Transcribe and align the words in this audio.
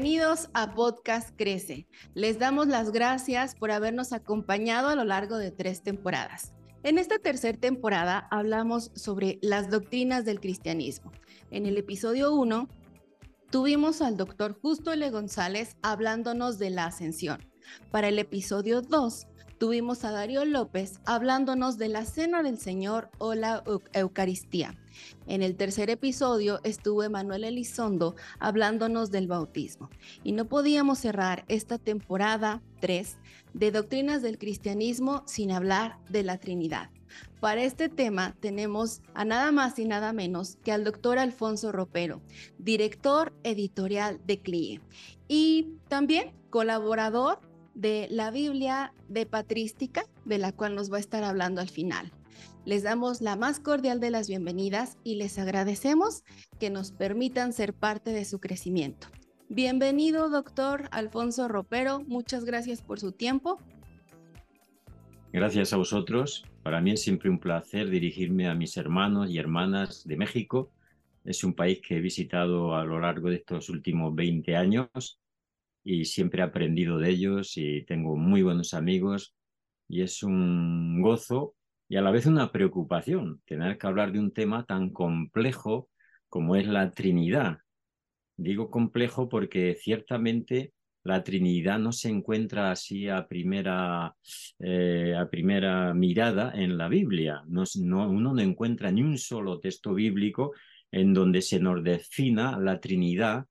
Bienvenidos 0.00 0.48
a 0.54 0.74
Podcast 0.74 1.28
Crece. 1.36 1.86
Les 2.14 2.38
damos 2.38 2.68
las 2.68 2.90
gracias 2.90 3.54
por 3.54 3.70
habernos 3.70 4.14
acompañado 4.14 4.88
a 4.88 4.94
lo 4.94 5.04
largo 5.04 5.36
de 5.36 5.50
tres 5.50 5.82
temporadas. 5.82 6.54
En 6.82 6.96
esta 6.96 7.18
tercera 7.18 7.58
temporada 7.58 8.26
hablamos 8.30 8.92
sobre 8.94 9.38
las 9.42 9.68
doctrinas 9.68 10.24
del 10.24 10.40
cristianismo. 10.40 11.12
En 11.50 11.66
el 11.66 11.76
episodio 11.76 12.32
1 12.32 12.66
tuvimos 13.50 14.00
al 14.00 14.16
doctor 14.16 14.58
Justo 14.58 14.90
L. 14.90 15.10
González 15.10 15.76
hablándonos 15.82 16.58
de 16.58 16.70
la 16.70 16.86
ascensión. 16.86 17.46
Para 17.90 18.08
el 18.08 18.18
episodio 18.18 18.80
2 18.80 19.26
tuvimos 19.58 20.06
a 20.06 20.12
Darío 20.12 20.46
López 20.46 20.98
hablándonos 21.04 21.76
de 21.76 21.88
la 21.90 22.06
Cena 22.06 22.42
del 22.42 22.58
Señor 22.58 23.10
o 23.18 23.34
la 23.34 23.62
Eucaristía. 23.92 24.78
En 25.26 25.42
el 25.42 25.56
tercer 25.56 25.90
episodio 25.90 26.60
estuvo 26.64 27.02
Emanuel 27.02 27.44
Elizondo 27.44 28.16
hablándonos 28.38 29.10
del 29.10 29.28
bautismo. 29.28 29.90
Y 30.24 30.32
no 30.32 30.46
podíamos 30.46 30.98
cerrar 30.98 31.44
esta 31.48 31.78
temporada 31.78 32.62
3 32.80 33.16
de 33.54 33.70
Doctrinas 33.70 34.22
del 34.22 34.38
Cristianismo 34.38 35.22
sin 35.26 35.52
hablar 35.52 35.98
de 36.08 36.22
la 36.22 36.38
Trinidad. 36.38 36.90
Para 37.40 37.62
este 37.64 37.88
tema 37.88 38.36
tenemos 38.40 39.02
a 39.14 39.24
nada 39.24 39.50
más 39.52 39.78
y 39.78 39.84
nada 39.84 40.12
menos 40.12 40.56
que 40.62 40.72
al 40.72 40.84
doctor 40.84 41.18
Alfonso 41.18 41.72
Ropero, 41.72 42.22
director 42.58 43.32
editorial 43.42 44.20
de 44.26 44.40
CLIE 44.40 44.80
y 45.26 45.74
también 45.88 46.32
colaborador 46.50 47.40
de 47.74 48.08
la 48.10 48.30
Biblia 48.30 48.92
de 49.08 49.26
Patrística, 49.26 50.04
de 50.24 50.38
la 50.38 50.52
cual 50.52 50.74
nos 50.74 50.92
va 50.92 50.98
a 50.98 51.00
estar 51.00 51.24
hablando 51.24 51.60
al 51.60 51.68
final. 51.68 52.12
Les 52.66 52.82
damos 52.82 53.22
la 53.22 53.36
más 53.36 53.58
cordial 53.58 54.00
de 54.00 54.10
las 54.10 54.28
bienvenidas 54.28 54.98
y 55.02 55.14
les 55.14 55.38
agradecemos 55.38 56.24
que 56.58 56.68
nos 56.68 56.92
permitan 56.92 57.54
ser 57.54 57.72
parte 57.72 58.10
de 58.10 58.26
su 58.26 58.38
crecimiento. 58.38 59.08
Bienvenido, 59.48 60.28
doctor 60.28 60.88
Alfonso 60.90 61.48
Ropero. 61.48 62.00
Muchas 62.06 62.44
gracias 62.44 62.82
por 62.82 63.00
su 63.00 63.12
tiempo. 63.12 63.58
Gracias 65.32 65.72
a 65.72 65.78
vosotros. 65.78 66.44
Para 66.62 66.82
mí 66.82 66.90
es 66.90 67.02
siempre 67.02 67.30
un 67.30 67.40
placer 67.40 67.88
dirigirme 67.88 68.46
a 68.46 68.54
mis 68.54 68.76
hermanos 68.76 69.30
y 69.30 69.38
hermanas 69.38 70.06
de 70.06 70.18
México. 70.18 70.70
Es 71.24 71.42
un 71.44 71.54
país 71.54 71.80
que 71.80 71.96
he 71.96 72.00
visitado 72.00 72.76
a 72.76 72.84
lo 72.84 73.00
largo 73.00 73.30
de 73.30 73.36
estos 73.36 73.70
últimos 73.70 74.14
20 74.14 74.54
años 74.56 75.18
y 75.82 76.04
siempre 76.04 76.42
he 76.42 76.44
aprendido 76.44 76.98
de 76.98 77.08
ellos 77.08 77.56
y 77.56 77.84
tengo 77.86 78.16
muy 78.16 78.42
buenos 78.42 78.74
amigos 78.74 79.34
y 79.88 80.02
es 80.02 80.22
un 80.22 81.00
gozo 81.00 81.54
y 81.90 81.96
a 81.96 82.02
la 82.02 82.12
vez 82.12 82.26
una 82.26 82.52
preocupación 82.52 83.42
tener 83.44 83.76
que 83.76 83.86
hablar 83.88 84.12
de 84.12 84.20
un 84.20 84.32
tema 84.32 84.64
tan 84.64 84.90
complejo 84.90 85.90
como 86.28 86.54
es 86.54 86.68
la 86.68 86.92
Trinidad. 86.92 87.58
Digo 88.36 88.70
complejo 88.70 89.28
porque 89.28 89.74
ciertamente 89.74 90.72
la 91.02 91.24
Trinidad 91.24 91.80
no 91.80 91.90
se 91.90 92.08
encuentra 92.08 92.70
así 92.70 93.08
a 93.08 93.26
primera, 93.26 94.14
eh, 94.60 95.16
a 95.18 95.28
primera 95.28 95.92
mirada 95.92 96.52
en 96.54 96.78
la 96.78 96.88
Biblia. 96.88 97.42
No, 97.48 97.64
no, 97.82 98.08
uno 98.08 98.34
no 98.34 98.40
encuentra 98.40 98.92
ni 98.92 99.02
un 99.02 99.18
solo 99.18 99.58
texto 99.58 99.92
bíblico 99.92 100.52
en 100.92 101.12
donde 101.12 101.42
se 101.42 101.58
nos 101.58 101.82
defina 101.82 102.56
la 102.56 102.78
Trinidad 102.78 103.46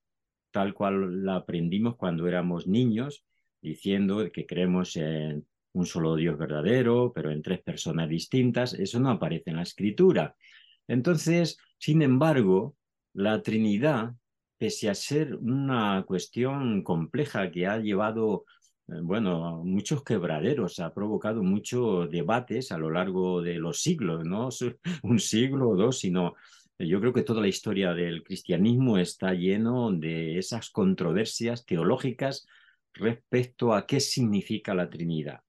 tal 0.50 0.72
cual 0.72 1.26
la 1.26 1.36
aprendimos 1.36 1.96
cuando 1.96 2.26
éramos 2.26 2.66
niños, 2.66 3.22
diciendo 3.60 4.26
que 4.32 4.46
creemos 4.46 4.96
en 4.96 5.46
un 5.72 5.86
solo 5.86 6.16
Dios 6.16 6.38
verdadero, 6.38 7.12
pero 7.14 7.30
en 7.30 7.42
tres 7.42 7.62
personas 7.62 8.08
distintas. 8.08 8.74
Eso 8.74 9.00
no 9.00 9.10
aparece 9.10 9.50
en 9.50 9.56
la 9.56 9.62
escritura. 9.62 10.34
Entonces, 10.88 11.58
sin 11.78 12.02
embargo, 12.02 12.76
la 13.12 13.42
Trinidad, 13.42 14.14
pese 14.58 14.90
a 14.90 14.94
ser 14.94 15.36
una 15.36 16.04
cuestión 16.06 16.82
compleja 16.82 17.50
que 17.50 17.66
ha 17.66 17.78
llevado, 17.78 18.44
eh, 18.88 19.00
bueno, 19.02 19.62
muchos 19.64 20.02
quebraderos, 20.02 20.80
ha 20.80 20.92
provocado 20.92 21.42
muchos 21.42 22.10
debates 22.10 22.72
a 22.72 22.78
lo 22.78 22.90
largo 22.90 23.42
de 23.42 23.54
los 23.54 23.82
siglos, 23.82 24.24
no 24.24 24.48
un 25.02 25.18
siglo 25.18 25.70
o 25.70 25.76
dos, 25.76 26.00
sino 26.00 26.34
yo 26.78 26.98
creo 27.00 27.12
que 27.12 27.22
toda 27.22 27.42
la 27.42 27.48
historia 27.48 27.92
del 27.92 28.22
cristianismo 28.22 28.96
está 28.98 29.34
lleno 29.34 29.92
de 29.92 30.38
esas 30.38 30.70
controversias 30.70 31.66
teológicas 31.66 32.46
respecto 32.94 33.74
a 33.74 33.86
qué 33.86 34.00
significa 34.00 34.74
la 34.74 34.88
Trinidad. 34.88 35.40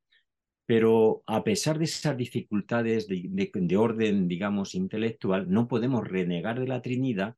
Pero 0.65 1.23
a 1.25 1.43
pesar 1.43 1.77
de 1.79 1.85
esas 1.85 2.15
dificultades 2.15 3.07
de, 3.07 3.77
orden, 3.77 4.27
digamos, 4.27 4.75
intelectual, 4.75 5.49
no 5.49 5.67
podemos 5.67 6.07
renegar 6.07 6.59
de 6.59 6.67
la 6.67 6.81
Trinidad 6.81 7.35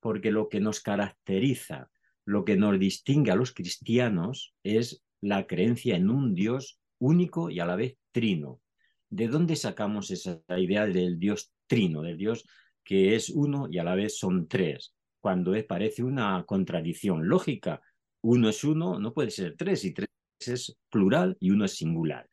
porque 0.00 0.30
lo 0.30 0.48
que 0.48 0.60
nos 0.60 0.80
caracteriza, 0.80 1.90
lo 2.24 2.44
que 2.44 2.56
nos 2.56 2.78
distingue 2.78 3.32
a 3.32 3.36
los 3.36 3.52
cristianos 3.52 4.54
es 4.62 5.02
la 5.20 5.46
creencia 5.46 5.96
en 5.96 6.10
un 6.10 6.34
Dios 6.34 6.78
único 6.98 7.50
y 7.50 7.60
a 7.60 7.66
la 7.66 7.76
vez 7.76 7.96
trino. 8.12 8.60
¿De 9.08 9.28
dónde 9.28 9.56
sacamos 9.56 10.10
esa 10.10 10.40
idea 10.56 10.86
del 10.86 11.18
Dios 11.18 11.50
trino, 11.66 12.02
del 12.02 12.16
Dios 12.16 12.44
que 12.86 13.16
es 13.16 13.30
uno 13.30 13.66
y 13.68 13.78
a 13.78 13.84
la 13.84 13.96
vez 13.96 14.16
son 14.16 14.46
tres, 14.46 14.94
cuando 15.20 15.52
parece 15.66 16.04
una 16.04 16.44
contradicción 16.46 17.28
lógica. 17.28 17.82
Uno 18.22 18.48
es 18.48 18.62
uno, 18.62 19.00
no 19.00 19.12
puede 19.12 19.30
ser 19.32 19.56
tres, 19.56 19.84
y 19.84 19.92
tres 19.92 20.08
es 20.38 20.76
plural 20.88 21.36
y 21.40 21.50
uno 21.50 21.64
es 21.64 21.72
singular. 21.72 22.28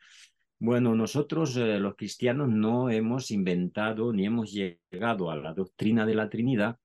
Bueno, 0.64 0.96
nosotros 0.96 1.58
eh, 1.58 1.78
los 1.78 1.98
cristianos 1.98 2.48
no 2.48 2.90
hemos 2.90 3.32
inventado 3.32 4.14
ni 4.14 4.26
hemos 4.26 4.54
llegado 4.54 5.30
a 5.30 5.36
la 5.36 5.54
doctrina 5.54 6.06
de 6.06 6.16
la 6.16 6.30
Trinidad 6.30 6.80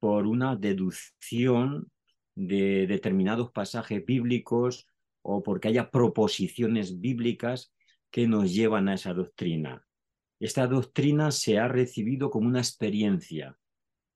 por 0.00 0.26
una 0.26 0.56
deducción 0.56 1.92
de 2.34 2.88
determinados 2.88 3.52
pasajes 3.52 4.04
bíblicos 4.04 4.88
o 5.22 5.44
porque 5.44 5.68
haya 5.68 5.92
proposiciones 5.92 7.00
bíblicas 7.00 7.72
que 8.10 8.26
nos 8.26 8.52
llevan 8.52 8.88
a 8.88 8.94
esa 8.94 9.14
doctrina. 9.14 9.86
Esta 10.40 10.66
doctrina 10.66 11.30
se 11.30 11.60
ha 11.60 11.68
recibido 11.68 12.30
como 12.30 12.48
una 12.48 12.58
experiencia, 12.58 13.56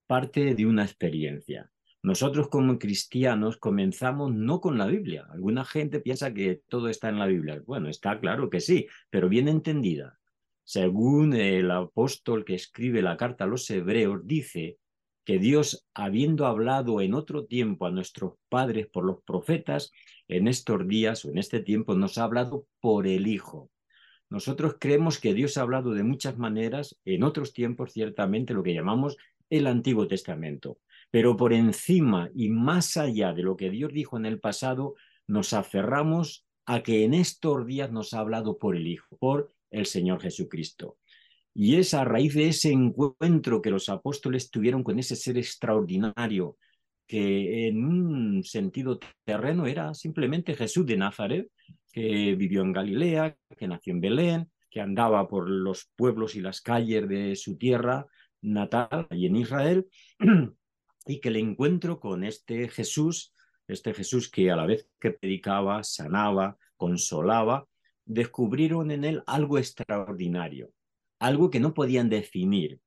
parte 0.08 0.56
de 0.56 0.66
una 0.66 0.82
experiencia. 0.82 1.70
Nosotros 2.04 2.48
como 2.50 2.78
cristianos 2.78 3.56
comenzamos 3.56 4.30
no 4.34 4.60
con 4.60 4.76
la 4.76 4.84
Biblia. 4.84 5.26
Alguna 5.30 5.64
gente 5.64 6.00
piensa 6.00 6.34
que 6.34 6.60
todo 6.68 6.88
está 6.88 7.08
en 7.08 7.18
la 7.18 7.24
Biblia. 7.24 7.62
Bueno, 7.64 7.88
está 7.88 8.20
claro 8.20 8.50
que 8.50 8.60
sí, 8.60 8.88
pero 9.08 9.30
bien 9.30 9.48
entendida. 9.48 10.18
Según 10.64 11.32
el 11.32 11.70
apóstol 11.70 12.44
que 12.44 12.56
escribe 12.56 13.00
la 13.00 13.16
carta 13.16 13.44
a 13.44 13.46
los 13.46 13.70
hebreos, 13.70 14.20
dice 14.26 14.76
que 15.24 15.38
Dios, 15.38 15.86
habiendo 15.94 16.44
hablado 16.44 17.00
en 17.00 17.14
otro 17.14 17.46
tiempo 17.46 17.86
a 17.86 17.90
nuestros 17.90 18.34
padres 18.50 18.86
por 18.86 19.06
los 19.06 19.22
profetas, 19.22 19.90
en 20.28 20.46
estos 20.46 20.86
días 20.86 21.24
o 21.24 21.30
en 21.30 21.38
este 21.38 21.60
tiempo 21.60 21.94
nos 21.94 22.18
ha 22.18 22.24
hablado 22.24 22.66
por 22.80 23.06
el 23.06 23.26
Hijo. 23.26 23.70
Nosotros 24.28 24.76
creemos 24.78 25.18
que 25.18 25.32
Dios 25.32 25.56
ha 25.56 25.62
hablado 25.62 25.94
de 25.94 26.02
muchas 26.02 26.36
maneras, 26.36 26.98
en 27.06 27.22
otros 27.22 27.54
tiempos 27.54 27.94
ciertamente 27.94 28.52
lo 28.52 28.62
que 28.62 28.74
llamamos 28.74 29.16
el 29.48 29.66
Antiguo 29.66 30.06
Testamento, 30.06 30.78
pero 31.14 31.36
por 31.36 31.52
encima 31.52 32.28
y 32.34 32.48
más 32.48 32.96
allá 32.96 33.32
de 33.32 33.44
lo 33.44 33.56
que 33.56 33.70
Dios 33.70 33.92
dijo 33.92 34.16
en 34.16 34.26
el 34.26 34.40
pasado, 34.40 34.96
nos 35.28 35.52
aferramos 35.52 36.44
a 36.66 36.82
que 36.82 37.04
en 37.04 37.14
estos 37.14 37.64
días 37.68 37.92
nos 37.92 38.14
ha 38.14 38.18
hablado 38.18 38.58
por 38.58 38.74
el 38.74 38.88
Hijo, 38.88 39.16
por 39.20 39.54
el 39.70 39.86
Señor 39.86 40.20
Jesucristo. 40.20 40.98
Y 41.54 41.76
es 41.76 41.94
a 41.94 42.02
raíz 42.02 42.34
de 42.34 42.48
ese 42.48 42.72
encuentro 42.72 43.62
que 43.62 43.70
los 43.70 43.88
apóstoles 43.88 44.50
tuvieron 44.50 44.82
con 44.82 44.98
ese 44.98 45.14
ser 45.14 45.38
extraordinario, 45.38 46.58
que 47.06 47.68
en 47.68 47.84
un 47.84 48.42
sentido 48.42 48.98
terreno 49.24 49.66
era 49.66 49.94
simplemente 49.94 50.56
Jesús 50.56 50.84
de 50.84 50.96
Nazaret, 50.96 51.46
que 51.92 52.34
vivió 52.34 52.62
en 52.62 52.72
Galilea, 52.72 53.36
que 53.56 53.68
nació 53.68 53.92
en 53.92 54.00
Belén, 54.00 54.50
que 54.68 54.80
andaba 54.80 55.28
por 55.28 55.48
los 55.48 55.88
pueblos 55.94 56.34
y 56.34 56.40
las 56.40 56.60
calles 56.60 57.08
de 57.08 57.36
su 57.36 57.56
tierra 57.56 58.04
natal 58.42 59.06
y 59.12 59.26
en 59.26 59.36
Israel, 59.36 59.86
y 61.06 61.20
que 61.20 61.28
el 61.28 61.36
encuentro 61.36 62.00
con 62.00 62.24
este 62.24 62.68
Jesús, 62.68 63.32
este 63.68 63.94
Jesús 63.94 64.30
que 64.30 64.50
a 64.50 64.56
la 64.56 64.66
vez 64.66 64.88
que 65.00 65.12
predicaba, 65.12 65.82
sanaba, 65.84 66.58
consolaba, 66.76 67.66
descubrieron 68.04 68.90
en 68.90 69.04
él 69.04 69.22
algo 69.26 69.58
extraordinario, 69.58 70.70
algo 71.18 71.50
que 71.50 71.60
no 71.60 71.74
podían 71.74 72.08
definir, 72.08 72.80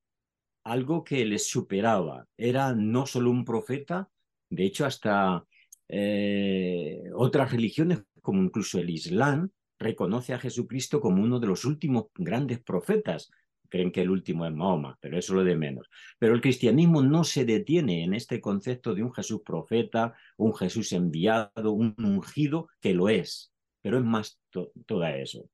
algo 0.64 1.04
que 1.04 1.26
les 1.26 1.48
superaba. 1.48 2.26
Era 2.38 2.74
no 2.74 3.06
solo 3.06 3.32
un 3.32 3.46
profeta, 3.46 4.10
de 4.50 4.66
hecho 4.66 4.86
hasta 4.86 5.46
eh, 5.90 7.04
otras 7.16 7.52
religiones 7.52 8.04
como 8.28 8.44
incluso 8.44 8.78
el 8.78 8.90
Islam, 8.90 9.52
reconoce 9.80 10.34
a 10.34 10.40
Jesucristo 10.40 11.00
como 11.00 11.24
uno 11.24 11.40
de 11.40 11.48
los 11.48 11.64
últimos 11.64 12.08
grandes 12.14 12.60
profetas. 12.60 13.32
Creen 13.70 13.92
que 13.92 14.02
el 14.02 14.10
último 14.10 14.46
es 14.46 14.54
Mahoma, 14.54 14.98
pero 15.02 15.18
eso 15.18 15.34
es 15.34 15.38
lo 15.38 15.44
de 15.44 15.56
menos. 15.56 15.88
Pero 16.20 16.34
el 16.34 16.42
cristianismo 16.42 17.02
no 17.02 17.24
se 17.24 17.46
detiene 17.46 18.04
en 18.04 18.14
este 18.14 18.40
concepto 18.40 18.94
de 18.96 19.04
un 19.04 19.14
Jesús 19.14 19.42
profeta, 19.46 20.16
un 20.38 20.54
Jesús 20.56 20.92
enviado, 20.94 21.72
un 21.72 21.96
ungido, 21.98 22.70
que 22.80 22.94
lo 22.94 23.10
es, 23.10 23.52
pero 23.82 23.98
es 23.98 24.04
más 24.04 24.40
todo 24.86 25.04
eso. 25.06 25.50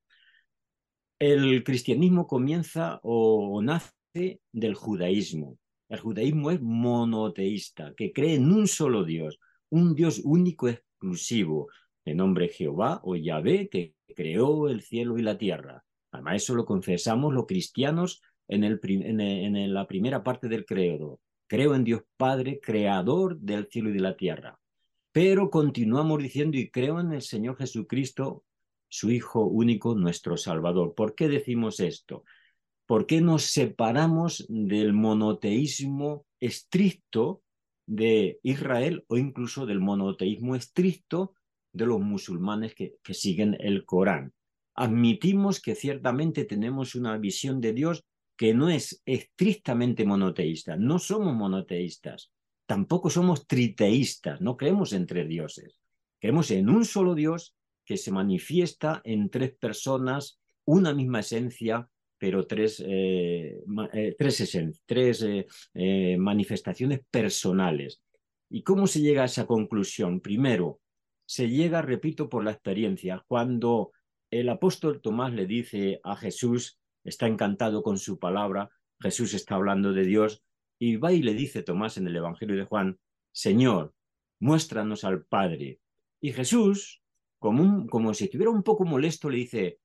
El 1.18 1.62
cristianismo 1.64 2.26
comienza 2.26 3.00
o 3.02 3.60
nace 3.62 4.40
del 4.52 4.74
judaísmo. 4.74 5.58
El 5.88 6.00
judaísmo 6.00 6.50
es 6.50 6.60
monoteísta, 6.60 7.94
que 7.96 8.12
cree 8.12 8.34
en 8.34 8.50
un 8.50 8.66
solo 8.66 9.04
Dios, 9.04 9.38
un 9.70 9.94
Dios 9.94 10.20
único, 10.24 10.68
exclusivo, 10.68 11.68
de 12.04 12.14
nombre 12.14 12.48
Jehová 12.48 13.00
o 13.04 13.16
Yahvé, 13.16 13.68
que 13.68 13.94
creó 14.14 14.68
el 14.68 14.82
cielo 14.82 15.18
y 15.18 15.22
la 15.22 15.38
tierra. 15.38 15.83
Además, 16.14 16.36
eso 16.36 16.54
lo 16.54 16.64
confesamos 16.64 17.34
los 17.34 17.44
cristianos 17.44 18.22
en, 18.46 19.74
la 19.74 19.86
primera 19.88 20.22
parte 20.22 20.46
del 20.46 20.64
credo. 20.64 21.18
Creo 21.48 21.74
en 21.74 21.82
Dios 21.82 22.02
Padre, 22.16 22.60
creador 22.62 23.36
del 23.40 23.66
cielo 23.66 23.90
y 23.90 23.94
de 23.94 24.00
la 24.00 24.16
tierra. 24.16 24.60
Pero 25.10 25.50
continuamos 25.50 26.22
diciendo 26.22 26.56
y 26.56 26.70
creo 26.70 27.00
en 27.00 27.12
el 27.12 27.22
Señor 27.22 27.56
Jesucristo, 27.56 28.44
su 28.88 29.10
Hijo 29.10 29.44
único, 29.44 29.96
nuestro 29.96 30.36
Salvador. 30.36 30.94
¿Por 30.94 31.16
qué 31.16 31.26
decimos 31.26 31.80
esto? 31.80 32.22
¿Por 32.86 33.06
qué 33.06 33.20
nos 33.20 33.46
separamos 33.46 34.46
del 34.48 34.92
monoteísmo 34.92 36.26
estricto 36.38 37.42
de 37.86 38.38
Israel 38.44 39.04
o 39.08 39.16
incluso 39.16 39.66
del 39.66 39.80
monoteísmo 39.80 40.54
estricto 40.54 41.34
de 41.72 41.86
los 41.86 42.00
musulmanes 42.00 42.76
que 42.76 43.14
siguen 43.14 43.56
el 43.58 43.84
Corán? 43.84 44.32
Admitimos 44.74 45.60
que 45.60 45.74
ciertamente 45.74 46.44
tenemos 46.44 46.94
una 46.94 47.16
visión 47.18 47.60
de 47.60 47.72
Dios 47.72 48.04
que 48.36 48.54
no 48.54 48.68
es 48.68 49.02
estrictamente 49.06 50.04
monoteísta. 50.04 50.76
No 50.76 50.98
somos 50.98 51.34
monoteístas, 51.34 52.32
tampoco 52.66 53.10
somos 53.10 53.46
triteístas, 53.46 54.40
no 54.40 54.56
creemos 54.56 54.92
en 54.92 55.06
tres 55.06 55.28
dioses. 55.28 55.80
Creemos 56.20 56.50
en 56.50 56.68
un 56.68 56.84
solo 56.84 57.14
Dios 57.14 57.54
que 57.84 57.96
se 57.96 58.10
manifiesta 58.10 59.00
en 59.04 59.30
tres 59.30 59.54
personas, 59.56 60.40
una 60.64 60.94
misma 60.94 61.20
esencia, 61.20 61.88
pero 62.18 62.46
tres, 62.46 62.82
eh, 62.84 63.62
eh, 63.92 64.14
tres, 64.16 64.58
tres 64.86 65.26
eh, 65.74 66.16
manifestaciones 66.18 67.00
personales. 67.10 68.02
¿Y 68.48 68.62
cómo 68.62 68.86
se 68.86 69.00
llega 69.00 69.22
a 69.22 69.26
esa 69.26 69.46
conclusión? 69.46 70.20
Primero, 70.20 70.80
se 71.26 71.48
llega, 71.48 71.82
repito, 71.82 72.28
por 72.28 72.44
la 72.44 72.52
experiencia. 72.52 73.22
Cuando 73.26 73.92
el 74.40 74.48
apóstol 74.48 75.00
Tomás 75.00 75.32
le 75.32 75.46
dice 75.46 76.00
a 76.02 76.16
Jesús, 76.16 76.80
está 77.04 77.28
encantado 77.28 77.82
con 77.82 77.98
su 77.98 78.18
palabra, 78.18 78.70
Jesús 79.00 79.32
está 79.32 79.54
hablando 79.54 79.92
de 79.92 80.04
Dios, 80.04 80.42
y 80.78 80.96
va 80.96 81.12
y 81.12 81.22
le 81.22 81.34
dice 81.34 81.62
Tomás 81.62 81.98
en 81.98 82.08
el 82.08 82.16
Evangelio 82.16 82.56
de 82.56 82.64
Juan, 82.64 82.98
Señor, 83.32 83.94
muéstranos 84.40 85.04
al 85.04 85.24
Padre. 85.24 85.80
Y 86.20 86.32
Jesús, 86.32 87.00
como, 87.38 87.86
como 87.86 88.12
si 88.12 88.24
estuviera 88.24 88.50
un 88.50 88.64
poco 88.64 88.84
molesto, 88.84 89.30
le 89.30 89.38
dice, 89.38 89.78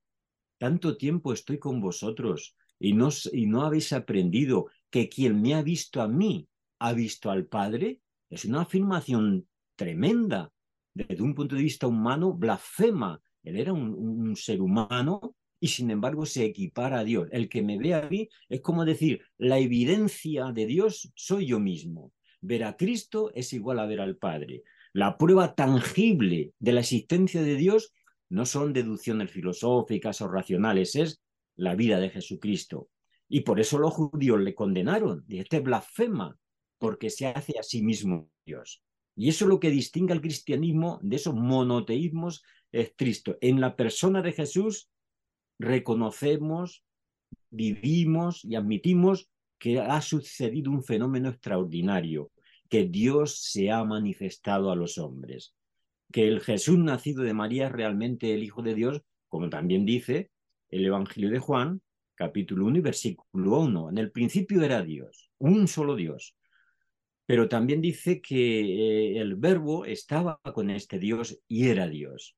tanto 0.58 0.96
tiempo 0.96 1.32
estoy 1.32 1.58
con 1.58 1.80
vosotros 1.80 2.56
y 2.78 2.92
no, 2.92 3.10
y 3.32 3.46
no 3.46 3.62
habéis 3.62 3.92
aprendido 3.92 4.66
que 4.90 5.08
quien 5.08 5.40
me 5.40 5.54
ha 5.54 5.62
visto 5.62 6.02
a 6.02 6.08
mí 6.08 6.48
ha 6.80 6.92
visto 6.92 7.30
al 7.30 7.46
Padre. 7.46 8.00
Es 8.28 8.44
una 8.44 8.62
afirmación 8.62 9.46
tremenda. 9.76 10.52
Desde 10.92 11.22
un 11.22 11.34
punto 11.34 11.54
de 11.54 11.62
vista 11.62 11.86
humano, 11.86 12.34
blasfema. 12.34 13.22
Él 13.42 13.56
era 13.56 13.72
un, 13.72 14.36
ser 14.36 14.60
humano 14.60 15.34
y 15.58 15.68
sin 15.68 15.90
embargo 15.90 16.26
se 16.26 16.44
equipara 16.44 17.00
a 17.00 17.04
Dios. 17.04 17.28
El 17.32 17.48
que 17.48 17.62
me 17.62 17.78
ve 17.78 17.94
a 17.94 18.08
mí 18.08 18.28
es 18.48 18.60
como 18.60 18.84
decir, 18.84 19.22
la 19.38 19.58
evidencia 19.58 20.52
de 20.52 20.66
Dios 20.66 21.12
soy 21.14 21.46
yo 21.46 21.60
mismo. 21.60 22.12
Ver 22.40 22.64
a 22.64 22.76
Cristo 22.76 23.30
es 23.34 23.52
igual 23.52 23.78
a 23.78 23.86
ver 23.86 24.00
al 24.00 24.16
Padre. 24.16 24.62
La 24.92 25.18
prueba 25.18 25.54
tangible 25.54 26.52
de 26.58 26.72
la 26.72 26.80
existencia 26.80 27.42
de 27.42 27.56
Dios 27.56 27.92
no 28.28 28.46
son 28.46 28.72
deducciones 28.72 29.30
filosóficas 29.30 30.20
o 30.20 30.28
racionales, 30.28 30.94
es 30.96 31.20
la 31.56 31.74
vida 31.74 32.00
de 32.00 32.10
Jesucristo. 32.10 32.88
Y 33.28 33.40
por 33.42 33.60
eso 33.60 33.78
los 33.78 33.92
judíos 33.92 34.40
le 34.40 34.54
condenaron. 34.54 35.24
Este 35.28 35.60
blasfema, 35.60 36.36
porque 36.78 37.10
se 37.10 37.26
hace 37.26 37.58
a 37.58 37.62
sí 37.62 37.82
mismo 37.82 38.30
Dios. 38.44 38.82
Y 39.16 39.28
eso 39.28 39.44
es 39.44 39.48
lo 39.48 39.60
que 39.60 39.70
distingue 39.70 40.12
al 40.12 40.20
cristianismo 40.20 40.98
de 41.02 41.16
esos 41.16 41.34
monoteísmos 41.34 42.42
estrictos. 42.72 43.36
En 43.40 43.60
la 43.60 43.76
persona 43.76 44.22
de 44.22 44.32
Jesús 44.32 44.88
reconocemos, 45.58 46.84
vivimos 47.50 48.44
y 48.44 48.54
admitimos 48.54 49.28
que 49.58 49.78
ha 49.78 50.00
sucedido 50.00 50.70
un 50.70 50.82
fenómeno 50.82 51.28
extraordinario, 51.28 52.30
que 52.68 52.84
Dios 52.86 53.38
se 53.42 53.70
ha 53.70 53.84
manifestado 53.84 54.70
a 54.70 54.76
los 54.76 54.96
hombres, 54.96 55.54
que 56.12 56.26
el 56.26 56.40
Jesús 56.40 56.78
nacido 56.78 57.22
de 57.22 57.34
María 57.34 57.66
es 57.66 57.72
realmente 57.72 58.32
el 58.32 58.42
Hijo 58.42 58.62
de 58.62 58.74
Dios, 58.74 59.02
como 59.28 59.50
también 59.50 59.84
dice 59.84 60.30
el 60.70 60.86
Evangelio 60.86 61.30
de 61.30 61.40
Juan, 61.40 61.82
capítulo 62.14 62.66
1 62.66 62.78
y 62.78 62.80
versículo 62.80 63.60
1. 63.60 63.90
En 63.90 63.98
el 63.98 64.10
principio 64.10 64.62
era 64.62 64.82
Dios, 64.82 65.30
un 65.38 65.68
solo 65.68 65.94
Dios. 65.94 66.36
Pero 67.30 67.48
también 67.48 67.80
dice 67.80 68.20
que 68.20 69.14
eh, 69.14 69.20
el 69.20 69.36
verbo 69.36 69.84
estaba 69.84 70.40
con 70.52 70.68
este 70.68 70.98
Dios 70.98 71.38
y 71.46 71.68
era 71.68 71.86
Dios. 71.86 72.36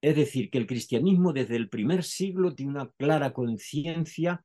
Es 0.00 0.14
decir, 0.14 0.48
que 0.48 0.58
el 0.58 0.66
cristianismo 0.68 1.32
desde 1.32 1.56
el 1.56 1.68
primer 1.68 2.04
siglo 2.04 2.54
tiene 2.54 2.70
una 2.70 2.88
clara 2.92 3.32
conciencia 3.32 4.44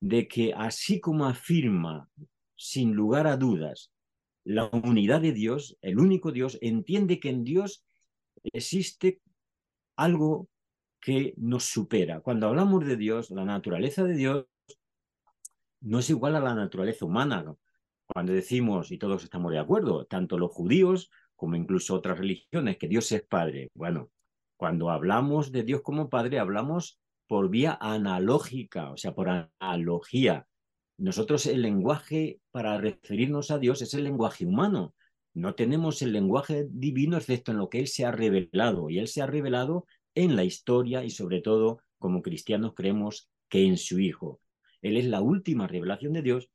de 0.00 0.26
que 0.26 0.54
así 0.56 0.98
como 0.98 1.26
afirma 1.26 2.08
sin 2.56 2.94
lugar 2.94 3.26
a 3.26 3.36
dudas 3.36 3.92
la 4.44 4.70
unidad 4.72 5.20
de 5.20 5.32
Dios, 5.32 5.76
el 5.82 5.98
único 5.98 6.32
Dios, 6.32 6.56
entiende 6.62 7.20
que 7.20 7.28
en 7.28 7.44
Dios 7.44 7.84
existe 8.44 9.20
algo 9.94 10.48
que 11.02 11.34
nos 11.36 11.64
supera. 11.64 12.20
Cuando 12.20 12.48
hablamos 12.48 12.86
de 12.86 12.96
Dios, 12.96 13.30
la 13.30 13.44
naturaleza 13.44 14.04
de 14.04 14.14
Dios 14.14 14.46
no 15.82 15.98
es 15.98 16.08
igual 16.08 16.34
a 16.36 16.40
la 16.40 16.54
naturaleza 16.54 17.04
humana. 17.04 17.54
Cuando 18.06 18.32
decimos, 18.32 18.92
y 18.92 18.98
todos 18.98 19.24
estamos 19.24 19.52
de 19.52 19.58
acuerdo, 19.58 20.04
tanto 20.04 20.38
los 20.38 20.52
judíos 20.52 21.10
como 21.36 21.56
incluso 21.56 21.94
otras 21.94 22.18
religiones, 22.18 22.76
que 22.78 22.88
Dios 22.88 23.10
es 23.12 23.22
Padre. 23.22 23.70
Bueno, 23.74 24.10
cuando 24.56 24.90
hablamos 24.90 25.52
de 25.52 25.62
Dios 25.62 25.82
como 25.82 26.08
Padre, 26.08 26.38
hablamos 26.38 26.98
por 27.26 27.48
vía 27.48 27.78
analógica, 27.80 28.90
o 28.90 28.96
sea, 28.96 29.14
por 29.14 29.28
analogía. 29.58 30.46
Nosotros 30.96 31.46
el 31.46 31.62
lenguaje 31.62 32.40
para 32.50 32.78
referirnos 32.78 33.50
a 33.50 33.58
Dios 33.58 33.82
es 33.82 33.94
el 33.94 34.04
lenguaje 34.04 34.46
humano. 34.46 34.94
No 35.32 35.54
tenemos 35.54 36.02
el 36.02 36.12
lenguaje 36.12 36.66
divino 36.70 37.16
excepto 37.16 37.50
en 37.50 37.58
lo 37.58 37.68
que 37.68 37.80
Él 37.80 37.88
se 37.88 38.04
ha 38.04 38.12
revelado. 38.12 38.90
Y 38.90 38.98
Él 38.98 39.08
se 39.08 39.22
ha 39.22 39.26
revelado 39.26 39.86
en 40.14 40.36
la 40.36 40.44
historia 40.44 41.02
y 41.04 41.10
sobre 41.10 41.40
todo 41.40 41.80
como 41.98 42.22
cristianos 42.22 42.74
creemos 42.74 43.28
que 43.48 43.64
en 43.66 43.76
su 43.76 43.98
Hijo. 43.98 44.40
Él 44.82 44.96
es 44.96 45.06
la 45.06 45.20
última 45.20 45.66
revelación 45.66 46.12
de 46.12 46.22
Dios 46.22 46.50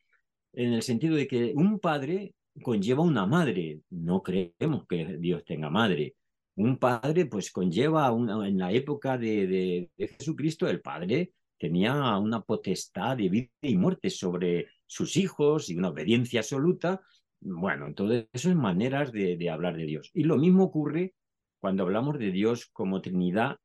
en 0.53 0.73
el 0.73 0.81
sentido 0.81 1.15
de 1.15 1.27
que 1.27 1.53
un 1.55 1.79
padre 1.79 2.33
conlleva 2.61 3.03
una 3.03 3.25
madre. 3.25 3.81
No 3.89 4.21
creemos 4.21 4.85
que 4.87 5.17
Dios 5.17 5.43
tenga 5.45 5.69
madre 5.69 6.15
un 6.59 6.77
padre 6.77 7.25
pues 7.25 7.51
conlleva 7.51 8.11
una, 8.11 8.45
en 8.45 8.57
la 8.57 8.71
época 8.73 9.17
de, 9.17 9.89
Jesucristo 9.97 10.67
el 10.67 10.81
padre 10.81 11.31
tenía 11.57 12.17
una 12.17 12.41
potestad 12.41 13.15
de 13.15 13.29
vida 13.29 13.47
y 13.61 13.77
muerte 13.77 14.09
sobre 14.09 14.67
sus 14.85 15.15
hijos 15.15 15.69
y 15.69 15.77
una 15.77 15.89
obediencia 15.89 16.41
absoluta. 16.41 17.01
Bueno, 17.39 17.87
entonces 17.87 18.27
eso 18.33 18.49
es 18.49 18.55
maneras 18.57 19.13
de, 19.13 19.37
de 19.37 19.49
hablar 19.49 19.77
de 19.77 19.85
Dios. 19.85 20.11
Y 20.13 20.23
lo 20.23 20.37
mismo 20.37 20.65
ocurre 20.65 21.15
cuando 21.59 21.83
hablamos 21.83 22.19
de 22.19 22.31
Dios 22.31 22.69
como 22.73 23.01
Trinidad 23.01 23.55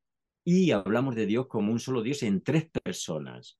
y 0.45 0.71
hablamos 0.71 1.17
de 1.17 1.27
Dios 1.27 1.49
como 1.49 1.73
un 1.73 1.81
solo 1.81 2.01
Dios 2.01 2.23
en 2.23 2.43
tres 2.43 2.69
personas, 2.71 3.59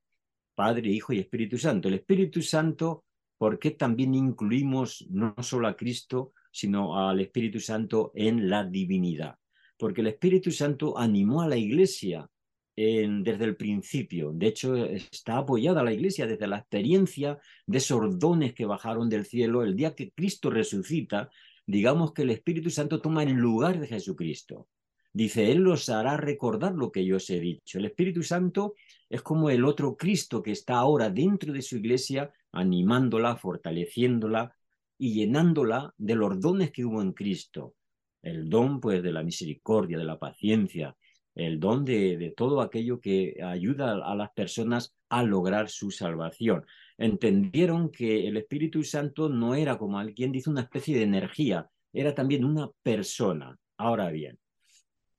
Padre, 0.55 0.91
Hijo 0.91 1.13
y 1.13 1.19
Espíritu 1.19 1.59
Santo. 1.59 1.89
El 1.89 1.95
Espíritu 1.95 2.41
Santo, 2.41 3.05
¿por 3.39 3.59
qué 3.59 3.73
también 3.73 4.15
incluimos 4.15 5.07
no 5.11 5.35
solo 5.41 5.69
a 5.69 5.77
Cristo, 5.77 6.33
sino 6.55 6.97
al 6.97 7.21
Espíritu 7.21 7.59
Santo 7.59 8.13
en 8.15 8.49
la 8.49 8.65
divinidad. 8.65 9.37
Porque 9.77 10.03
el 10.03 10.07
Espíritu 10.07 10.53
Santo 10.53 10.97
animó 10.97 11.43
a 11.43 11.49
la 11.49 11.57
iglesia 11.57 12.29
desde 12.77 13.45
el 13.45 13.57
principio. 13.57 14.33
De 14.33 14.49
hecho, 14.49 14.77
está 14.77 15.39
apoyada 15.39 15.83
la 15.83 15.93
iglesia 15.93 16.27
desde 16.27 16.47
la 16.47 16.59
experiencia 16.59 17.39
de 17.67 17.79
esos 17.79 18.19
dones 18.19 18.55
que 18.55 18.67
bajaron 18.67 19.09
del 19.09 19.27
cielo 19.27 19.63
el 19.63 19.77
día 19.77 19.95
que 19.95 20.13
Cristo 20.13 20.51
resucita. 20.51 21.29
Digamos 21.67 22.13
que 22.13 22.23
el 22.23 22.31
Espíritu 22.31 22.71
Santo 22.71 23.01
toma 23.01 23.25
el 23.25 23.33
lugar 23.33 23.81
de 23.81 23.89
Jesucristo. 23.89 24.69
Dice, 25.15 25.53
Él 25.53 25.59
los 25.59 25.89
hará 25.91 26.17
recordar 26.17 26.75
lo 26.75 26.91
que 26.91 27.05
yo 27.05 27.17
os 27.17 27.31
he 27.31 27.39
dicho. 27.39 27.79
El 27.79 27.85
Espíritu 27.85 28.25
Santo 28.25 28.75
es 29.09 29.23
como 29.23 29.49
el 29.49 29.65
otro 29.65 29.97
Cristo 29.97 30.43
que 30.43 30.51
está 30.51 30.75
ahora 30.75 31.09
dentro 31.09 31.53
de 31.53 31.63
su 31.63 31.77
iglesia, 31.77 32.33
animándola, 32.51 33.37
fortaleciéndola, 33.37 34.57
y 34.99 35.15
llenándola 35.15 35.95
de 35.99 36.17
los 36.17 36.41
dones 36.41 36.73
que 36.73 36.85
hubo 36.85 37.01
en 37.01 37.13
Cristo. 37.13 37.77
El 38.23 38.51
don, 38.51 38.81
pues, 38.81 39.05
de 39.05 39.13
la 39.13 39.23
misericordia, 39.23 39.99
de 39.99 40.05
la 40.05 40.19
paciencia, 40.19 40.97
el 41.37 41.61
don 41.61 41.85
de, 41.85 42.35
todo 42.37 42.61
aquello 42.61 43.01
que 43.01 43.37
ayuda 43.41 43.93
a 44.05 44.17
las 44.17 44.33
personas 44.33 44.97
a 45.11 45.23
lograr 45.23 45.69
su 45.69 45.93
salvación. 45.93 46.67
Entendieron 46.99 47.91
que 47.91 48.27
el 48.27 48.37
Espíritu 48.37 48.83
Santo 48.83 49.29
no 49.29 49.55
era, 49.55 49.79
como 49.79 49.97
alguien 49.97 50.33
dice, 50.33 50.51
una 50.51 50.63
especie 50.63 50.97
de 50.97 51.05
energía, 51.05 51.71
era 51.93 52.13
también 52.17 52.45
una 52.45 52.69
persona. 52.83 53.57
Ahora 53.77 54.11
bien, 54.11 54.39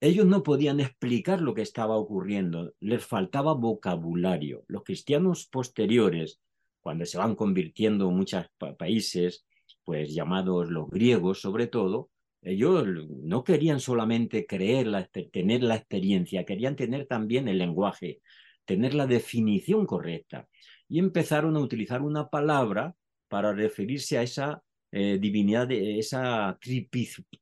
ellos 0.06 0.26
no 0.26 0.44
podían 0.44 0.80
explicar 0.80 1.42
lo 1.42 1.54
que 1.54 1.62
estaba 1.62 1.98
ocurriendo, 1.98 2.74
les 2.80 3.06
faltaba 3.06 3.54
vocabulario. 3.54 4.64
Los 4.68 4.84
cristianos 4.84 5.48
posteriores, 5.48 6.40
cuando 6.80 7.06
se 7.06 7.18
van 7.18 7.36
convirtiendo 7.36 8.10
en 8.10 8.16
muchos 8.16 8.46
países, 8.78 9.46
pues 9.84 10.14
llamados 10.14 10.70
los 10.70 10.90
griegos 10.90 11.42
sobre 11.42 11.68
todo, 11.68 12.10
ellos 12.42 12.86
no 13.24 13.44
querían 13.44 13.80
solamente 13.80 14.46
creer, 14.46 15.10
tener 15.32 15.64
la 15.64 15.76
experiencia, 15.76 16.46
querían 16.46 16.76
tener 16.76 17.08
también 17.08 17.48
el 17.48 17.58
lenguaje, 17.58 18.22
tener 18.66 18.94
la 18.94 19.08
definición 19.08 19.88
correcta. 19.88 20.48
Y 20.88 21.00
empezaron 21.00 21.56
a 21.56 21.60
utilizar 21.60 22.04
una 22.04 22.30
palabra 22.30 22.94
para 23.28 23.52
referirse 23.54 24.20
a 24.20 24.22
esa 24.22 24.62
eh, 24.92 25.18
divinidad, 25.20 25.68
de, 25.68 25.98
esa 25.98 26.60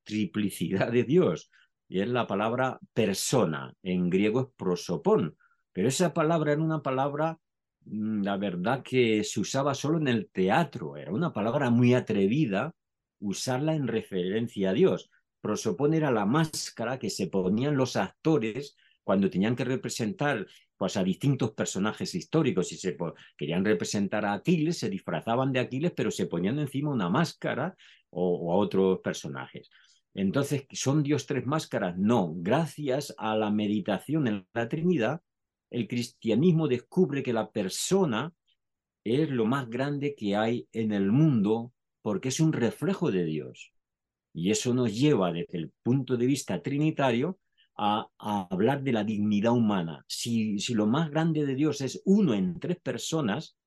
triplicidad 0.06 0.90
de 0.90 1.04
Dios. 1.04 1.52
Y 1.94 2.02
es 2.02 2.08
la 2.08 2.26
palabra 2.26 2.80
persona, 2.92 3.72
en 3.84 4.10
griego 4.10 4.42
es 4.42 4.48
prosopón. 4.58 5.38
Pero 5.72 5.90
esa 5.90 6.12
palabra 6.12 6.54
era 6.54 6.62
una 6.64 6.82
palabra, 6.82 7.38
mm, 7.86 8.24
la 8.24 8.36
verdad 8.38 8.82
que 8.82 9.24
se 9.24 9.40
usaba 9.40 9.76
solo 9.76 10.00
en 10.00 10.08
el 10.08 10.28
teatro, 10.32 10.98
era 10.98 11.12
una 11.14 11.32
palabra 11.32 11.70
muy 11.70 11.94
atrevida 11.94 12.74
usarla 13.20 13.76
en 13.76 13.88
referencia 13.88 14.72
a 14.72 14.74
Dios. 14.74 15.12
Prosopón 15.40 15.94
era 15.94 16.10
la 16.10 16.26
máscara 16.26 16.98
que 16.98 17.12
se 17.12 17.28
ponían 17.28 17.78
los 17.78 17.96
actores 17.96 18.76
cuando 19.04 19.30
tenían 19.30 19.56
que 19.56 19.64
representar 19.64 20.48
pues, 20.76 20.98
a 20.98 21.04
distintos 21.04 21.52
personajes 21.52 22.16
históricos. 22.16 22.70
Si 22.70 22.78
se 22.78 22.98
querían 23.38 23.64
representar 23.64 24.26
a 24.26 24.34
Aquiles, 24.34 24.80
se 24.80 24.90
disfrazaban 24.90 25.52
de 25.54 25.60
Aquiles, 25.60 25.92
pero 25.96 26.10
se 26.10 26.26
ponían 26.26 26.58
encima 26.58 26.90
una 26.90 27.12
máscara 27.12 27.76
o, 28.10 28.52
a 28.52 28.56
otros 28.56 29.00
personajes. 29.02 29.70
Entonces, 30.14 30.66
¿son 30.72 31.04
Dios 31.04 31.26
tres 31.26 31.46
máscaras? 31.46 31.98
No. 31.98 32.34
Gracias 32.36 33.14
a 33.18 33.36
la 33.36 33.50
meditación 33.50 34.28
en 34.28 34.48
la 34.54 34.68
Trinidad, 34.70 35.22
el 35.72 35.88
cristianismo 35.88 36.68
descubre 36.68 37.24
que 37.24 37.34
la 37.34 37.50
persona 37.50 38.32
es 39.04 39.30
lo 39.30 39.46
más 39.46 39.70
grande 39.70 40.16
que 40.16 40.36
hay 40.36 40.68
en 40.72 40.94
el 40.94 41.12
mundo 41.12 41.74
porque 42.02 42.30
es 42.30 42.40
un 42.40 42.54
reflejo 42.54 43.12
de 43.12 43.26
Dios. 43.26 43.72
Y 44.34 44.52
eso 44.52 44.74
nos 44.74 44.96
lleva 44.96 45.32
desde 45.32 45.58
el 45.58 45.72
punto 45.82 46.16
de 46.16 46.26
vista 46.26 46.62
trinitario 46.62 47.40
a, 47.76 48.08
hablar 48.20 48.84
de 48.84 48.92
la 48.92 49.04
dignidad 49.04 49.54
humana. 49.54 50.06
Si, 50.08 50.60
si 50.60 50.74
lo 50.74 50.86
más 50.86 51.10
grande 51.10 51.46
de 51.46 51.56
Dios 51.56 51.82
es 51.82 52.02
uno 52.06 52.34
en 52.34 52.60
tres 52.60 52.80
personas, 52.80 53.58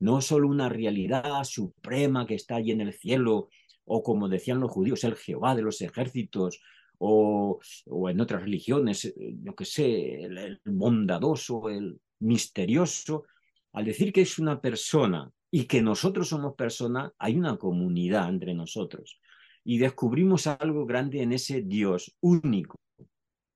no 0.00 0.20
solo 0.20 0.48
una 0.48 0.68
realidad 0.68 1.44
suprema 1.44 2.26
que 2.26 2.34
está 2.34 2.56
allí 2.56 2.72
en 2.72 2.80
el 2.80 2.92
cielo, 2.92 3.48
o 3.84 4.02
como 4.02 4.28
decían 4.28 4.60
los 4.60 4.70
judíos, 4.70 5.04
el 5.04 5.16
Jehová 5.16 5.54
de 5.54 5.62
los 5.62 5.80
ejércitos, 5.80 6.60
o, 6.98 7.60
o 7.86 8.10
en 8.10 8.20
otras 8.20 8.42
religiones, 8.42 9.04
eh, 9.04 9.14
yo 9.42 9.54
que 9.54 9.64
sé, 9.64 10.22
el, 10.22 10.60
bondadoso, 10.64 11.68
el 11.68 12.00
misterioso, 12.20 13.24
al 13.72 13.84
decir 13.84 14.12
que 14.12 14.22
es 14.22 14.38
una 14.38 14.60
persona 14.60 15.30
y 15.50 15.64
que 15.64 15.82
nosotros 15.82 16.28
somos 16.28 16.54
personas, 16.54 17.12
hay 17.18 17.36
una 17.36 17.56
comunidad 17.56 18.28
entre 18.28 18.54
nosotros. 18.54 19.20
Y 19.64 19.78
descubrimos 19.78 20.46
algo 20.46 20.84
grande 20.86 21.22
en 21.22 21.32
ese 21.32 21.62
Dios 21.62 22.14
único, 22.20 22.76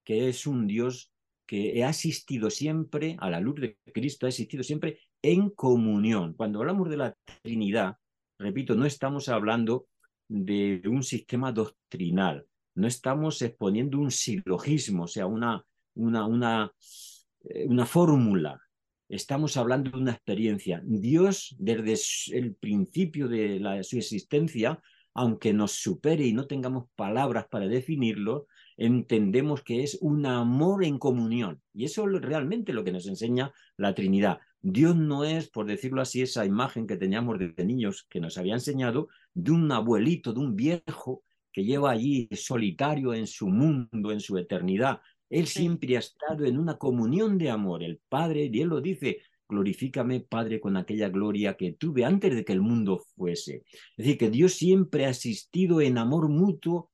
que 0.05 0.29
es 0.29 0.47
un 0.47 0.67
Dios 0.67 1.13
que 1.47 1.83
ha 1.83 1.89
asistido 1.89 2.51
siempre, 2.51 3.17
a 3.21 3.31
la 3.31 3.41
luz 3.41 3.61
de 3.61 3.79
Cristo, 3.93 4.27
ha 4.27 4.29
existido 4.29 4.63
siempre 4.63 5.01
en 5.23 5.51
comunión. 5.51 6.35
Cuando 6.35 6.61
hablamos 6.61 6.91
de 6.91 6.99
la 6.99 7.17
Trinidad, 7.43 7.97
repito, 8.39 8.75
no 8.75 8.85
estamos 8.85 9.29
hablando 9.29 9.87
de 10.29 10.83
un 10.87 11.03
sistema 11.03 11.53
doctrinal, 11.53 12.47
no 12.75 12.87
estamos 12.87 13.43
exponiendo 13.43 13.99
un 13.99 14.11
silogismo, 14.11 15.05
o 15.05 15.09
sea, 15.09 15.27
una, 15.27 15.65
una, 15.95 16.27
una, 16.27 16.73
eh, 17.45 17.85
fórmula. 17.87 18.61
Estamos 19.09 19.57
hablando 19.57 19.91
de 19.91 19.99
una 19.99 20.13
experiencia. 20.13 20.83
Dios, 20.85 21.57
desde 21.59 22.39
el 22.39 22.55
principio 22.55 23.27
de 23.27 23.83
su 23.83 23.97
existencia, 23.97 24.81
aunque 25.15 25.53
nos 25.53 25.73
supere 25.73 26.25
y 26.25 26.33
no 26.33 26.47
tengamos 26.47 26.85
palabras 26.95 27.47
para 27.51 27.67
definirlo, 27.67 28.47
entendemos 28.77 29.65
que 29.65 29.83
es 29.83 29.99
un 30.01 30.25
amor 30.27 30.85
en 30.85 30.99
comunión. 30.99 31.61
Y 31.75 31.87
eso 31.87 32.09
es 32.09 32.23
realmente 32.23 32.73
lo 32.73 32.85
que 32.85 32.93
nos 32.93 33.09
enseña 33.09 33.53
la 33.77 33.95
Trinidad. 33.95 34.39
Dios 34.61 34.95
no 34.95 35.25
es, 35.25 35.49
por 35.49 35.67
decirlo 35.67 36.03
así, 36.03 36.23
esa 36.23 36.45
imagen 36.47 36.87
que 36.87 36.97
teníamos 36.97 37.39
de 37.39 37.65
niños 37.65 38.07
que 38.09 38.21
nos 38.21 38.39
había 38.39 38.55
enseñado 38.55 39.09
de 39.39 39.53
un 39.53 39.71
abuelito, 39.71 40.33
de 40.33 40.41
un 40.41 40.57
viejo 40.57 41.23
que 41.53 41.63
lleva 41.65 41.93
allí 41.93 42.29
solitario 42.33 43.15
en 43.15 43.29
su 43.29 43.49
mundo, 43.49 44.11
en 44.11 44.19
su 44.21 44.37
eternidad. 44.37 45.01
Él 45.31 45.47
siempre 45.47 45.97
ha 45.97 46.01
estado 46.01 46.45
en 46.45 46.59
una 46.59 46.77
comunión 46.77 47.39
de 47.39 47.49
amor. 47.51 47.85
El 47.85 48.01
Padre, 48.09 48.51
y 48.53 48.61
Él 48.61 48.69
lo 48.69 48.81
dice, 48.81 49.19
glorifícame, 49.49 50.19
Padre, 50.21 50.61
con 50.61 50.77
aquella 50.77 51.09
gloria 51.09 51.57
que 51.57 51.73
tuve 51.73 52.05
antes 52.05 52.35
de 52.35 52.45
que 52.45 52.53
el 52.53 52.61
mundo 52.61 53.01
fuese. 53.15 53.63
Es 53.97 54.05
decir, 54.05 54.19
que 54.19 54.31
Dios 54.31 54.55
siempre 54.55 55.07
ha 55.07 55.11
existido 55.11 55.81
en 55.81 55.99
amor 55.99 56.29
mutuo 56.29 56.91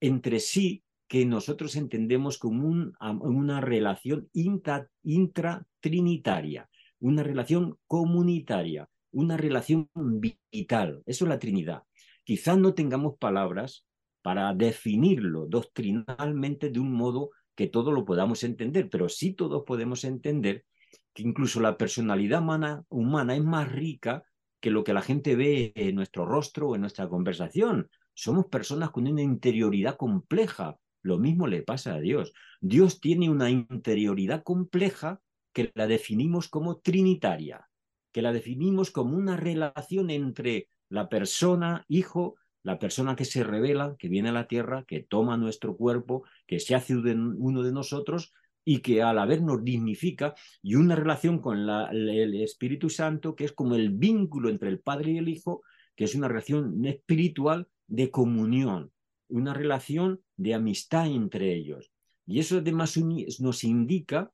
entre 0.00 0.40
sí 0.40 0.82
que 1.06 1.24
nosotros 1.24 1.76
entendemos 1.76 2.38
como 2.38 2.66
una 2.66 3.60
relación 3.60 4.28
intratrinitaria, 4.32 6.68
una 6.98 7.22
relación 7.22 7.78
comunitaria, 7.86 8.88
una 9.14 9.36
relación 9.36 9.88
vital. 9.94 11.02
Eso 11.06 11.24
es 11.24 11.28
la 11.28 11.38
Trinidad. 11.38 11.82
Quizás 12.24 12.58
no 12.58 12.74
tengamos 12.74 13.16
palabras 13.18 13.86
para 14.22 14.54
definirlo 14.54 15.46
doctrinalmente 15.46 16.70
de 16.70 16.80
un 16.80 16.92
modo 16.92 17.30
que 17.54 17.68
todos 17.68 17.92
lo 17.94 18.04
podamos 18.04 18.42
entender, 18.42 18.88
pero 18.90 19.08
sí 19.08 19.34
todos 19.34 19.62
podemos 19.66 20.04
entender 20.04 20.64
que 21.12 21.22
incluso 21.22 21.60
la 21.60 21.76
personalidad 21.76 22.40
humana, 22.40 22.84
humana 22.88 23.36
es 23.36 23.44
más 23.44 23.70
rica 23.70 24.24
que 24.60 24.70
lo 24.70 24.82
que 24.82 24.94
la 24.94 25.02
gente 25.02 25.36
ve 25.36 25.72
en 25.74 25.94
nuestro 25.94 26.24
rostro 26.24 26.68
o 26.68 26.74
en 26.74 26.80
nuestra 26.80 27.08
conversación. 27.08 27.88
Somos 28.14 28.46
personas 28.46 28.90
con 28.90 29.06
una 29.06 29.22
interioridad 29.22 29.96
compleja, 29.96 30.78
lo 31.02 31.18
mismo 31.18 31.46
le 31.46 31.62
pasa 31.62 31.94
a 31.94 32.00
Dios. 32.00 32.32
Dios 32.60 33.00
tiene 33.00 33.28
una 33.28 33.50
interioridad 33.50 34.42
compleja 34.42 35.20
que 35.52 35.70
la 35.74 35.86
definimos 35.86 36.48
como 36.48 36.78
trinitaria, 36.78 37.68
que 38.14 38.22
la 38.22 38.32
definimos 38.32 38.92
como 38.92 39.16
una 39.16 39.36
relación 39.36 40.08
entre 40.08 40.68
la 40.88 41.08
persona, 41.08 41.84
hijo, 41.88 42.36
la 42.62 42.78
persona 42.78 43.16
que 43.16 43.24
se 43.24 43.42
revela, 43.42 43.96
que 43.98 44.08
viene 44.08 44.28
a 44.28 44.32
la 44.32 44.46
tierra, 44.46 44.84
que 44.86 45.00
toma 45.02 45.36
nuestro 45.36 45.76
cuerpo, 45.76 46.22
que 46.46 46.60
se 46.60 46.76
hace 46.76 46.94
uno 46.94 47.62
de 47.64 47.72
nosotros 47.72 48.32
y 48.64 48.78
que 48.82 49.02
a 49.02 49.12
la 49.12 49.26
vez 49.26 49.42
nos 49.42 49.64
dignifica, 49.64 50.34
y 50.62 50.76
una 50.76 50.94
relación 50.94 51.40
con 51.40 51.68
el 51.68 52.40
Espíritu 52.40 52.88
Santo, 52.88 53.34
que 53.34 53.46
es 53.46 53.52
como 53.52 53.74
el 53.74 53.90
vínculo 53.90 54.48
entre 54.48 54.68
el 54.68 54.78
Padre 54.78 55.10
y 55.10 55.18
el 55.18 55.28
Hijo, 55.28 55.62
que 55.96 56.04
es 56.04 56.14
una 56.14 56.28
relación 56.28 56.84
espiritual 56.86 57.66
de 57.88 58.12
comunión, 58.12 58.92
una 59.26 59.54
relación 59.54 60.20
de 60.36 60.54
amistad 60.54 61.08
entre 61.08 61.52
ellos. 61.52 61.90
Y 62.26 62.38
eso 62.38 62.58
además 62.58 62.96
nos 63.40 63.64
indica 63.64 64.30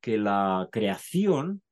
que 0.00 0.18
la 0.18 0.68
creación 0.70 1.62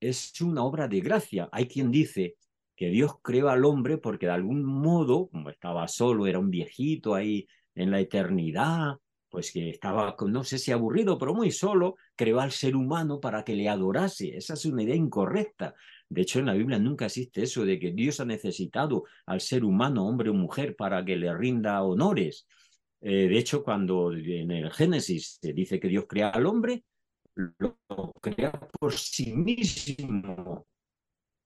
es 0.00 0.40
una 0.40 0.64
obra 0.64 0.88
de 0.88 1.00
gracia. 1.00 1.48
Hay 1.52 1.66
quien 1.68 1.90
dice 1.90 2.36
que 2.76 2.88
Dios 2.88 3.12
creó 3.22 3.50
al 3.50 3.64
hombre 3.64 3.98
porque 3.98 4.26
de 4.26 4.32
algún 4.32 4.64
modo, 4.64 5.28
como 5.28 5.50
estaba 5.50 5.86
solo, 5.88 6.26
era 6.26 6.38
un 6.38 6.50
viejito 6.50 7.14
ahí 7.14 7.46
en 7.74 7.90
la 7.90 8.00
eternidad, 8.00 8.96
pues 9.28 9.52
que 9.52 9.70
estaba, 9.70 10.16
no 10.26 10.44
sé 10.44 10.58
si 10.58 10.72
aburrido, 10.72 11.18
pero 11.18 11.34
muy 11.34 11.50
solo, 11.52 11.96
creó 12.16 12.40
al 12.40 12.50
ser 12.50 12.74
humano 12.74 13.20
para 13.20 13.44
que 13.44 13.54
le 13.54 13.68
adorase. 13.68 14.36
Esa 14.36 14.54
es 14.54 14.64
una 14.64 14.82
idea 14.82 14.96
incorrecta. 14.96 15.74
De 16.08 16.22
hecho, 16.22 16.40
en 16.40 16.46
la 16.46 16.54
Biblia 16.54 16.78
nunca 16.78 17.06
existe 17.06 17.42
eso 17.42 17.64
de 17.64 17.78
que 17.78 17.92
Dios 17.92 18.18
ha 18.18 18.24
necesitado 18.24 19.04
al 19.26 19.40
ser 19.40 19.64
humano, 19.64 20.06
hombre 20.06 20.30
o 20.30 20.34
mujer, 20.34 20.74
para 20.74 21.04
que 21.04 21.16
le 21.16 21.32
rinda 21.36 21.82
honores. 21.82 22.46
Eh, 23.00 23.28
de 23.28 23.38
hecho, 23.38 23.62
cuando 23.62 24.12
en 24.12 24.50
el 24.50 24.70
Génesis 24.72 25.38
se 25.40 25.52
dice 25.52 25.78
que 25.78 25.88
Dios 25.88 26.06
crea 26.08 26.30
al 26.30 26.46
hombre, 26.46 26.84
lo 27.34 27.76
crea 28.20 28.52
por 28.78 28.92
sí 28.92 29.32
mismo 29.32 30.66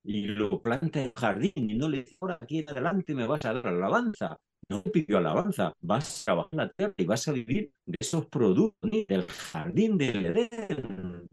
y 0.04 0.26
lo 0.26 0.60
planta 0.60 1.00
en 1.00 1.06
el 1.06 1.12
jardín 1.16 1.70
y 1.70 1.74
no 1.74 1.88
le 1.88 2.02
dice, 2.02 2.16
ahora 2.20 2.38
aquí 2.40 2.58
en 2.58 2.70
adelante 2.70 3.14
me 3.14 3.26
vas 3.26 3.44
a 3.44 3.54
dar 3.54 3.66
alabanza. 3.66 4.36
No 4.68 4.82
pidió 4.82 5.18
alabanza, 5.18 5.74
vas 5.80 6.22
a 6.22 6.24
trabajar 6.24 6.54
la 6.54 6.68
tierra 6.70 6.94
y 6.96 7.04
vas 7.04 7.28
a 7.28 7.32
vivir 7.32 7.70
de 7.84 7.96
esos 8.00 8.26
productos 8.26 8.90
del 8.90 9.26
jardín 9.26 9.98
del 9.98 10.24
Edén 10.24 11.28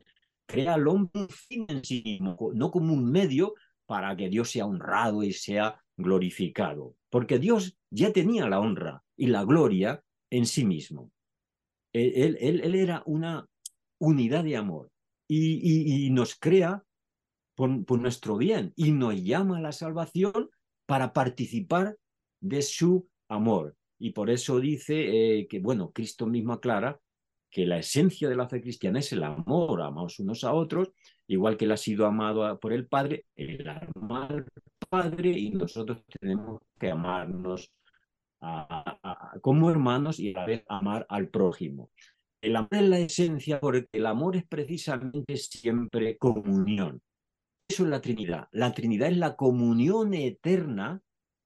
crea 0.51 0.73
al 0.73 0.87
hombre 0.87 1.21
un 1.21 1.29
fin 1.29 1.65
en 1.69 1.83
sí 1.83 2.01
mismo, 2.03 2.37
no 2.53 2.71
como 2.71 2.93
un 2.93 3.09
medio 3.09 3.53
para 3.85 4.15
que 4.15 4.29
Dios 4.29 4.51
sea 4.51 4.65
honrado 4.65 5.23
y 5.23 5.31
sea 5.31 5.81
glorificado, 5.97 6.95
porque 7.09 7.39
Dios 7.39 7.77
ya 7.89 8.11
tenía 8.11 8.47
la 8.49 8.59
honra 8.59 9.01
y 9.15 9.27
la 9.27 9.43
gloria 9.45 10.03
en 10.29 10.45
sí 10.45 10.65
mismo. 10.65 11.11
Él, 11.93 12.37
él, 12.39 12.75
era 12.75 13.03
una 13.05 13.45
unidad 14.01 14.43
de 14.43 14.57
amor 14.57 14.91
y, 15.27 16.09
nos 16.11 16.35
crea 16.35 16.83
por, 17.55 17.85
por, 17.85 18.01
nuestro 18.01 18.35
bien 18.35 18.73
y 18.75 18.91
nos 18.91 19.15
llama 19.23 19.57
a 19.57 19.61
la 19.61 19.71
salvación 19.71 20.49
para 20.85 21.13
participar 21.13 21.95
de 22.41 22.61
su 22.63 23.07
amor. 23.29 23.75
Y 23.99 24.11
por 24.11 24.29
eso 24.29 24.59
dice 24.59 25.39
eh, 25.39 25.47
que, 25.47 25.59
bueno, 25.59 25.91
Cristo 25.91 26.25
mismo 26.25 26.53
aclara 26.53 26.99
que 27.49 27.65
la 27.65 27.77
esencia 27.77 28.27
de 28.27 28.35
la 28.35 28.49
fe 28.49 28.61
cristiana 28.61 28.99
es 28.99 29.11
el 29.11 29.23
amor, 29.23 29.81
amamos 29.81 30.19
unos 30.19 30.43
a 30.43 30.53
otros, 30.53 30.91
igual 31.27 31.55
que 31.55 31.65
él 31.65 31.71
ha 31.71 31.77
sido 31.77 32.05
amado 32.05 32.59
por 32.59 32.73
el 32.73 32.87
Padre, 32.87 33.25
él 33.35 33.67
ama 33.67 34.25
al 34.27 34.45
Padre 34.89 35.29
y 35.29 35.51
nosotros 35.51 36.03
tenemos 36.19 36.61
que 36.79 36.89
amarnos 36.89 37.71
como 39.41 39.69
hermanos 39.69 40.19
y 40.19 40.33
a 40.33 40.39
la 40.39 40.45
vez 40.45 40.63
amar 40.67 41.05
al 41.09 41.29
prójimo. 41.29 41.91
El 42.41 42.55
amor 42.55 42.69
es 42.71 42.89
la 42.89 42.99
esencia 42.99 43.59
porque 43.59 43.87
el 43.91 44.05
amor 44.07 44.35
es 44.35 44.45
precisamente 44.45 45.37
siempre 45.37 46.17
comunión. 46.17 47.01
Eso 47.69 47.83
es 47.83 47.89
la 47.89 48.01
Trinidad. 48.01 48.47
La 48.51 48.73
Trinidad 48.73 49.09
es 49.09 49.17
la 49.17 49.35
comunión 49.35 50.15
eterna 50.15 51.01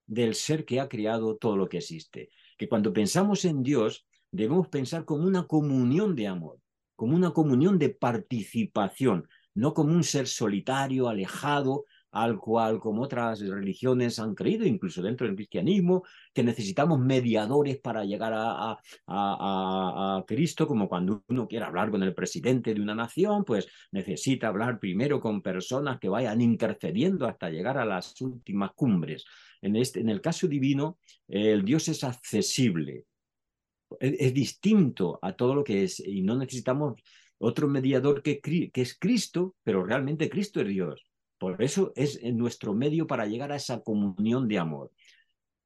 del 0.07 0.35
ser 0.35 0.63
que 0.63 0.79
ha 0.79 0.87
creado 0.87 1.35
todo 1.35 1.57
lo 1.57 1.67
que 1.67 1.77
existe. 1.77 2.29
Que 2.57 2.69
cuando 2.69 2.93
pensamos 2.93 3.43
en 3.43 3.61
Dios, 3.61 4.07
debemos 4.31 4.69
pensar 4.69 5.03
como 5.03 5.25
una 5.25 5.47
comunión 5.47 6.15
de 6.15 6.27
amor, 6.27 6.59
como 6.95 7.15
una 7.15 7.31
comunión 7.31 7.77
de 7.77 7.89
participación, 7.89 9.27
no 9.53 9.73
como 9.73 9.91
un 9.93 10.03
ser 10.03 10.27
solitario, 10.27 11.09
alejado, 11.09 11.85
al 12.15 12.39
cual, 12.39 12.79
como 12.79 13.03
otras 13.03 13.41
religiones 13.41 14.19
han 14.19 14.35
creído, 14.35 14.65
incluso 14.65 15.01
dentro 15.01 15.27
del 15.27 15.35
cristianismo, 15.35 16.03
que 16.33 16.43
necesitamos 16.43 16.97
mediadores 16.97 17.77
para 17.79 18.05
llegar 18.05 18.31
a, 18.33 18.79
a, 19.07 20.23
Cristo, 20.25 20.65
como 20.65 20.87
cuando 20.87 21.25
uno 21.27 21.45
quiere 21.45 21.65
hablar 21.65 21.91
con 21.91 22.01
el 22.03 22.15
presidente 22.15 22.73
de 22.73 22.79
una 22.79 22.95
nación, 22.95 23.43
pues 23.43 23.67
necesita 23.91 24.47
hablar 24.47 24.79
primero 24.79 25.19
con 25.19 25.41
personas 25.41 25.99
que 25.99 26.07
vayan 26.07 26.39
intercediendo 26.39 27.27
hasta 27.27 27.49
llegar 27.49 27.77
a 27.77 27.85
las 27.85 28.19
últimas 28.21 28.71
cumbres. 28.75 29.25
En, 29.61 29.75
este, 29.75 29.99
en 29.99 30.07
el 30.07 30.21
caso 30.21 30.47
divino, 30.47 30.99
el 31.27 31.65
Dios 31.65 31.89
es 31.89 32.01
accesible, 32.05 33.03
es, 33.99 34.33
distinto 34.33 35.19
a 35.21 35.33
todo 35.33 35.53
lo 35.53 35.65
que 35.65 35.83
es 35.83 35.99
y 35.99 36.21
no 36.21 36.37
necesitamos 36.37 36.93
otro 37.39 37.67
mediador 37.67 38.23
que 38.23 38.39
es 38.73 38.97
Cristo, 38.97 39.55
pero 39.63 39.83
realmente 39.83 40.29
Cristo 40.29 40.61
es 40.61 40.67
Dios. 40.69 41.05
Por 41.37 41.61
eso 41.61 41.91
es 41.95 42.21
nuestro 42.23 42.73
medio 42.73 43.07
para 43.07 43.25
llegar 43.25 43.51
a 43.51 43.57
esa 43.57 43.81
comunión 43.81 44.47
de 44.47 44.57
amor. 44.57 44.91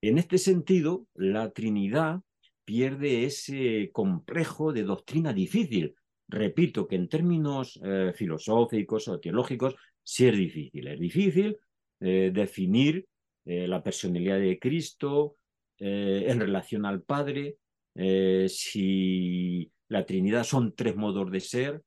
En 0.01 0.17
este 0.17 0.38
sentido, 0.38 1.07
la 1.13 1.51
Trinidad 1.51 2.21
pierde 2.63 3.25
ese 3.25 3.89
complejo 3.91 4.71
de 4.71 4.83
doctrina 4.83 5.33
difícil. 5.33 5.95
Repito 6.27 6.88
que 6.88 6.95
en 6.95 7.09
términos 7.09 7.79
eh, 7.83 8.13
filosóficos 8.15 9.07
o 9.07 9.19
teológicos 9.19 9.75
sí 10.03 10.27
es 10.27 10.38
difícil. 10.38 10.88
Es 10.88 10.99
difícil 10.99 11.57
eh, 11.99 12.31
definir 12.33 13.07
eh, 13.45 13.67
la 13.67 13.83
personalidad 13.83 14.39
de 14.39 14.59
Cristo 14.59 15.35
en 15.81 16.41
relación 16.41 16.85
al 16.85 17.03
Padre, 17.03 17.55
si 18.49 19.71
la 19.88 20.05
Trinidad 20.05 20.43
son 20.43 20.75
tres 20.75 20.97
modos 20.97 21.31
de 21.31 21.39
ser, 21.39 21.81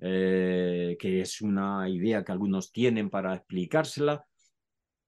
eh, 0.00 0.96
que 0.98 1.20
es 1.20 1.40
una 1.40 1.88
idea 1.88 2.24
que 2.24 2.32
algunos 2.32 2.72
tienen 2.72 3.10
para 3.10 3.34
explicársela, 3.34 4.24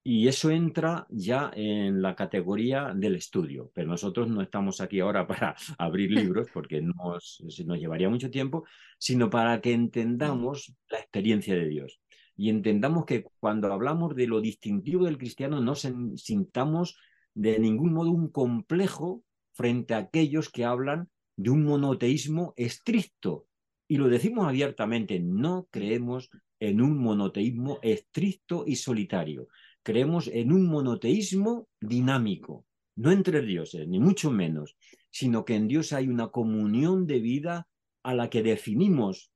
y 0.01 0.27
eso 0.27 0.49
entra 0.49 1.05
ya 1.09 1.51
en 1.53 2.01
la 2.01 2.15
categoría 2.15 2.93
del 2.95 3.15
estudio, 3.15 3.69
pero 3.73 3.89
nosotros 3.89 4.29
no 4.29 4.41
estamos 4.41 4.79
aquí 4.81 5.01
ahora 5.01 5.27
para 5.27 5.55
abrir 5.77 6.11
libros 6.11 6.47
porque 6.53 6.81
nos, 6.81 7.43
nos 7.65 7.79
llevaría 7.79 8.09
mucho 8.09 8.31
tiempo, 8.31 8.65
sino 8.97 9.29
para 9.29 9.61
que 9.61 9.73
entendamos 9.73 10.73
la 10.89 10.99
experiencia 10.99 11.53
de 11.55 11.67
Dios. 11.67 12.01
Y 12.37 12.49
entendamos 12.49 13.05
que 13.05 13.25
cuando 13.39 13.71
hablamos 13.73 14.15
de 14.15 14.25
lo 14.25 14.39
distintivo 14.39 15.05
del 15.05 15.17
cristiano 15.17 15.59
no 15.59 15.75
sintamos 15.75 16.97
de 17.33 17.59
ningún 17.59 17.93
modo 17.93 18.11
un 18.11 18.29
complejo 18.29 19.23
frente 19.51 19.93
a 19.93 19.97
aquellos 19.97 20.49
que 20.49 20.63
hablan 20.63 21.09
de 21.35 21.49
un 21.49 21.65
monoteísmo 21.65 22.53
estricto, 22.55 23.48
y 23.91 23.97
lo 23.97 24.07
decimos 24.07 24.47
abiertamente, 24.47 25.19
no 25.19 25.67
creemos 25.71 26.29
en 26.59 26.79
un 26.79 26.99
monoteísmo 26.99 27.79
estricto 27.81 28.63
y 28.67 28.75
solitario. 28.75 29.47
Creemos 29.81 30.27
en 30.27 30.51
un 30.51 30.67
monoteísmo 30.67 31.67
dinámico, 31.81 32.67
no 32.95 33.11
entre 33.11 33.41
dioses, 33.41 33.87
ni 33.87 33.99
mucho 33.99 34.29
menos, 34.29 34.77
sino 35.09 35.43
que 35.43 35.55
en 35.55 35.67
Dios 35.67 35.91
hay 35.91 36.07
una 36.07 36.27
comunión 36.27 37.07
de 37.07 37.19
vida 37.19 37.67
a 38.03 38.13
la 38.13 38.29
que 38.29 38.43
definimos 38.43 39.31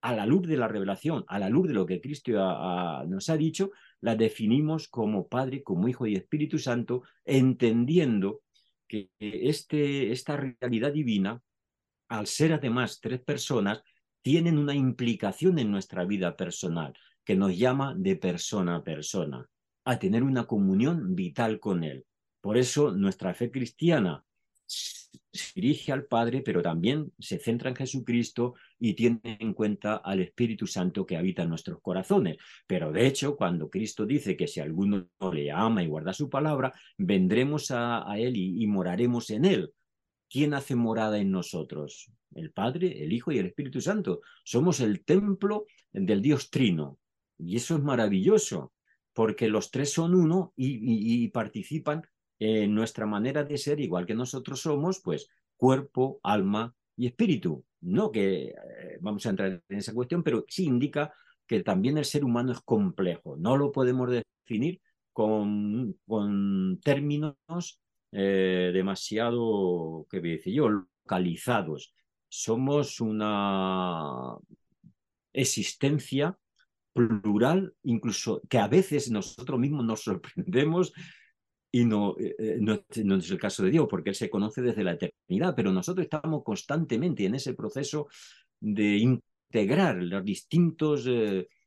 a 0.00 0.14
la 0.14 0.26
luz 0.26 0.46
de 0.46 0.56
la 0.56 0.68
revelación, 0.68 1.24
a 1.26 1.40
la 1.40 1.48
luz 1.48 1.66
de 1.66 1.74
lo 1.74 1.86
que 1.86 2.00
Cristo 2.00 2.30
nos 3.08 3.28
ha 3.28 3.36
dicho, 3.36 3.72
la 4.00 4.14
definimos 4.14 4.86
como 4.86 5.26
Padre, 5.26 5.64
como 5.64 5.88
Hijo 5.88 6.06
y 6.06 6.14
Espíritu 6.14 6.60
Santo, 6.60 7.02
entendiendo 7.24 8.42
que 8.86 9.10
este, 9.18 10.12
esta 10.12 10.36
realidad 10.36 10.92
divina 10.92 11.42
al 12.08 12.26
ser 12.26 12.52
además 12.52 13.00
tres 13.00 13.20
personas, 13.20 13.82
tienen 14.22 14.58
una 14.58 14.74
implicación 14.74 15.58
en 15.58 15.70
nuestra 15.70 16.04
vida 16.04 16.36
personal 16.36 16.92
que 17.24 17.36
nos 17.36 17.56
llama 17.56 17.94
de 17.96 18.16
persona 18.16 18.76
a 18.76 18.84
persona, 18.84 19.46
a 19.84 19.98
tener 19.98 20.22
una 20.22 20.46
comunión 20.46 21.14
vital 21.14 21.60
con 21.60 21.84
Él. 21.84 22.04
Por 22.40 22.56
eso 22.56 22.92
nuestra 22.92 23.34
fe 23.34 23.50
cristiana 23.50 24.24
se 24.66 25.52
dirige 25.54 25.92
al 25.92 26.06
Padre, 26.06 26.42
pero 26.42 26.62
también 26.62 27.12
se 27.18 27.38
centra 27.38 27.70
en 27.70 27.76
Jesucristo 27.76 28.54
y 28.78 28.94
tiene 28.94 29.20
en 29.22 29.54
cuenta 29.54 29.96
al 29.96 30.20
Espíritu 30.20 30.66
Santo 30.66 31.06
que 31.06 31.16
habita 31.16 31.42
en 31.42 31.50
nuestros 31.50 31.80
corazones. 31.80 32.36
Pero 32.66 32.92
de 32.92 33.06
hecho, 33.06 33.36
cuando 33.36 33.68
Cristo 33.68 34.06
dice 34.06 34.36
que 34.36 34.48
si 34.48 34.60
alguno 34.60 35.08
le 35.32 35.50
ama 35.50 35.82
y 35.82 35.86
guarda 35.86 36.12
su 36.12 36.28
palabra, 36.28 36.72
vendremos 36.96 37.70
a, 37.70 38.04
Él 38.16 38.36
y 38.36 38.66
moraremos 38.66 39.30
en 39.30 39.44
Él. 39.44 39.72
¿Quién 40.36 40.52
hace 40.52 40.76
morada 40.76 41.16
en 41.18 41.30
nosotros? 41.30 42.12
El 42.34 42.52
Padre, 42.52 43.02
el 43.02 43.10
Hijo 43.14 43.32
y 43.32 43.38
el 43.38 43.46
Espíritu 43.46 43.80
Santo. 43.80 44.20
Somos 44.44 44.80
el 44.80 45.02
templo 45.02 45.64
del 45.90 46.20
Dios 46.20 46.50
Trino. 46.50 46.98
Y 47.38 47.56
eso 47.56 47.76
es 47.76 47.82
maravilloso, 47.82 48.74
porque 49.14 49.48
los 49.48 49.70
tres 49.70 49.94
son 49.94 50.14
uno 50.14 50.52
y, 50.54 51.26
participan 51.28 52.02
en 52.38 52.74
nuestra 52.74 53.06
manera 53.06 53.44
de 53.44 53.56
ser, 53.56 53.80
igual 53.80 54.04
que 54.04 54.14
nosotros 54.14 54.60
somos, 54.60 55.00
pues 55.00 55.26
cuerpo, 55.56 56.20
alma 56.22 56.74
y 56.98 57.06
espíritu. 57.06 57.64
No 57.80 58.12
que 58.12 58.48
eh, 58.48 58.98
vamos 59.00 59.24
a 59.24 59.30
entrar 59.30 59.62
en 59.66 59.78
esa 59.78 59.94
cuestión, 59.94 60.22
pero 60.22 60.44
sí 60.48 60.66
indica 60.66 61.14
que 61.46 61.62
también 61.62 61.96
el 61.96 62.04
ser 62.04 62.26
humano 62.26 62.52
es 62.52 62.60
complejo. 62.60 63.38
No 63.38 63.56
lo 63.56 63.72
podemos 63.72 64.10
definir 64.10 64.82
con, 65.14 65.96
con 66.06 66.78
términos 66.84 67.80
eh, 68.18 68.70
demasiado, 68.72 70.06
¿qué 70.10 70.20
voy 70.20 70.40
yo?, 70.46 70.70
localizados. 70.70 71.92
Somos 72.30 72.98
una 73.02 74.38
existencia 75.34 76.38
plural, 76.94 77.74
incluso 77.82 78.40
que 78.48 78.56
a 78.56 78.68
veces 78.68 79.10
nosotros 79.10 79.60
mismos 79.60 79.84
nos 79.84 80.00
sorprendemos 80.00 80.94
y 81.70 81.84
no, 81.84 82.16
eh, 82.18 82.34
eh, 82.38 82.58
no, 82.58 83.16
es 83.16 83.30
el 83.30 83.38
caso 83.38 83.62
de 83.64 83.70
Dios, 83.70 83.86
porque 83.90 84.08
Él 84.08 84.16
se 84.16 84.30
conoce 84.30 84.62
desde 84.62 84.82
la 84.82 84.92
eternidad, 84.92 85.54
pero 85.54 85.70
nosotros 85.70 86.04
estamos 86.04 86.42
constantemente 86.42 87.26
en 87.26 87.34
ese 87.34 87.52
proceso 87.52 88.08
de 88.58 88.96
integrar 88.96 90.02
las 90.02 90.24
distintas 90.24 91.04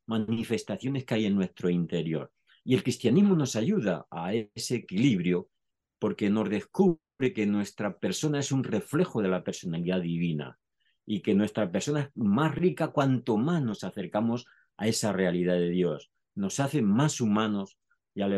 manifestaciones 0.06 1.04
que 1.04 1.14
hay 1.14 1.26
en 1.26 1.36
nuestro 1.36 1.70
interior. 1.70 2.32
Y 2.64 2.74
el 2.74 2.82
cristianismo 2.82 3.36
nos 3.36 3.54
ayuda 3.54 4.08
a 4.10 4.34
ese 4.34 4.74
equilibrio 4.74 5.49
porque 6.00 6.30
nos 6.30 6.50
descubre 6.50 6.98
que 7.32 7.46
nuestra 7.46 7.98
persona 7.98 8.40
es 8.40 8.50
un 8.50 8.64
reflejo 8.64 9.22
de 9.22 9.28
la 9.28 9.44
personalidad 9.44 10.00
divina 10.00 10.58
y 11.06 11.20
que 11.20 11.34
nuestra 11.34 11.70
persona 11.70 12.00
es 12.00 12.10
más 12.16 12.54
rica 12.54 12.88
cuanto 12.88 13.36
más 13.36 13.62
nos 13.62 13.84
acercamos 13.84 14.46
a 14.76 14.88
esa 14.88 15.12
realidad 15.12 15.54
de 15.54 15.70
Dios. 15.70 16.10
Nos 16.34 16.58
hace 16.58 16.82
más 16.82 17.20
humanos 17.20 17.78
y 18.14 18.22
a 18.22 18.28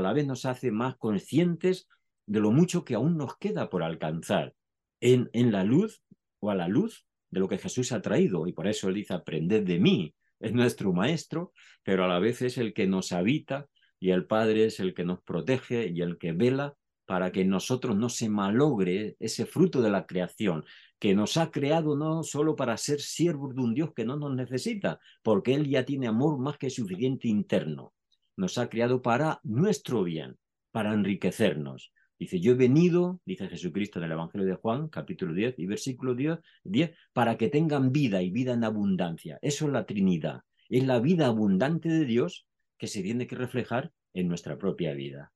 la 0.00 0.12
vez 0.12 0.26
nos 0.26 0.44
hace 0.44 0.70
más 0.70 0.96
conscientes 0.98 1.88
de 2.26 2.40
lo 2.40 2.50
mucho 2.50 2.84
que 2.84 2.94
aún 2.94 3.16
nos 3.16 3.38
queda 3.38 3.70
por 3.70 3.82
alcanzar 3.82 4.54
en, 5.00 5.30
la 5.52 5.64
luz 5.64 6.02
o 6.40 6.50
a 6.50 6.54
la 6.54 6.68
luz 6.68 7.06
de 7.30 7.40
lo 7.40 7.48
que 7.48 7.58
Jesús 7.58 7.92
ha 7.92 8.02
traído. 8.02 8.46
Y 8.46 8.52
por 8.52 8.66
eso 8.66 8.88
él 8.88 8.94
dice, 8.94 9.14
aprended 9.14 9.64
de 9.64 9.78
mí. 9.78 10.14
Es 10.40 10.52
nuestro 10.52 10.92
maestro, 10.92 11.52
pero 11.82 12.04
a 12.04 12.08
la 12.08 12.18
vez 12.18 12.42
es 12.42 12.58
el 12.58 12.72
que 12.72 12.86
nos 12.86 13.12
habita 13.12 13.66
y 13.98 14.10
el 14.10 14.26
Padre 14.26 14.66
es 14.66 14.78
el 14.78 14.94
que 14.94 15.04
nos 15.04 15.22
protege 15.22 15.88
y 15.88 16.00
el 16.00 16.18
que 16.18 16.32
vela 16.32 16.76
para 17.08 17.32
que 17.32 17.42
nosotros 17.42 17.96
no 17.96 18.10
se 18.10 18.28
malogre 18.28 19.16
ese 19.18 19.46
fruto 19.46 19.80
de 19.80 19.88
la 19.88 20.04
creación, 20.04 20.66
que 20.98 21.14
nos 21.14 21.38
ha 21.38 21.50
creado 21.50 21.96
no 21.96 22.22
solo 22.22 22.54
para 22.54 22.76
ser 22.76 23.00
siervos 23.00 23.54
de 23.54 23.62
un 23.62 23.72
Dios 23.72 23.94
que 23.96 24.04
no 24.04 24.18
nos 24.18 24.36
necesita, 24.36 25.00
porque 25.22 25.54
Él 25.54 25.66
ya 25.70 25.86
tiene 25.86 26.06
amor 26.06 26.38
más 26.38 26.58
que 26.58 26.68
suficiente 26.68 27.26
interno. 27.26 27.94
Nos 28.36 28.58
ha 28.58 28.68
creado 28.68 29.00
para 29.00 29.40
nuestro 29.42 30.04
bien, 30.04 30.36
para 30.70 30.92
enriquecernos. 30.92 31.92
Dice, 32.18 32.40
yo 32.40 32.52
he 32.52 32.56
venido, 32.56 33.22
dice 33.24 33.48
Jesucristo 33.48 34.00
en 34.00 34.04
el 34.04 34.12
Evangelio 34.12 34.46
de 34.46 34.56
Juan, 34.56 34.88
capítulo 34.88 35.32
10 35.32 35.54
y 35.60 35.64
versículo 35.64 36.14
10, 36.14 36.40
10, 36.64 36.90
para 37.14 37.38
que 37.38 37.48
tengan 37.48 37.90
vida 37.90 38.20
y 38.20 38.30
vida 38.30 38.52
en 38.52 38.64
abundancia. 38.64 39.38
Eso 39.40 39.64
es 39.64 39.72
la 39.72 39.86
Trinidad. 39.86 40.42
Es 40.68 40.84
la 40.84 41.00
vida 41.00 41.28
abundante 41.28 41.88
de 41.88 42.04
Dios 42.04 42.46
que 42.76 42.86
se 42.86 43.02
tiene 43.02 43.26
que 43.26 43.36
reflejar 43.36 43.92
en 44.12 44.28
nuestra 44.28 44.58
propia 44.58 44.92
vida. 44.92 45.32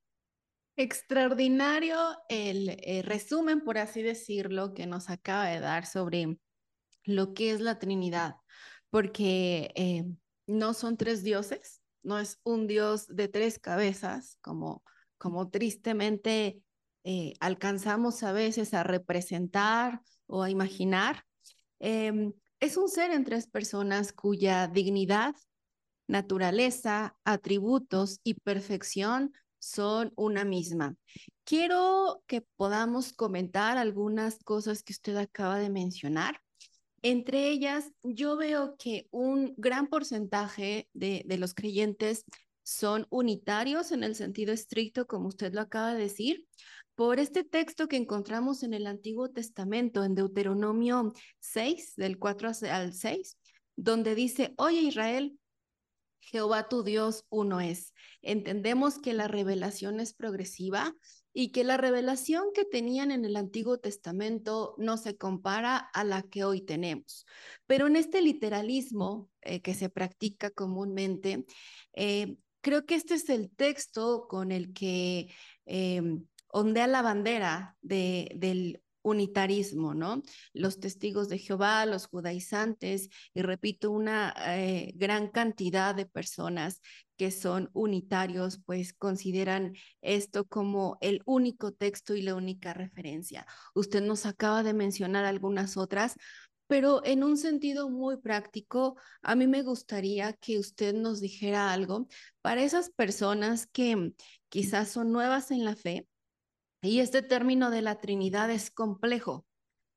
Extraordinario 0.77 1.99
el 2.31 2.71
eh, 2.71 3.03
resumen, 3.05 3.61
por 3.61 3.77
así 3.77 4.03
decirlo, 4.03 4.73
que 4.73 4.87
nos 4.87 5.11
acaba 5.11 5.47
de 5.47 5.61
dar 5.61 5.85
sobre 5.85 6.39
lo 7.05 7.35
que 7.35 7.51
es 7.51 7.61
la 7.61 7.79
Trinidad, 7.79 8.37
porque 8.89 9.71
eh, 9.75 10.05
no 10.47 10.73
son 10.73 10.97
tres 10.97 11.23
dioses, 11.23 11.83
no 12.03 12.19
es 12.19 12.41
un 12.43 12.67
dios 12.67 13.07
de 13.09 13.29
tres 13.29 13.59
cabezas, 13.59 14.39
como, 14.41 14.83
como 15.19 15.51
tristemente 15.51 16.63
eh, 17.05 17.35
alcanzamos 17.41 18.23
a 18.23 18.33
veces 18.33 18.73
a 18.73 18.83
representar 18.83 20.01
o 20.27 20.43
a 20.43 20.49
imaginar. 20.49 21.25
Em, 21.81 22.33
es 22.61 22.79
un 22.79 22.89
ser 22.89 23.11
en 23.11 23.25
tres 23.25 23.47
personas 23.47 24.13
cuya 24.13 24.69
dignidad, 24.69 25.35
naturaleza, 26.07 27.17
atributos 27.25 28.21
y 28.25 28.35
perfección 28.35 29.33
son 29.63 30.13
una 30.17 30.45
misma. 30.45 30.97
Quiero 31.45 32.25
que 32.27 32.41
podamos 32.57 33.13
comentar 33.13 33.79
algunas 33.79 34.43
cosas 34.43 34.83
que 34.83 34.93
usted 34.93 35.17
acaba 35.17 35.59
de 35.59 35.71
mencionar. 35.71 36.41
Entre 37.03 37.49
ellas, 37.49 37.93
yo 38.03 38.37
veo 38.37 38.77
que 38.77 39.07
un 39.13 39.55
gran 39.57 39.87
porcentaje 39.87 40.89
de, 40.95 41.25
los 41.39 41.55
creyentes 41.55 42.25
son 42.65 43.07
unitarios 43.09 43.93
en 43.93 44.03
el 44.03 44.17
sentido 44.17 44.53
estricto, 44.53 45.07
como 45.07 45.29
usted 45.29 45.53
lo 45.55 45.61
acaba 45.61 45.95
de 45.95 46.03
decir, 46.03 46.45
por 46.97 47.21
este 47.21 47.45
texto 47.45 47.87
que 47.87 47.97
encontramos 47.97 48.65
en 48.65 48.75
el 48.75 48.87
Antiguo 48.87 49.31
Testamento, 49.31 50.03
en 50.03 50.17
Deuteronomio 50.17 51.13
6, 51.39 51.95
del 51.97 52.19
4 52.19 52.51
al 52.69 52.93
6, 52.93 53.39
donde 53.77 54.17
dice, 54.17 54.55
oye 54.57 54.81
Israel, 54.81 55.39
Jehová 56.23 56.69
tu 56.69 56.83
Dios 56.83 57.27
uno 57.29 57.61
es. 57.61 57.93
Entendemos 58.23 58.99
que 58.99 59.13
la 59.13 59.29
revelación 59.29 60.01
es 60.01 60.15
progresiva 60.15 60.95
y 61.35 61.51
que 61.51 61.65
la 61.65 61.77
revelación 61.77 62.45
que 62.55 62.65
tenían 62.65 63.11
en 63.11 63.25
el 63.25 63.37
Antiguo 63.37 63.79
Testamento 63.79 64.75
no 64.79 64.97
se 64.97 65.17
compara 65.17 65.77
a 65.77 66.05
la 66.05 66.23
que 66.23 66.45
hoy 66.45 66.61
tenemos. 66.61 67.27
Pero 67.67 67.87
en 67.87 67.97
este 67.97 68.23
literalismo 68.23 69.29
eh, 69.41 69.61
que 69.61 69.75
se 69.75 69.89
practica 69.89 70.51
comúnmente, 70.51 71.45
eh, 71.95 72.37
creo 72.61 72.87
que 72.87 72.95
este 72.95 73.15
es 73.15 73.29
el 73.29 73.51
texto 73.51 74.27
con 74.29 74.53
el 74.53 74.73
que 74.73 75.35
em, 75.65 76.27
ondea 76.49 76.87
la 76.87 77.03
bandera 77.03 77.77
de, 77.81 78.31
del 78.37 78.82
unitarismo, 79.03 79.95
¿no? 79.95 80.23
Los 80.53 80.81
testigos 80.81 81.29
de 81.29 81.39
Jehová, 81.39 81.85
los 81.87 82.07
judaizantes, 82.07 83.09
y 83.35 83.43
repito, 83.43 83.91
una 83.91 84.35
eh, 84.47 84.93
gran 84.97 85.29
cantidad 85.29 85.95
de 85.95 86.07
personas 86.07 86.81
que 87.17 87.31
son 87.31 87.71
unitarios, 87.73 88.61
pues 88.65 88.93
consideran 88.93 89.75
esto 90.01 90.47
como 90.47 90.99
el 91.01 91.23
único 91.25 91.73
texto 91.73 92.15
y 92.15 92.23
la 92.23 92.35
única 92.35 92.75
referencia. 92.75 93.47
Usted 93.75 94.03
nos 94.03 94.27
acaba 94.27 94.63
de 94.63 94.75
mencionar 94.75 95.25
algunas 95.25 95.77
otras, 95.77 96.17
pero 96.67 97.05
en 97.05 97.23
un 97.23 97.37
sentido 97.37 97.91
muy 97.91 98.17
práctico, 98.17 98.97
a 99.23 99.35
mí 99.35 99.47
me 99.47 99.63
gustaría 99.63 100.33
que 100.33 100.59
usted 100.59 100.95
nos 100.95 101.21
dijera 101.21 101.73
algo 101.73 102.09
para 102.41 102.63
esas 102.63 102.91
personas 102.91 103.67
que 103.67 104.15
quizás 104.49 104.91
son 104.91 105.13
nuevas 105.13 105.51
en 105.51 105.65
la 105.65 105.77
fe, 105.77 106.07
y 106.83 106.99
este 106.99 107.23
término 107.23 107.71
de 107.71 107.81
la 107.81 108.01
Trinidad 108.01 108.51
es 108.51 108.71
complejo. 108.71 109.47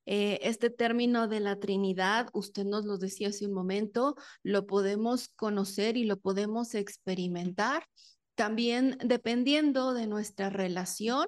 Eh, 0.06 0.38
este 0.42 0.70
término 0.70 1.26
de 1.26 1.40
la 1.40 1.58
Trinidad, 1.58 2.28
usted 2.32 2.64
nos 2.64 2.84
lo 2.84 2.96
decía 2.96 3.28
hace 3.28 3.44
un 3.44 3.52
momento, 3.52 4.14
lo 4.44 4.66
podemos 4.66 5.28
conocer 5.28 5.96
y 5.96 6.04
lo 6.04 6.20
podemos 6.20 6.74
experimentar 6.76 7.84
también 8.36 8.98
dependiendo 9.04 9.94
de 9.94 10.06
nuestra 10.06 10.48
relación 10.48 11.26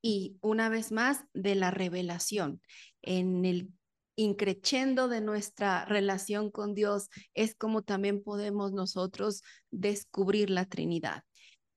y 0.00 0.36
una 0.40 0.68
vez 0.68 0.92
más 0.92 1.24
de 1.34 1.56
la 1.56 1.72
revelación. 1.72 2.62
En 3.02 3.44
el 3.44 3.70
increchendo 4.14 5.08
de 5.08 5.22
nuestra 5.22 5.86
relación 5.86 6.50
con 6.50 6.74
Dios 6.74 7.08
es 7.34 7.54
como 7.54 7.82
también 7.82 8.22
podemos 8.22 8.72
nosotros 8.72 9.42
descubrir 9.70 10.50
la 10.50 10.66
Trinidad. 10.66 11.24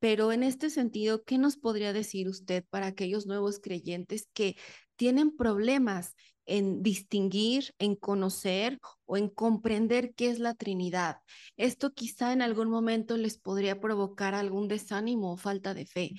Pero 0.03 0.33
en 0.33 0.43
este 0.43 0.69
sentido, 0.69 1.23
¿qué 1.23 1.37
nos 1.37 1.55
podría 1.55 1.93
decir 1.93 2.27
usted 2.27 2.65
para 2.69 2.87
aquellos 2.87 3.25
nuevos 3.25 3.61
creyentes 3.61 4.27
que 4.33 4.57
tienen 4.97 5.33
problemas 5.33 6.13
en 6.45 6.83
distinguir, 6.83 7.73
en 7.79 7.95
conocer 7.95 8.79
o 9.05 9.15
en 9.15 9.29
comprender 9.29 10.13
qué 10.13 10.29
es 10.29 10.39
la 10.39 10.55
Trinidad? 10.55 11.19
Esto 11.55 11.93
quizá 11.93 12.33
en 12.33 12.41
algún 12.41 12.69
momento 12.69 13.15
les 13.15 13.37
podría 13.37 13.79
provocar 13.79 14.35
algún 14.35 14.67
desánimo 14.67 15.31
o 15.31 15.37
falta 15.37 15.73
de 15.73 15.85
fe. 15.85 16.11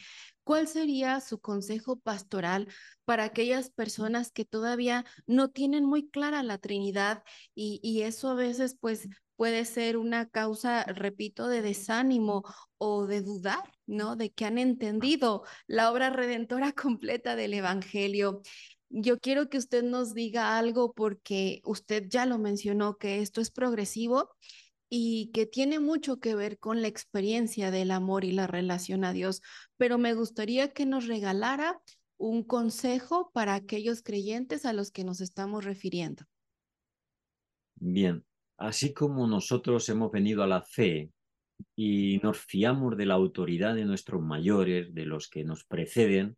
¿Cuál 0.44 0.66
sería 0.66 1.20
su 1.20 1.38
consejo 1.38 1.98
pastoral 1.98 2.68
para 3.04 3.24
aquellas 3.24 3.68
personas 3.68 4.32
que 4.32 4.46
todavía 4.46 5.04
no 5.26 5.50
tienen 5.50 5.84
muy 5.84 6.08
clara 6.08 6.42
la 6.42 6.56
Trinidad 6.56 7.22
y, 7.54 8.00
eso 8.00 8.30
a 8.30 8.34
veces 8.34 8.78
pues 8.80 9.08
puede 9.36 9.64
ser 9.64 9.96
una 9.96 10.28
causa, 10.28 10.84
repito, 10.84 11.48
de 11.48 11.62
desánimo 11.62 12.44
o 12.78 13.06
de 13.06 13.22
dudar, 13.22 13.62
¿no? 13.86 14.16
De 14.16 14.32
que 14.32 14.44
han 14.44 14.58
entendido 14.58 15.44
la 15.66 15.90
obra 15.90 16.10
redentora 16.10 16.72
completa 17.00 17.36
del 17.36 17.54
Evangelio. 17.54 18.42
Yo 18.90 19.18
quiero 19.18 19.48
que 19.48 19.58
usted 19.58 19.82
nos 19.82 20.14
diga 20.14 20.58
algo 20.58 20.92
porque 20.92 21.60
usted 21.64 22.04
ya 22.08 22.26
lo 22.26 22.38
mencionó, 22.38 22.96
que 22.96 23.20
esto 23.20 23.40
es 23.40 23.50
progresivo 23.50 24.30
y 24.88 25.32
que 25.32 25.46
tiene 25.46 25.80
mucho 25.80 26.20
que 26.20 26.34
ver 26.34 26.58
con 26.58 26.80
la 26.80 26.88
experiencia 26.88 27.70
del 27.70 27.90
amor 27.90 28.24
y 28.24 28.32
la 28.32 28.46
relación 28.46 29.04
a 29.04 29.12
Dios, 29.12 29.42
pero 29.76 29.98
me 29.98 30.14
gustaría 30.14 30.72
que 30.72 30.86
nos 30.86 31.06
regalara 31.06 31.80
un 32.16 32.44
consejo 32.44 33.30
para 33.32 33.54
aquellos 33.54 34.02
creyentes 34.02 34.64
a 34.64 34.72
los 34.72 34.92
que 34.92 35.04
nos 35.04 35.20
estamos 35.20 35.64
refiriendo. 35.64 36.24
Bien, 37.76 38.24
así 38.56 38.92
como 38.92 39.26
nosotros 39.26 39.88
hemos 39.88 40.10
venido 40.10 40.42
a 40.42 40.46
la 40.46 40.62
fe 40.62 41.10
y 41.76 42.18
nos 42.22 42.38
fiamos 42.38 42.96
de 42.96 43.06
la 43.06 43.14
autoridad 43.14 43.74
de 43.74 43.84
nuestros 43.84 44.22
mayores, 44.22 44.94
de 44.94 45.06
los 45.06 45.28
que 45.28 45.44
nos 45.44 45.64
preceden, 45.64 46.36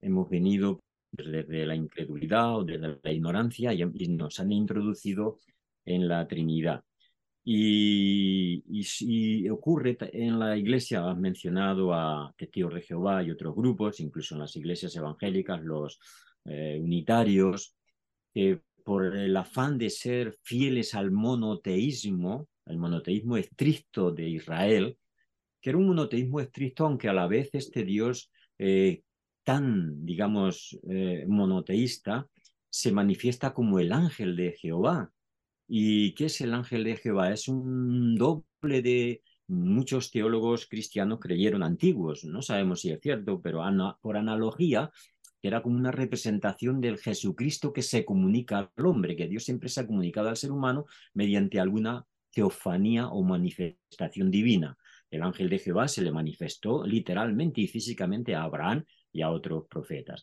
hemos 0.00 0.28
venido 0.28 0.82
desde 1.10 1.66
la 1.66 1.74
incredulidad 1.74 2.56
o 2.56 2.64
desde 2.64 2.98
la 3.02 3.12
ignorancia 3.12 3.72
y, 3.72 3.84
nos 4.08 4.40
han 4.40 4.52
introducido 4.52 5.38
en 5.84 6.08
la 6.08 6.26
Trinidad. 6.26 6.82
Y, 7.46 9.48
ocurre 9.50 9.96
en 10.12 10.38
la 10.38 10.56
iglesia, 10.56 11.08
has 11.08 11.18
mencionado 11.18 11.92
a 11.92 12.34
Testigos 12.36 12.74
de 12.74 12.82
Jehová 12.82 13.22
y 13.22 13.30
otros 13.30 13.54
grupos, 13.54 14.00
incluso 14.00 14.34
en 14.34 14.40
las 14.40 14.56
iglesias 14.56 14.96
evangélicas, 14.96 15.62
los 15.62 16.00
eh, 16.46 16.80
unitarios, 16.82 17.76
que 18.32 18.62
por 18.84 19.16
el 19.16 19.36
afán 19.36 19.78
de 19.78 19.90
ser 19.90 20.38
fieles 20.42 20.94
al 20.94 21.10
monoteísmo, 21.10 22.48
el 22.66 22.78
monoteísmo 22.78 23.36
estricto 23.36 24.12
de 24.12 24.28
Israel, 24.28 24.98
que 25.60 25.70
era 25.70 25.78
un 25.78 25.86
monoteísmo 25.86 26.40
estricto, 26.40 26.84
aunque 26.84 27.08
a 27.08 27.14
la 27.14 27.26
vez 27.26 27.50
este 27.54 27.84
Dios 27.84 28.30
eh, 28.58 29.02
tan, 29.42 30.04
digamos, 30.04 30.78
eh, 30.88 31.24
monoteísta, 31.26 32.28
se 32.68 32.92
manifiesta 32.92 33.54
como 33.54 33.78
el 33.78 33.92
ángel 33.92 34.36
de 34.36 34.52
Jehová. 34.52 35.10
¿Y 35.66 36.14
qué 36.14 36.26
es 36.26 36.40
el 36.42 36.52
ángel 36.52 36.84
de 36.84 36.96
Jehová? 36.96 37.32
Es 37.32 37.48
un 37.48 38.14
doble 38.16 38.82
de 38.82 39.22
muchos 39.46 40.10
teólogos 40.10 40.66
cristianos 40.66 41.20
creyeron 41.20 41.62
antiguos. 41.62 42.24
No 42.24 42.42
sabemos 42.42 42.80
si 42.80 42.90
es 42.90 43.00
cierto, 43.00 43.40
pero 43.40 43.62
por 44.00 44.16
analogía 44.16 44.90
que 45.44 45.48
era 45.48 45.60
como 45.60 45.76
una 45.76 45.90
representación 45.90 46.80
del 46.80 46.96
Jesucristo 46.96 47.70
que 47.70 47.82
se 47.82 48.02
comunica 48.02 48.70
al 48.74 48.86
hombre, 48.86 49.14
que 49.14 49.28
Dios 49.28 49.44
siempre 49.44 49.68
se 49.68 49.80
ha 49.80 49.86
comunicado 49.86 50.30
al 50.30 50.38
ser 50.38 50.50
humano 50.50 50.86
mediante 51.12 51.60
alguna 51.60 52.06
teofanía 52.32 53.08
o 53.08 53.22
manifestación 53.22 54.30
divina. 54.30 54.74
El 55.10 55.22
ángel 55.22 55.50
de 55.50 55.58
Jehová 55.58 55.86
se 55.86 56.00
le 56.00 56.10
manifestó 56.10 56.86
literalmente 56.86 57.60
y 57.60 57.66
físicamente 57.66 58.34
a 58.34 58.44
Abraham 58.44 58.86
y 59.12 59.20
a 59.20 59.28
otros 59.28 59.66
profetas. 59.68 60.22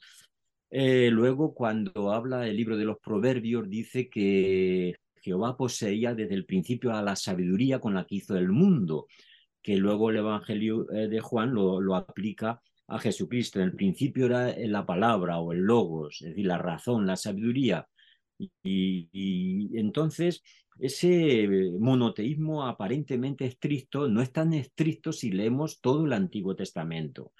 Eh, 0.71 1.11
luego, 1.11 1.53
cuando 1.53 2.11
habla 2.11 2.47
el 2.47 2.57
libro 2.57 2.75
de 2.75 2.85
los 2.85 2.97
proverbios, 2.97 3.69
dice 3.69 4.09
que 4.09 4.95
Jehová 5.21 5.55
poseía 5.55 6.15
desde 6.15 6.33
el 6.33 6.45
principio 6.47 6.95
a 6.95 7.03
la 7.03 7.15
sabiduría 7.15 7.77
con 7.77 7.93
la 7.93 8.05
que 8.05 8.15
hizo 8.15 8.35
el 8.35 8.49
mundo, 8.49 9.05
que 9.61 9.77
luego 9.77 10.09
el 10.09 10.17
Evangelio 10.17 10.91
eh, 10.91 11.07
de 11.07 11.19
Juan 11.19 11.53
lo, 11.53 11.79
lo 11.79 11.95
aplica 11.95 12.59
a 12.91 12.99
Jesucristo. 12.99 13.59
En 13.59 13.65
el 13.65 13.75
principio 13.75 14.25
era 14.27 14.53
la 14.57 14.85
palabra 14.85 15.39
o 15.39 15.51
el 15.53 15.59
logos, 15.59 16.21
es 16.21 16.29
decir, 16.29 16.45
la 16.45 16.57
razón, 16.57 17.07
la 17.07 17.15
sabiduría. 17.15 17.87
Y, 18.63 19.69
entonces 19.77 20.41
ese 20.79 21.47
monoteísmo 21.79 22.65
aparentemente 22.65 23.45
estricto 23.45 24.07
no 24.07 24.21
es 24.21 24.31
tan 24.31 24.53
estricto 24.53 25.13
si 25.13 25.31
leemos 25.31 25.79
todo 25.79 26.05
el 26.05 26.13
Antiguo 26.13 26.55
Testamento. 26.55 27.31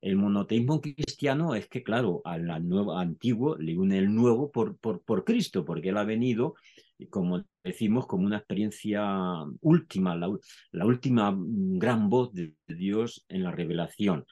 El 0.00 0.16
monoteísmo 0.16 0.80
cristiano 0.80 1.54
es 1.54 1.66
que, 1.68 1.82
claro, 1.82 2.20
al 2.24 2.68
nuevo, 2.68 2.96
antiguo 2.96 3.56
le 3.56 3.76
une 3.76 3.98
el 3.98 4.14
nuevo 4.14 4.50
por, 4.52 4.76
por, 4.76 5.02
por 5.02 5.24
Cristo, 5.24 5.64
porque 5.64 5.88
Él 5.88 5.96
ha 5.96 6.04
venido, 6.04 6.54
como 7.10 7.44
decimos, 7.64 8.06
como 8.06 8.26
una 8.26 8.36
experiencia 8.36 9.02
última, 9.60 10.14
la, 10.14 10.28
la 10.72 10.86
última 10.86 11.34
gran 11.36 12.10
voz 12.10 12.32
de 12.34 12.52
Dios 12.68 13.24
en 13.28 13.44
la 13.44 13.50
revelación. 13.50 14.26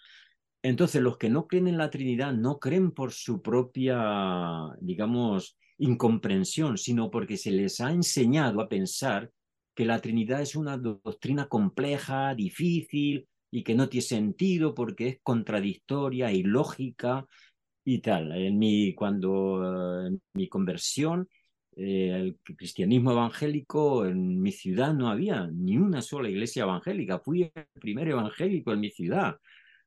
Entonces, 0.63 1.03
los 1.03 1.19
que 1.19 1.29
no 1.29 1.47
creen 1.47 1.69
en 1.69 1.79
la 1.79 1.91
Trinidad 1.91 2.33
no 2.33 2.59
creen 2.59 2.93
por 2.93 3.13
su 3.13 3.43
propia, 3.43 4.69
digamos, 4.81 5.57
incomprensión, 5.79 6.79
sino 6.79 7.11
porque 7.11 7.37
se 7.37 7.51
les 7.51 7.81
ha 7.81 7.91
enseñado 7.93 8.61
a 8.61 8.69
pensar 8.69 9.31
que 9.75 9.85
la 9.85 10.01
Trinidad 10.01 10.41
es 10.43 10.55
una 10.55 10.77
doctrina 10.77 11.49
compleja, 11.49 12.35
difícil 12.35 13.27
y 13.51 13.65
que 13.65 13.75
no 13.75 13.89
tiene 13.89 14.03
sentido 14.03 14.75
porque 14.75 15.09
es 15.09 15.19
contradictoria, 15.23 16.31
ilógica 16.33 17.27
y 17.85 17.99
tal. 18.01 18.33
En 18.33 18.59
mi, 18.59 18.95
cuando 18.95 20.07
en 20.07 20.23
mi 20.35 20.49
conversión, 20.49 21.29
eh, 21.77 22.11
el 22.15 22.39
cristianismo 22.57 23.13
evangélico 23.13 24.07
en 24.07 24.41
mi 24.41 24.53
ciudad 24.53 24.93
no 24.95 25.09
había 25.09 25.49
ni 25.49 25.79
una 25.79 26.03
sola 26.03 26.29
iglesia 26.29 26.65
evangélica. 26.65 27.19
Fui 27.19 27.51
el 27.55 27.65
primer 27.81 28.09
evangélico 28.09 28.73
en 28.73 28.81
mi 28.81 28.91
ciudad. 28.91 29.37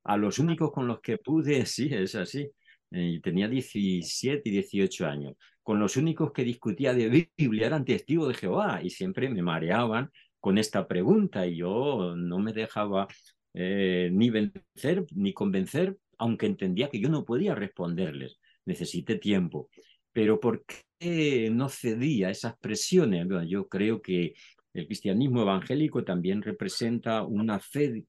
A 0.06 0.18
los 0.18 0.40
únicos 0.40 0.72
con 0.72 0.88
los 0.88 1.02
que 1.02 1.18
pude, 1.18 1.66
sí, 1.66 1.90
es 1.92 2.16
así. 2.16 2.50
Eh, 2.92 3.16
y 3.16 3.20
tenía 3.22 3.48
17 3.48 4.48
y 4.50 4.52
18 4.52 5.06
años. 5.08 5.36
Con 5.64 5.80
los 5.80 5.98
únicos 5.98 6.32
que 6.32 6.44
discutía 6.44 6.94
de 6.94 7.30
Biblia 7.38 7.68
eran 7.68 7.86
testigos 7.86 8.30
de 8.30 8.36
Jehová 8.36 8.82
y 8.84 8.90
siempre 8.92 9.30
me 9.30 9.42
mareaban 9.42 10.12
con 10.40 10.58
esta 10.60 10.88
pregunta 10.88 11.48
y 11.48 11.58
yo 11.58 12.16
no 12.16 12.40
me 12.40 12.54
dejaba 12.54 13.08
eh, 13.54 14.10
ni 14.14 14.30
vencer 14.30 15.06
ni 15.16 15.34
convencer, 15.34 15.98
aunque 16.20 16.46
entendía 16.46 16.90
que 16.90 17.00
yo 17.00 17.10
no 17.10 17.26
podía 17.26 17.56
responderles. 17.56 18.38
Necesité 18.66 19.18
tiempo. 19.18 19.70
Pero 20.14 20.40
¿por 20.40 20.64
qué 21.00 21.50
no 21.52 21.68
cedía 21.70 22.28
a 22.28 22.32
esas 22.32 22.58
presiones? 22.60 23.28
yo 23.48 23.68
creo 23.68 24.02
que 24.02 24.36
el 24.74 24.86
cristianismo 24.86 25.42
evangélico 25.42 26.04
también 26.04 26.42
representa 26.42 27.24
una 27.24 27.60
fe 27.60 28.06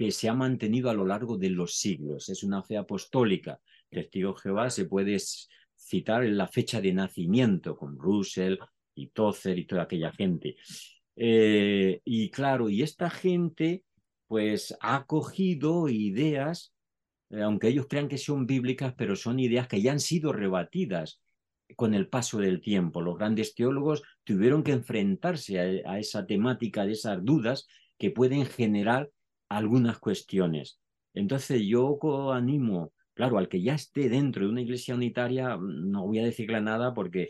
que 0.00 0.12
se 0.12 0.30
ha 0.30 0.34
mantenido 0.34 0.88
a 0.88 0.94
lo 0.94 1.04
largo 1.04 1.36
de 1.36 1.50
los 1.50 1.74
siglos. 1.74 2.30
Es 2.30 2.42
una 2.42 2.62
fe 2.62 2.78
apostólica 2.78 3.60
testigo 3.90 4.34
Jehová 4.34 4.70
se 4.70 4.86
puede 4.86 5.18
citar 5.76 6.24
en 6.24 6.38
la 6.38 6.48
fecha 6.48 6.80
de 6.80 6.94
nacimiento 6.94 7.76
con 7.76 7.98
Russell 7.98 8.56
y 8.94 9.08
Tozer 9.08 9.58
y 9.58 9.66
toda 9.66 9.82
aquella 9.82 10.10
gente. 10.10 10.56
Eh, 11.16 12.00
y 12.02 12.30
claro, 12.30 12.70
y 12.70 12.80
esta 12.80 13.10
gente 13.10 13.84
pues 14.26 14.74
ha 14.80 15.04
cogido 15.04 15.90
ideas, 15.90 16.72
eh, 17.28 17.42
aunque 17.42 17.68
ellos 17.68 17.86
crean 17.86 18.08
que 18.08 18.16
son 18.16 18.46
bíblicas, 18.46 18.94
pero 18.96 19.16
son 19.16 19.38
ideas 19.38 19.68
que 19.68 19.82
ya 19.82 19.92
han 19.92 20.00
sido 20.00 20.32
rebatidas 20.32 21.20
con 21.76 21.92
el 21.92 22.08
paso 22.08 22.38
del 22.38 22.62
tiempo. 22.62 23.02
Los 23.02 23.18
grandes 23.18 23.54
teólogos 23.54 24.02
tuvieron 24.24 24.62
que 24.62 24.72
enfrentarse 24.72 25.82
a, 25.84 25.92
a 25.92 25.98
esa 25.98 26.24
temática 26.24 26.86
de 26.86 26.92
esas 26.92 27.22
dudas 27.22 27.68
que 27.98 28.10
pueden 28.10 28.46
generar 28.46 29.10
algunas 29.50 29.98
cuestiones. 29.98 30.80
Entonces 31.14 31.62
yo 31.66 31.98
animo 32.32 32.92
Claro, 33.20 33.36
al 33.36 33.48
que 33.50 33.60
ya 33.60 33.74
esté 33.74 34.08
dentro 34.08 34.44
de 34.44 34.50
una 34.50 34.62
iglesia 34.62 34.94
unitaria, 34.94 35.54
mm, 35.56 35.90
no 35.90 36.06
voy 36.06 36.20
a 36.20 36.24
decirle 36.24 36.58
nada 36.62 36.94
porque, 36.94 37.28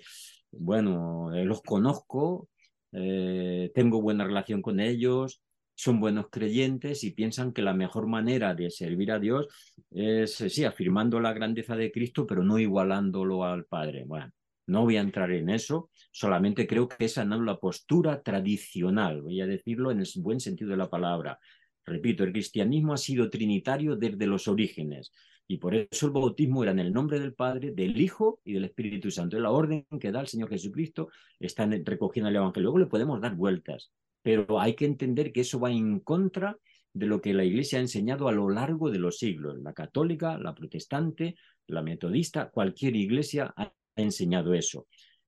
bueno, 0.53 1.35
eh, 1.35 1.45
los 1.45 1.63
conozco, 1.63 2.49
eh, 2.93 3.73
tengo 3.75 4.01
buena 4.01 4.25
relación 4.25 4.63
con 4.63 4.79
ellos, 4.79 5.43
son 5.75 5.99
buenos 5.99 6.27
creyentes 6.31 7.03
y 7.03 7.11
piensan 7.13 7.53
que 7.53 7.63
la 7.63 7.75
mejor 7.75 8.07
manera 8.07 8.55
de 8.55 8.71
servir 8.71 9.11
a 9.11 9.19
Dios 9.19 9.49
es, 9.91 10.41
eh, 10.43 10.49
sí, 10.51 10.65
afirmando 10.65 11.19
la 11.19 11.33
grandeza 11.33 11.75
de 11.75 11.91
Cristo, 11.91 12.25
pero 12.25 12.45
no 12.45 12.59
igualándolo 12.61 13.43
al 13.45 13.65
Padre. 13.65 14.05
Bueno, 14.07 14.31
no 14.67 14.83
voy 14.83 14.97
a 14.97 15.01
entrar 15.01 15.33
en 15.33 15.51
eso, 15.51 15.91
solamente 16.13 16.69
creo 16.69 16.87
que 16.87 17.07
esa 17.07 17.25
no 17.25 17.35
es 17.35 17.43
la 17.43 17.59
postura 17.59 18.23
tradicional, 18.23 19.23
voy 19.23 19.41
a 19.41 19.47
decirlo 19.47 19.91
en 19.91 20.01
el 20.01 20.09
buen 20.19 20.39
sentido 20.39 20.71
de 20.71 20.77
la 20.77 20.89
palabra. 20.89 21.41
Repito, 21.85 22.25
el 22.25 22.33
cristianismo 22.33 22.93
ha 22.93 22.97
sido 22.97 23.31
trinitario 23.31 23.97
desde 23.97 24.27
los 24.27 24.49
orígenes. 24.49 25.13
Y 25.47 25.59
por 25.59 25.75
eso 25.75 26.07
el 26.07 26.13
bautismo 26.13 26.63
era 26.63 26.73
en 26.73 26.79
el 26.79 26.93
nombre 26.93 27.19
del 27.19 27.35
Padre, 27.35 27.73
del 27.73 28.01
Hijo 28.01 28.41
y 28.45 28.53
del 28.53 28.67
Espíritu 28.67 29.11
Santo. 29.11 29.37
Es 29.37 29.43
la 29.43 29.51
orden 29.51 29.85
que 30.01 30.13
da 30.13 30.21
el 30.21 30.29
Señor 30.29 30.49
Jesucristo, 30.49 31.09
está 31.41 31.67
recogida 31.67 32.25
en 32.25 32.29
el 32.29 32.37
Evangelio. 32.37 32.67
Luego 32.67 32.79
le 32.79 32.87
podemos 32.87 33.21
dar 33.21 33.35
vueltas, 33.35 33.91
pero 34.23 34.61
hay 34.61 34.75
que 34.75 34.85
entender 34.85 35.33
que 35.33 35.41
eso 35.41 35.59
va 35.59 35.73
en 35.73 36.01
contra 36.01 36.57
de 36.93 37.07
lo 37.07 37.21
que 37.21 37.35
la 37.35 37.45
Iglesia 37.45 37.79
ha 37.79 37.83
enseñado 37.83 38.29
a 38.29 38.33
lo 38.33 38.49
largo 38.49 38.91
de 38.91 38.99
los 38.99 39.19
siglos. 39.19 39.59
La 39.61 39.73
católica, 39.73 40.39
la 40.39 40.55
protestante, 40.55 41.35
la 41.71 41.83
metodista, 41.83 42.51
cualquier 42.51 42.97
iglesia 42.97 43.53
ha 43.57 43.73
enseñado 43.97 44.55
eso. 44.55 44.87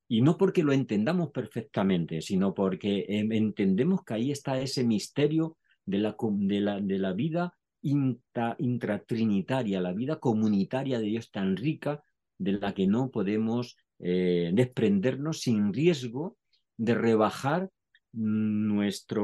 Y 0.09 0.21
no 0.21 0.37
porque 0.37 0.63
lo 0.63 0.73
entendamos 0.73 1.31
perfectamente, 1.31 2.21
sino 2.21 2.53
porque 2.53 3.07
em, 3.09 3.33
entendemos 3.33 4.05
que 4.05 4.15
ahí 4.15 4.31
está 4.31 4.61
ese 4.61 4.85
misterio 4.85 5.57
de 5.85 5.99
la, 5.99 6.17
de 6.21 6.61
la, 6.61 6.81
de 6.81 6.99
la 6.99 7.13
vida 7.13 7.55
intratrinitaria, 7.83 9.81
la 9.81 9.93
vida 9.93 10.19
comunitaria 10.21 10.99
de 10.99 11.07
Dios 11.07 11.31
tan 11.31 11.57
rica 11.57 12.03
de 12.39 12.53
la 12.53 12.75
que 12.75 12.87
no 12.87 13.11
podemos 13.11 13.77
eh, 13.99 14.51
desprendernos 14.53 15.41
sin 15.41 15.73
riesgo 15.73 16.37
de 16.77 16.95
rebajar 16.95 17.71
nuestra 18.13 19.23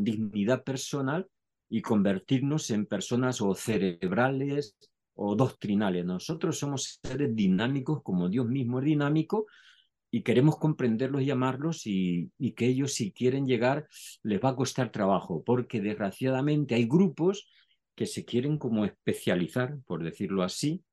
dignidad 0.00 0.64
personal 0.64 1.28
y 1.68 1.80
convertirnos 1.82 2.70
en 2.70 2.86
personas 2.86 3.40
o 3.40 3.54
cerebrales 3.54 4.76
o 5.14 5.36
doctrinales. 5.36 6.04
Nosotros 6.04 6.58
somos 6.58 7.00
seres 7.02 7.34
dinámicos 7.34 8.02
como 8.02 8.28
Dios 8.28 8.46
mismo 8.46 8.80
es 8.80 8.86
dinámico 8.86 9.46
y 10.14 10.22
queremos 10.22 10.58
comprenderlos 10.58 11.22
y 11.22 11.30
amarlos 11.30 11.86
y, 11.86 12.30
que 12.54 12.66
ellos 12.66 12.92
si 12.92 13.12
quieren 13.12 13.46
llegar 13.46 13.88
les 14.22 14.38
va 14.44 14.50
a 14.50 14.56
costar 14.56 14.92
trabajo, 14.92 15.42
porque 15.42 15.80
desgraciadamente 15.80 16.74
hay 16.74 16.86
grupos 16.86 17.48
que 17.94 18.04
se 18.04 18.26
quieren 18.26 18.58
como 18.58 18.84
especializar, 18.84 19.78
por 19.86 20.04
decirlo 20.04 20.42
así, 20.42 20.84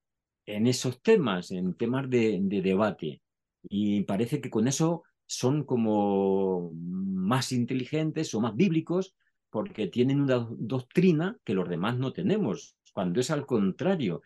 en 0.46 0.68
esos 0.68 1.02
temas, 1.02 1.52
en 1.52 1.76
temas 1.76 2.10
de, 2.10 2.40
debate. 2.64 3.22
Y 3.64 4.04
parece 4.04 4.40
que 4.40 4.50
con 4.50 4.70
eso 4.70 5.04
son 5.26 5.66
como 5.66 6.72
más 6.74 7.52
inteligentes 7.52 8.34
o 8.34 8.40
más 8.40 8.56
bíblicos 8.56 9.16
porque 9.50 9.88
tienen 9.88 10.22
una 10.22 10.48
doctrina 10.50 11.38
que 11.44 11.54
los 11.54 11.68
demás 11.68 11.98
no 11.98 12.14
tenemos, 12.14 12.78
cuando 12.94 13.20
es 13.20 13.30
al 13.32 13.46
contrario. 13.46 14.22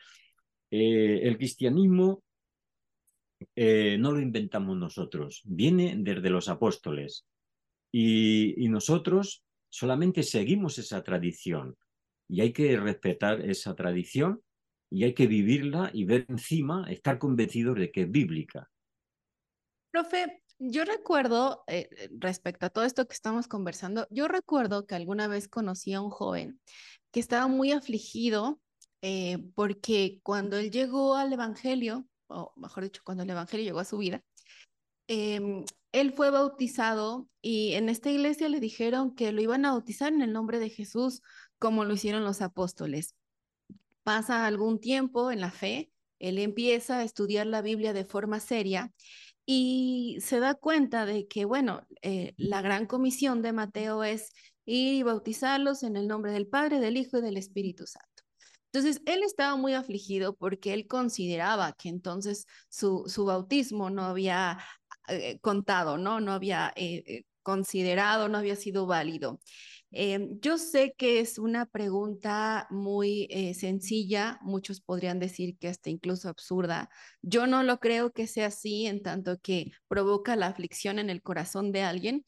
Eh, 0.70 1.22
el 1.24 1.38
cristianismo 1.38 2.24
eh, 3.56 3.98
no 4.00 4.12
lo 4.12 4.20
inventamos 4.20 4.78
nosotros, 4.78 5.42
viene 5.46 5.96
desde 5.98 6.30
los 6.30 6.50
apóstoles 6.50 7.26
y 7.96 8.68
nosotros 8.70 9.44
solamente 9.70 10.24
seguimos 10.24 10.80
esa 10.80 11.04
tradición 11.04 11.78
y 12.28 12.42
hay 12.42 12.52
que 12.52 12.76
respetar 12.78 13.42
esa 13.42 13.76
tradición 13.76 14.42
y 14.92 15.04
hay 15.04 15.14
que 15.14 15.28
vivirla 15.28 15.90
y 15.94 16.06
ver 16.06 16.26
encima, 16.30 16.86
estar 16.90 17.18
convencidos 17.18 17.76
de 17.76 17.92
que 17.92 18.02
es 18.02 18.12
bíblica. 18.12 18.70
Profe, 19.92 20.44
yo 20.60 20.86
recuerdo, 20.86 21.64
eh, 21.68 21.90
respecto 22.20 22.68
a 22.68 22.70
todo 22.70 22.84
esto 22.84 23.08
que 23.08 23.14
estamos 23.14 23.48
conversando, 23.48 24.08
yo 24.12 24.28
recuerdo 24.28 24.86
que 24.86 24.96
alguna 24.96 25.28
vez 25.28 25.48
conocí 25.48 25.94
a 25.94 26.02
un 26.02 26.12
joven 26.12 26.60
que 27.12 27.20
estaba 27.20 27.48
muy 27.48 27.72
afligido 27.72 28.62
eh, 29.02 29.40
porque 29.56 30.20
cuando 30.24 30.58
él 30.58 30.72
llegó 30.72 31.16
al 31.16 31.34
Evangelio, 31.34 32.08
o 32.28 32.54
mejor 32.56 32.84
dicho, 32.84 33.02
cuando 33.04 33.24
el 33.24 33.30
Evangelio 33.30 33.66
llegó 33.66 33.80
a 33.80 33.86
su 33.86 33.98
vida, 33.98 34.24
em, 35.08 35.66
él 35.92 36.14
fue 36.14 36.32
bautizado 36.32 37.28
y 37.42 37.74
en 37.74 37.90
esta 37.90 38.10
iglesia 38.12 38.50
le 38.50 38.60
dijeron 38.60 39.16
que 39.16 39.32
lo 39.32 39.42
iban 39.42 39.66
a 39.66 39.72
bautizar 39.72 40.14
en 40.14 40.22
el 40.22 40.34
nombre 40.34 40.60
de 40.60 40.70
Jesús 40.70 41.22
como 41.60 41.86
lo 41.86 41.94
hicieron 41.94 42.24
los 42.24 42.42
apóstoles. 42.42 43.16
Pasa 44.04 44.46
algún 44.46 44.80
tiempo 44.80 45.32
en 45.32 45.42
la 45.42 45.52
fe, 45.52 45.92
él 46.20 46.40
empieza 46.40 47.00
a 47.00 47.04
estudiar 47.04 47.48
la 47.48 47.62
Biblia 47.62 47.94
de 47.94 48.06
forma 48.06 48.40
seria 48.40 48.92
y 49.46 50.18
se 50.22 50.40
da 50.40 50.56
cuenta 50.56 51.06
de 51.06 51.28
que, 51.28 51.46
bueno, 51.46 51.86
eh, 52.02 52.34
la 52.38 52.62
gran 52.62 52.86
comisión 52.86 53.42
de 53.42 53.54
Mateo 53.54 54.04
es 54.04 54.32
ir 54.66 54.94
y 54.94 55.04
bautizarlos 55.04 55.84
en 55.84 55.98
el 55.98 56.08
nombre 56.08 56.32
del 56.32 56.48
Padre, 56.48 56.80
del 56.80 56.98
Hijo 56.98 57.18
y 57.18 57.22
del 57.22 57.38
Espíritu 57.38 57.86
Santo. 57.86 58.13
Entonces, 58.74 59.02
él 59.06 59.22
estaba 59.24 59.56
muy 59.56 59.74
afligido 59.76 60.36
porque 60.36 60.74
él 60.74 60.88
consideraba 60.88 61.74
que 61.74 61.90
entonces 61.90 62.48
su, 62.70 63.04
su 63.08 63.26
bautismo 63.26 63.92
no 63.92 64.04
había 64.04 64.58
eh, 65.08 65.38
contado, 65.42 65.98
¿no? 66.00 66.20
No 66.20 66.32
había 66.34 66.74
eh, 66.76 67.24
considerado, 67.44 68.30
no 68.30 68.40
había 68.40 68.56
sido 68.56 68.88
válido. 68.88 69.40
Em, 69.92 70.40
yo 70.40 70.58
sé 70.58 70.96
que 70.98 71.20
es 71.20 71.38
una 71.38 71.68
pregunta 71.68 72.66
muy 72.72 73.28
eh, 73.30 73.54
sencilla, 73.54 74.40
muchos 74.42 74.82
podrían 74.82 75.20
decir 75.20 75.56
que 75.60 75.68
hasta 75.68 75.92
incluso 75.92 76.30
absurda. 76.30 76.90
Yo 77.22 77.46
no 77.46 77.62
lo 77.62 77.80
creo 77.80 78.12
que 78.12 78.26
sea 78.26 78.48
así 78.48 78.88
en 78.88 79.04
tanto 79.04 79.38
que 79.40 79.72
provoca 79.88 80.36
la 80.36 80.48
aflicción 80.48 80.98
en 80.98 81.12
el 81.12 81.22
corazón 81.22 81.72
de 81.72 81.84
alguien, 81.84 82.26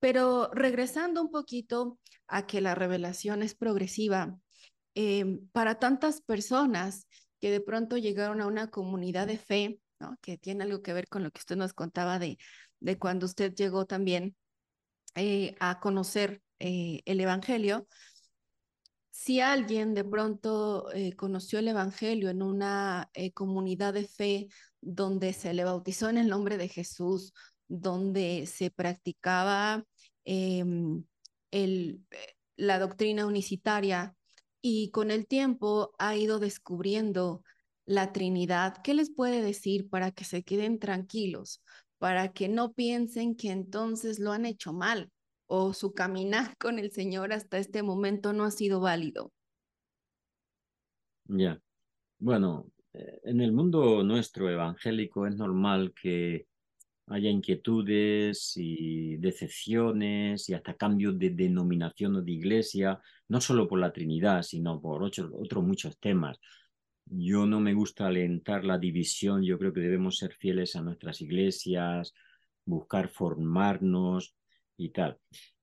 pero 0.00 0.50
regresando 0.52 1.22
un 1.22 1.30
poquito 1.30 2.00
a 2.26 2.46
que 2.46 2.60
la 2.60 2.74
revelación 2.74 3.42
es 3.42 3.54
progresiva, 3.54 4.40
em, 4.94 5.46
para 5.48 5.78
tantas 5.78 6.20
personas 6.20 7.06
que 7.40 7.50
de 7.50 7.60
pronto 7.60 7.96
llegaron 7.96 8.40
a 8.40 8.46
una 8.46 8.70
comunidad 8.70 9.26
de 9.26 9.38
fe, 9.38 9.80
que 10.20 10.36
tiene 10.36 10.64
algo 10.64 10.82
que 10.82 10.92
ver 10.92 11.08
con 11.08 11.22
lo 11.22 11.30
que 11.30 11.38
usted 11.38 11.56
nos 11.56 11.72
contaba 11.72 12.18
de, 12.18 12.38
cuando 12.98 13.26
usted 13.26 13.54
llegó 13.54 13.86
también 13.86 14.36
eh, 15.14 15.54
a 15.60 15.80
conocer 15.80 16.42
eh, 16.58 17.00
el 17.06 17.20
Evangelio, 17.20 17.86
si 19.10 19.40
alguien 19.40 19.94
de 19.94 20.04
pronto 20.04 20.92
eh, 20.92 21.14
conoció 21.14 21.58
el 21.60 21.68
Evangelio 21.68 22.30
en 22.30 22.42
una 22.42 23.10
comunidad 23.32 23.94
de 23.94 24.06
fe 24.06 24.48
donde 24.80 25.32
se 25.32 25.54
le 25.54 25.64
bautizó 25.64 26.10
en 26.10 26.18
el 26.18 26.28
nombre 26.28 26.58
de 26.58 26.68
Jesús, 26.68 27.32
donde 27.68 28.46
se 28.46 28.70
practicaba 28.70 29.84
em, 30.24 31.04
eh, 31.50 31.98
la 32.56 32.78
doctrina 32.78 33.26
unicitaria 33.26 34.14
y 34.66 34.90
con 34.92 35.10
el 35.10 35.26
tiempo 35.26 35.92
ha 35.98 36.16
ido 36.16 36.38
descubriendo 36.38 37.42
la 37.84 38.14
Trinidad. 38.14 38.78
¿Qué 38.82 38.94
les 38.94 39.14
puede 39.14 39.42
decir 39.42 39.90
para 39.90 40.10
que 40.10 40.24
se 40.24 40.42
queden 40.42 40.78
tranquilos, 40.78 41.62
para 41.98 42.32
que 42.32 42.48
no 42.48 42.72
piensen 42.72 43.36
que 43.36 43.50
entonces 43.50 44.18
lo 44.18 44.32
han 44.32 44.46
hecho 44.46 44.72
mal 44.72 45.10
o 45.46 45.74
su 45.74 45.92
caminar 45.92 46.56
con 46.58 46.78
el 46.78 46.92
Señor 46.92 47.34
hasta 47.34 47.58
este 47.58 47.82
momento 47.82 48.32
no 48.32 48.44
ha 48.44 48.50
sido 48.50 48.80
válido? 48.80 49.34
Ya. 51.26 51.60
Bueno, 52.18 52.70
eh, 52.94 53.20
en 53.24 53.42
el 53.42 53.52
mundo 53.52 54.02
nuestro 54.02 54.48
evangélico 54.48 55.26
es 55.26 55.36
normal 55.36 55.92
que 55.92 56.46
haya 57.06 57.30
inquietudes 57.30 58.54
y 58.56 59.16
decepciones 59.16 60.48
y 60.48 60.54
hasta 60.54 60.74
cambios 60.74 61.18
de 61.18 61.30
denominación 61.30 62.16
o 62.16 62.22
de 62.22 62.32
iglesia, 62.32 63.00
no 63.28 63.40
solo 63.40 63.68
por 63.68 63.78
la 63.78 63.92
Trinidad, 63.92 64.42
sino 64.42 64.80
por 64.80 65.02
otros, 65.02 65.62
muchos 65.62 65.98
temas. 65.98 66.38
Yo 67.06 67.46
no 67.46 67.60
me 67.60 67.74
gusta 67.74 68.06
alentar 68.06 68.64
la 68.64 68.78
división, 68.78 69.42
yo 69.42 69.58
creo 69.58 69.72
que 69.72 69.80
debemos 69.80 70.18
ser 70.18 70.34
fieles 70.34 70.74
a 70.76 70.82
nuestras 70.82 71.20
iglesias, 71.20 72.14
buscar 72.64 73.08
formarnos 73.08 74.34
y 74.76 74.88
tal. 74.90 75.18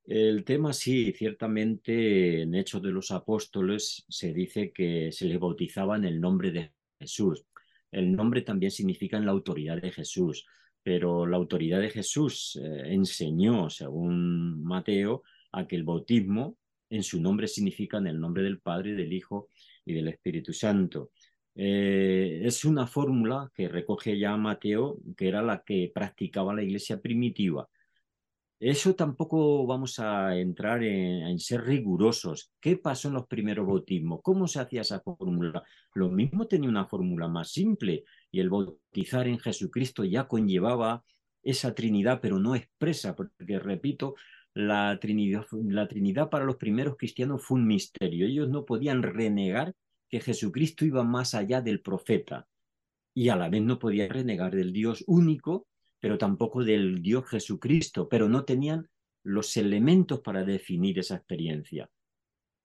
El 0.06 0.44
tema 0.44 0.74
sí, 0.74 1.14
ciertamente 1.14 2.42
en 2.42 2.56
Hechos 2.56 2.82
de 2.82 2.92
los 2.92 3.12
Apóstoles 3.12 4.06
se 4.08 4.34
dice 4.34 4.72
que 4.72 5.12
se 5.12 5.26
les 5.26 5.40
bautizaba 5.40 5.96
en 5.96 6.06
el 6.06 6.20
nombre 6.20 6.52
de 6.52 6.72
Jesús. 7.00 7.46
El 7.92 8.16
nombre 8.16 8.42
también 8.42 8.72
significa 8.72 9.18
en 9.18 9.26
la 9.26 9.32
autoridad 9.32 9.82
de 9.82 9.92
Jesús, 9.92 10.46
pero 10.84 11.26
la 11.26 11.38
autoridad 11.38 11.80
de 11.80 11.90
Jesús 11.90 12.60
eh, 12.62 12.94
enseñó, 12.94 13.70
según 13.70 14.64
Mateo, 14.64 15.24
a 15.52 15.68
que 15.68 15.76
el 15.76 15.84
bautismo 15.84 16.58
en 16.90 17.04
su 17.04 17.22
nombre 17.22 17.48
significa 17.48 17.98
en 17.98 18.08
el 18.08 18.20
nombre 18.20 18.44
del 18.44 18.60
Padre, 18.60 18.94
del 18.94 19.14
Hijo 19.14 19.48
y 19.86 19.94
del 19.94 20.10
Espíritu 20.10 20.54
Santo. 20.54 21.12
Eh, 21.56 22.42
es 22.44 22.66
una 22.66 22.88
fórmula 22.88 23.52
que 23.54 23.68
recoge 23.68 24.18
ya 24.18 24.36
Mateo, 24.38 24.98
que 25.18 25.28
era 25.28 25.42
la 25.42 25.64
que 25.64 25.92
practicaba 25.94 26.54
la 26.54 26.64
iglesia 26.64 27.02
primitiva. 27.02 27.68
Eso 28.60 28.94
tampoco 28.94 29.66
vamos 29.66 29.98
a 29.98 30.38
entrar 30.38 30.84
en, 30.84 31.40
ser 31.40 31.64
rigurosos. 31.64 32.52
¿Qué 32.60 32.78
pasó 32.78 33.08
en 33.08 33.16
los 33.16 33.26
primeros 33.26 33.66
bautismos? 33.66 34.20
¿Cómo 34.22 34.48
se 34.48 34.60
hacía 34.60 34.82
esa 34.82 35.00
fórmula? 35.00 35.64
Lo 35.96 36.10
mismo 36.10 36.46
tenía 36.48 36.70
una 36.70 36.86
fórmula 36.86 37.28
más 37.28 37.52
simple 37.52 38.04
y 38.32 38.40
el 38.40 38.50
bautizar 38.50 39.28
en 39.28 39.40
Jesucristo 39.40 40.04
ya 40.04 40.28
conllevaba 40.28 41.04
esa 41.44 41.74
Trinidad, 41.74 42.20
pero 42.22 42.40
no 42.40 42.56
expresa, 42.56 43.16
porque 43.16 43.60
repito, 43.60 44.16
la 44.54 44.98
Trinidad, 45.00 45.46
la 45.52 45.88
Trinidad 45.88 46.30
para 46.30 46.46
los 46.46 46.58
primeros 46.58 46.98
cristianos 46.98 47.44
fue 47.44 47.58
un 47.58 47.68
misterio. 47.68 48.28
Ellos 48.28 48.50
no 48.50 48.66
podían 48.66 49.02
renegar 49.02 49.74
que 50.10 50.20
Jesucristo 50.20 50.86
iba 50.86 51.04
más 51.04 51.34
allá 51.34 51.62
del 51.62 51.82
profeta 51.82 52.48
y 53.14 53.30
a 53.30 53.36
la 53.36 53.50
vez 53.50 53.62
no 53.62 53.80
podían 53.80 54.10
renegar 54.10 54.56
del 54.56 54.74
Dios 54.74 55.04
único, 55.08 55.68
pero 56.00 56.18
tampoco 56.18 56.64
del 56.64 57.02
Dios 57.02 57.28
Jesucristo, 57.30 58.08
pero 58.10 58.28
no 58.28 58.44
tenían 58.44 58.90
los 59.24 59.56
elementos 59.58 60.22
para 60.22 60.44
definir 60.44 61.00
esa 61.00 61.16
experiencia. 61.16 61.90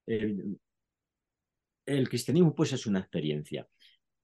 El, 0.07 0.59
cristianismo 2.09 2.55
pues 2.55 2.73
es 2.73 2.87
una 2.87 3.01
experiencia. 3.01 3.69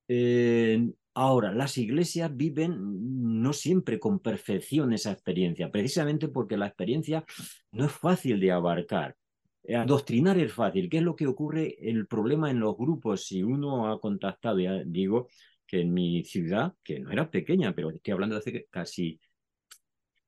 Eh, 0.09 0.93
ahora, 1.15 1.53
las 1.53 1.79
iglesias 1.79 2.35
viven 2.35 3.41
no 3.43 3.53
siempre 3.53 3.99
con 3.99 4.21
perfección 4.21 4.93
esa 4.93 5.13
experiencia, 5.13 5.71
precisamente 5.71 6.29
porque 6.29 6.57
la 6.57 6.67
experiencia 6.67 7.25
no 7.73 7.87
es 7.87 7.93
fácil 7.93 8.41
de 8.41 8.53
abarcar. 8.53 9.17
Eh, 9.65 9.77
adoctrinar 9.77 10.39
es 10.39 10.53
fácil. 10.53 10.89
¿Qué 10.89 10.99
es 10.99 11.03
lo 11.03 11.15
que 11.17 11.27
ocurre? 11.27 11.77
El 11.81 12.07
problema 12.07 12.51
en 12.51 12.61
los 12.61 12.77
grupos, 12.77 13.27
si 13.27 13.43
uno 13.43 13.91
ha 13.93 14.01
contactado, 14.01 14.59
digo, 14.87 15.29
que 15.67 15.81
en 15.81 15.93
mi 15.95 16.25
ciudad, 16.25 16.75
que 16.83 17.01
no 17.01 17.11
era 17.11 17.31
pequeña, 17.31 17.75
pero 17.75 17.91
estoy 17.91 18.13
hablando 18.13 18.35
de 18.37 18.41
hace 18.41 18.67
casi, 18.71 19.21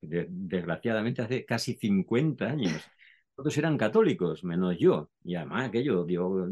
desgraciadamente, 0.00 1.22
hace 1.22 1.44
casi 1.44 1.74
50 1.74 2.46
años. 2.46 2.82
Todos 3.34 3.56
eran 3.58 3.76
católicos, 3.76 4.44
menos 4.44 4.78
yo. 4.78 5.10
Y 5.24 5.34
además 5.34 5.68
aquello 5.68 6.04
dio 6.04 6.48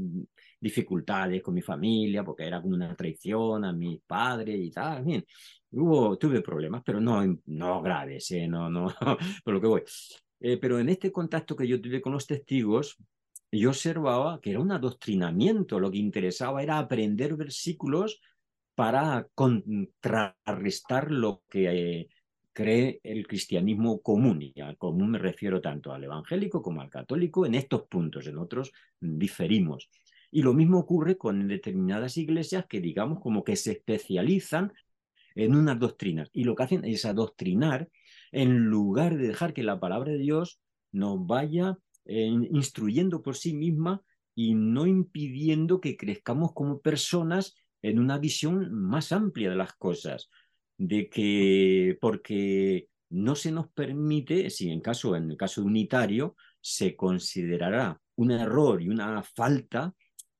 dificultades 0.62 1.42
con 1.42 1.54
mi 1.54 1.60
familia, 1.60 2.24
porque 2.24 2.46
era 2.46 2.62
como 2.62 2.74
una 2.76 2.94
traición 2.94 3.64
a 3.64 3.72
mi 3.72 4.00
padre 4.06 4.56
y 4.56 4.70
tal. 4.70 5.04
Bien, 5.04 5.24
hubo, 5.72 6.16
tuve 6.16 6.40
problemas, 6.40 6.82
pero 6.84 7.00
no, 7.00 7.20
no 7.46 7.82
graves, 7.82 8.30
¿eh? 8.30 8.46
no, 8.46 8.70
no, 8.70 8.86
por 9.44 9.54
lo 9.54 9.60
que 9.60 9.66
voy. 9.66 9.82
Eh, 10.40 10.58
pero 10.58 10.78
en 10.78 10.88
este 10.88 11.10
contacto 11.10 11.56
que 11.56 11.66
yo 11.66 11.80
tuve 11.80 12.00
con 12.00 12.12
los 12.12 12.26
testigos, 12.26 12.96
yo 13.50 13.70
observaba 13.70 14.40
que 14.40 14.50
era 14.50 14.60
un 14.60 14.70
adoctrinamiento, 14.70 15.80
lo 15.80 15.90
que 15.90 15.98
interesaba 15.98 16.62
era 16.62 16.78
aprender 16.78 17.36
versículos 17.36 18.20
para 18.74 19.26
contrarrestar 19.34 21.10
lo 21.10 21.42
que 21.48 22.00
eh, 22.00 22.08
cree 22.52 23.00
el 23.02 23.26
cristianismo 23.26 24.00
común, 24.00 24.42
y 24.42 24.60
al 24.60 24.76
común 24.76 25.10
me 25.10 25.18
refiero 25.18 25.60
tanto 25.60 25.92
al 25.92 26.04
evangélico 26.04 26.62
como 26.62 26.80
al 26.80 26.88
católico 26.88 27.46
en 27.46 27.56
estos 27.56 27.82
puntos, 27.88 28.26
en 28.28 28.38
otros 28.38 28.72
diferimos. 29.00 29.90
Y 30.32 30.42
lo 30.42 30.54
mismo 30.54 30.78
ocurre 30.78 31.16
con 31.16 31.46
determinadas 31.46 32.16
iglesias 32.16 32.66
que 32.68 32.80
digamos 32.80 33.20
como 33.20 33.44
que 33.44 33.54
se 33.54 33.72
especializan 33.72 34.72
en 35.34 35.54
unas 35.54 35.78
doctrinas. 35.78 36.30
Y 36.32 36.44
lo 36.44 36.56
que 36.56 36.64
hacen 36.64 36.84
es 36.84 37.04
adoctrinar 37.04 37.88
en 38.32 38.64
lugar 38.64 39.16
de 39.16 39.28
dejar 39.28 39.52
que 39.52 39.62
la 39.62 39.78
palabra 39.78 40.10
de 40.10 40.18
Dios 40.18 40.58
nos 40.90 41.24
vaya 41.26 41.76
eh, 42.06 42.26
instruyendo 42.50 43.22
por 43.22 43.36
sí 43.36 43.54
misma 43.54 44.02
y 44.34 44.54
no 44.54 44.86
impidiendo 44.86 45.80
que 45.80 45.96
crezcamos 45.96 46.52
como 46.52 46.80
personas 46.80 47.54
en 47.82 47.98
una 47.98 48.18
visión 48.18 48.72
más 48.72 49.12
amplia 49.12 49.50
de 49.50 49.56
las 49.56 49.74
cosas, 49.74 50.30
de 50.78 51.08
que 51.08 51.98
porque 52.00 52.88
no 53.10 53.34
se 53.34 53.52
nos 53.52 53.68
permite, 53.68 54.48
si 54.48 54.70
en, 54.70 54.80
caso, 54.80 55.14
en 55.14 55.30
el 55.30 55.36
caso 55.36 55.62
unitario, 55.62 56.36
se 56.60 56.96
considerará 56.96 58.00
un 58.16 58.30
error 58.30 58.80
y 58.80 58.88
una 58.88 59.22
falta 59.22 59.94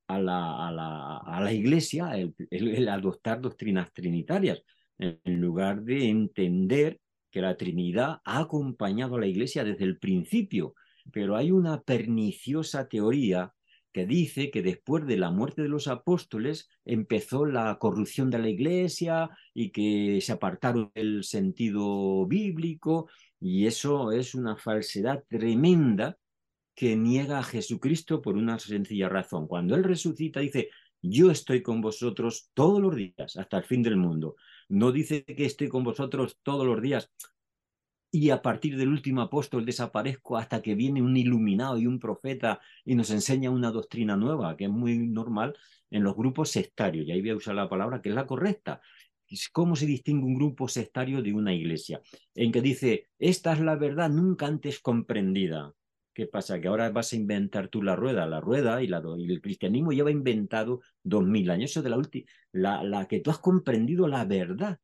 a 0.07 0.19
la, 0.19 0.67
a 0.67 0.71
la, 0.71 1.17
a 1.17 1.41
la 1.41 1.53
Iglesia 1.53 2.11
el, 2.15 2.89
adoptar 2.89 3.41
doctrinas 3.41 3.91
trinitarias, 3.93 4.63
en 4.97 5.41
lugar 5.41 5.83
de 5.83 6.09
entender 6.09 6.99
que 7.31 7.41
la 7.41 7.57
Trinidad 7.57 8.21
ha 8.23 8.39
acompañado 8.39 9.15
a 9.15 9.19
la 9.19 9.27
Iglesia 9.27 9.63
desde 9.63 9.85
el 9.85 9.97
principio, 9.97 10.75
pero 11.11 11.35
hay 11.35 11.51
una 11.51 11.81
perniciosa 11.81 12.87
teoría 12.87 13.53
que 13.91 14.05
dice 14.05 14.49
que 14.49 14.63
después 14.63 15.05
de 15.05 15.17
la 15.17 15.29
muerte 15.29 15.61
de 15.61 15.69
los 15.69 15.87
apóstoles 15.87 16.67
empezó 16.83 17.45
la 17.45 17.77
corrupción 17.77 18.31
de 18.31 18.39
la 18.39 18.49
iglesia 18.49 19.29
y 19.53 19.71
que 19.71 20.19
se 20.19 20.31
apartaron 20.31 20.91
del 20.95 21.23
sentido 21.23 22.25
bíblico 22.25 23.07
y 23.39 23.67
eso 23.67 24.11
es 24.11 24.33
una 24.33 24.57
falsedad 24.57 25.23
tremenda 25.29 26.17
que 26.75 26.95
niega 26.95 27.39
a 27.39 27.43
Jesucristo 27.43 28.21
por 28.21 28.35
una 28.35 28.59
sencilla 28.59 29.09
razón. 29.09 29.47
Cuando 29.47 29.75
Él 29.75 29.83
resucita 29.83 30.39
dice, 30.39 30.69
yo 31.01 31.31
estoy 31.31 31.61
con 31.61 31.81
vosotros 31.81 32.49
todos 32.53 32.81
los 32.81 32.95
días 32.95 33.35
hasta 33.35 33.57
el 33.57 33.63
fin 33.63 33.83
del 33.83 33.97
mundo. 33.97 34.35
No 34.69 34.91
dice 34.91 35.23
que 35.25 35.45
estoy 35.45 35.67
con 35.67 35.83
vosotros 35.83 36.39
todos 36.43 36.65
los 36.65 36.81
días 36.81 37.11
y 38.15 38.29
a 38.29 38.43
partir 38.43 38.77
del 38.77 38.89
último 38.89 39.21
apóstol 39.21 39.65
desaparezco 39.65 40.37
hasta 40.37 40.61
que 40.61 40.75
viene 40.75 41.01
un 41.01 41.17
iluminado 41.17 41.79
y 41.79 41.87
un 41.87 41.97
profeta 41.97 42.61
y 42.85 42.93
nos 42.93 43.09
enseña 43.09 43.49
una 43.49 43.71
doctrina 43.71 44.15
nueva, 44.15 44.55
que 44.55 44.65
es 44.65 44.69
muy 44.69 44.99
normal 44.99 45.57
en 45.89 46.03
los 46.03 46.15
grupos 46.15 46.51
sectarios. 46.51 47.07
Y 47.07 47.11
ahí 47.11 47.21
voy 47.21 47.31
a 47.31 47.35
usar 47.35 47.55
la 47.55 47.67
palabra 47.67 48.03
que 48.03 48.09
es 48.09 48.15
la 48.15 48.27
correcta. 48.27 48.81
¿Cómo 49.51 49.75
se 49.75 49.87
distingue 49.87 50.27
un 50.27 50.35
grupo 50.35 50.67
sectario 50.67 51.23
de 51.23 51.33
una 51.33 51.55
iglesia? 51.55 52.01
En 52.35 52.51
que 52.51 52.61
dice, 52.61 53.09
esta 53.17 53.53
es 53.53 53.61
la 53.61 53.75
verdad 53.77 54.11
nunca 54.11 54.45
antes 54.45 54.79
comprendida. 54.79 55.73
¿Qué 56.13 56.27
pasa? 56.27 56.61
Que 56.61 56.67
ahora 56.67 56.89
vas 56.89 57.13
a 57.13 57.15
inventar 57.15 57.67
tú 57.69 57.81
la 57.81 57.95
rueda. 57.95 58.25
La 58.27 58.39
rueda 58.39 58.81
y, 58.83 58.87
la, 58.87 59.01
y 59.17 59.31
el 59.31 59.41
cristianismo 59.41 59.91
lleva 59.91 60.11
inventado 60.11 60.81
dos 61.01 61.25
mil 61.25 61.49
años. 61.49 61.71
Eso 61.71 61.81
de 61.81 61.89
la, 61.89 62.01
la, 62.51 62.83
la 62.83 63.07
que 63.07 63.19
tú 63.19 63.31
has 63.31 63.39
comprendido 63.39 64.07
la 64.07 64.25
verdad 64.25 64.79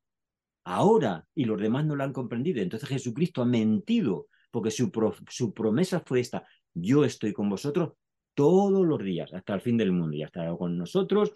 ahora 0.64 1.26
y 1.34 1.46
los 1.46 1.60
demás 1.60 1.86
no 1.86 1.96
la 1.96 2.04
han 2.06 2.14
comprendido. 2.14 2.62
Entonces 2.62 2.90
Jesucristo 2.90 3.42
ha 3.42 3.46
mentido 3.46 4.28
porque 4.52 4.72
su, 4.72 4.92
su 5.30 5.54
promesa 5.54 6.02
fue 6.06 6.20
esta. 6.20 6.46
Yo 6.74 7.06
estoy 7.06 7.34
con 7.34 7.50
vosotros 7.50 7.94
todos 8.34 8.86
los 8.86 9.04
días 9.04 9.34
hasta 9.34 9.54
el 9.54 9.62
fin 9.62 9.78
del 9.78 9.92
mundo 9.92 10.16
y 10.16 10.24
hasta 10.24 10.56
con 10.58 10.78
nosotros 10.78 11.34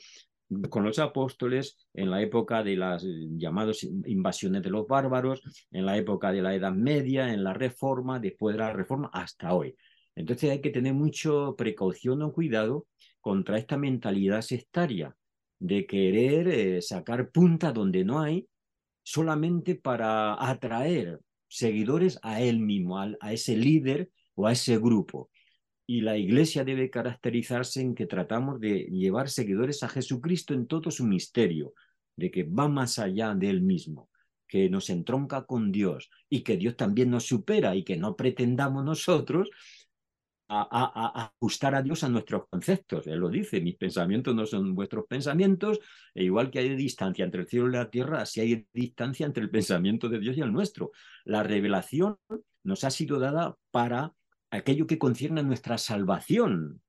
con 0.69 0.83
los 0.83 0.99
apóstoles 0.99 1.77
en 1.93 2.11
la 2.11 2.21
época 2.21 2.63
de 2.63 2.75
las 2.75 3.03
llamadas 3.03 3.83
invasiones 3.83 4.61
de 4.61 4.69
los 4.69 4.87
bárbaros, 4.87 5.41
en 5.71 5.85
la 5.85 5.97
época 5.97 6.31
de 6.31 6.41
la 6.41 6.55
Edad 6.55 6.73
Media, 6.73 7.33
en 7.33 7.43
la 7.43 7.53
Reforma, 7.53 8.19
después 8.19 8.55
de 8.55 8.59
la 8.59 8.73
Reforma, 8.73 9.09
hasta 9.13 9.53
hoy. 9.53 9.75
Entonces 10.15 10.51
hay 10.51 10.61
que 10.61 10.69
tener 10.69 10.93
mucho 10.93 11.55
precaución 11.57 12.21
o 12.21 12.31
cuidado 12.31 12.87
contra 13.19 13.57
esta 13.57 13.77
mentalidad 13.77 14.41
sectaria 14.41 15.15
de 15.59 15.85
querer 15.85 16.47
eh, 16.49 16.81
sacar 16.81 17.31
punta 17.31 17.71
donde 17.71 18.03
no 18.03 18.19
hay 18.19 18.47
solamente 19.01 19.75
para 19.75 20.35
atraer 20.49 21.19
seguidores 21.47 22.19
a 22.21 22.41
él 22.41 22.59
mismo, 22.59 22.99
a, 22.99 23.15
ese 23.31 23.55
líder 23.55 24.09
o 24.35 24.47
a 24.47 24.53
ese 24.53 24.77
grupo. 24.77 25.29
Y 25.93 26.01
la 26.01 26.17
iglesia 26.17 26.63
debe 26.63 26.89
caracterizarse 26.89 27.79
en 27.79 27.93
que 27.93 28.07
tratamos 28.07 28.59
de 28.59 28.87
llevar 28.89 29.29
seguidores 29.29 29.83
a 29.83 29.89
Jesucristo 29.89 30.55
en 30.55 30.65
todo 30.65 30.89
su 30.89 31.05
misterio, 31.05 31.75
de 32.17 32.31
que 32.31 32.41
va 32.41 32.67
más 32.67 32.97
allá 32.97 33.35
de 33.35 33.51
él 33.51 33.61
mismo, 33.61 34.09
que 34.47 34.71
nos 34.71 34.89
entronca 34.89 35.45
con 35.45 35.71
Dios 35.71 36.09
y 36.31 36.41
que 36.41 36.57
Dios 36.57 36.75
también 36.77 37.11
nos 37.11 37.27
supera 37.27 37.75
y 37.75 37.83
que 37.83 37.95
no 37.95 38.15
pretendamos 38.15 38.83
nosotros 38.83 39.51
a, 40.47 41.31
ajustar 41.39 41.75
a 41.75 41.83
Dios 41.83 42.03
a 42.03 42.09
nuestros 42.09 42.47
conceptos. 42.49 43.05
Él 43.05 43.19
lo 43.19 43.29
dice, 43.29 43.61
mis 43.61 43.75
pensamientos 43.75 44.33
no 44.33 44.47
son 44.47 44.73
vuestros 44.73 45.05
pensamientos, 45.07 45.79
e 46.15 46.23
igual 46.23 46.49
que 46.49 46.57
hay 46.57 46.75
distancia 46.75 47.23
entre 47.23 47.41
el 47.41 47.47
cielo 47.47 47.69
y 47.69 47.73
la 47.73 47.91
tierra, 47.91 48.23
así 48.23 48.39
hay 48.41 48.65
distancia 48.73 49.27
entre 49.27 49.43
el 49.43 49.51
pensamiento 49.51 50.09
de 50.09 50.17
Dios 50.17 50.35
y 50.37 50.41
el 50.41 50.53
nuestro. 50.53 50.89
La 51.23 51.43
revelación 51.43 52.17
nos 52.63 52.83
ha 52.83 52.89
sido 52.89 53.19
dada 53.19 53.55
para 53.69 54.15
aquello 54.57 54.85
que 54.85 54.99
concierne 54.99 55.41
a 55.41 55.43
nuestra 55.43 55.77
salvación, 55.77 56.81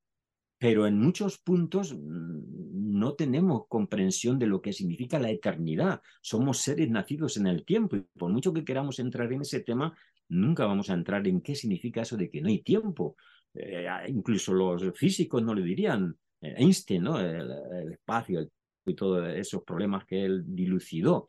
pero 0.59 0.87
en 0.87 0.99
muchos 0.99 1.39
puntos 1.39 1.95
mm, 1.95 2.99
no 2.99 3.15
tenemos 3.15 3.67
comprensión 3.69 4.39
de 4.39 4.47
lo 4.47 4.61
que 4.61 4.73
significa 4.73 5.19
la 5.19 5.31
eternidad. 5.31 6.01
Somos 6.21 6.59
seres 6.59 6.91
nacidos 6.91 7.37
en 7.39 7.47
el 7.47 7.65
tiempo 7.65 7.97
y 7.97 8.01
por 8.19 8.31
mucho 8.31 8.53
que 8.53 8.65
queramos 8.65 8.99
entrar 8.99 9.33
en 9.33 9.43
ese 9.43 9.61
tema, 9.61 9.97
nunca 10.29 10.67
vamos 10.67 10.91
a 10.91 10.95
entrar 10.95 11.27
en 11.27 11.41
qué 11.41 11.55
significa 11.55 12.03
eso 12.03 12.17
de 12.17 12.31
que 12.31 12.41
no 12.41 12.49
hay 12.49 12.63
tiempo. 12.63 13.17
Eh, 13.55 13.87
incluso 14.09 14.53
los 14.53 14.97
físicos 14.99 15.43
no 15.43 15.55
le 15.55 15.63
dirían, 15.63 16.15
eh, 16.43 16.55
Einstein, 16.59 17.07
el, 17.07 17.93
espacio 17.93 18.47
y 18.85 18.95
todos 18.95 19.27
esos 19.29 19.63
problemas 19.65 20.05
que 20.05 20.25
él 20.25 20.45
dilucidó. 20.47 21.29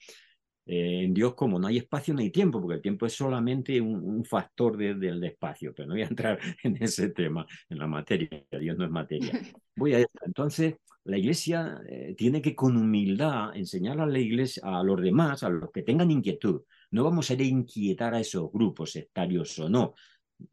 Eh, 0.66 1.04
en 1.04 1.14
Dios, 1.14 1.36
como 1.36 1.60
no 1.60 1.68
hay 1.68 1.78
espacio, 1.78 2.14
no 2.14 2.22
hay 2.22 2.32
tiempo, 2.32 2.60
porque 2.60 2.76
el 2.76 2.82
tiempo 2.82 3.06
es 3.06 3.14
solamente 3.14 3.80
un, 3.80 4.26
factor 4.26 4.78
del 4.78 5.24
espacio, 5.24 5.74
pero 5.76 5.88
no 5.88 5.94
voy 5.94 6.02
a 6.02 6.08
entrar 6.08 6.40
en 6.64 6.82
ese 6.82 7.10
tema, 7.10 7.46
en 7.70 7.78
la 7.78 7.88
materia, 7.88 8.30
Dios 8.60 8.78
no 8.78 8.86
es 8.86 8.92
materia. 8.92 9.32
Voy 9.76 9.94
a 9.94 10.06
Entonces, 10.26 10.76
la 11.04 11.18
iglesia 11.18 11.82
tiene 12.18 12.42
que 12.42 12.56
con 12.56 12.78
humildad 12.78 13.56
enseñar 13.56 14.00
a 14.00 14.06
la 14.08 14.18
iglesia, 14.18 14.64
a 14.66 14.82
los 14.84 15.02
demás, 15.02 15.44
a 15.44 15.50
los 15.50 15.70
que 15.72 15.84
tengan 15.84 16.10
inquietud. 16.10 16.62
No 16.92 17.04
vamos 17.04 17.30
a 17.30 17.34
ir 17.34 17.42
a 17.42 17.44
inquietar 17.44 18.14
a 18.14 18.22
esos 18.22 18.50
grupos 18.52 18.94
sectarios 18.94 19.60
o 19.60 19.70
no, 19.70 19.94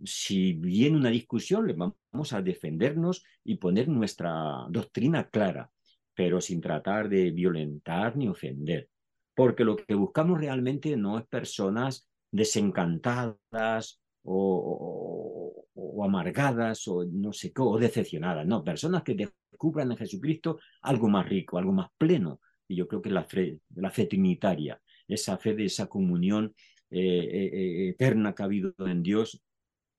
si 0.05 0.55
viene 0.55 0.97
una 0.97 1.11
discusión, 1.11 1.67
le 1.67 1.75
vamos 1.75 2.33
a 2.33 2.43
defendernos 2.43 3.25
y 3.45 3.57
poner 3.57 3.89
nuestra 3.89 4.67
doctrina 4.69 5.29
clara, 5.29 5.71
pero 6.15 6.41
sin 6.41 6.61
tratar 6.61 7.09
de 7.09 7.31
violentar 7.31 8.17
ni 8.17 8.29
ofender. 8.29 8.89
Porque 9.35 9.65
lo 9.65 9.77
que 9.77 9.95
buscamos 9.95 10.39
realmente 10.41 10.97
no 10.97 11.19
es 11.19 11.27
personas 11.27 12.09
desencantadas 12.31 14.01
o, 14.25 15.67
amargadas 16.05 16.87
o 16.89 17.05
no 17.05 17.33
sé 17.33 17.53
qué, 17.53 17.63
o 17.63 17.79
decepcionadas, 17.79 18.47
no, 18.47 18.65
personas 18.65 19.03
que 19.03 19.15
descubran 19.15 19.93
en 19.93 19.97
Jesucristo 19.97 20.59
algo 20.83 21.09
más 21.09 21.29
rico, 21.29 21.59
algo 21.59 21.73
más 21.73 21.89
pleno. 21.97 22.41
Y 22.69 22.77
yo 22.77 22.89
creo 22.89 23.03
que 23.03 23.11
la 23.11 23.25
fe, 23.25 23.61
la 23.77 23.91
fe 23.91 24.07
trinitaria, 24.07 24.81
esa 25.07 25.39
fe 25.39 25.55
de 25.55 25.67
esa 25.67 25.87
comunión 25.87 26.55
eh, 26.91 26.99
eh, 27.01 27.51
eh, 27.53 27.89
eterna 27.91 28.35
que 28.35 28.43
ha 28.43 28.47
habido 28.47 28.75
en 28.79 29.03
Dios 29.03 29.43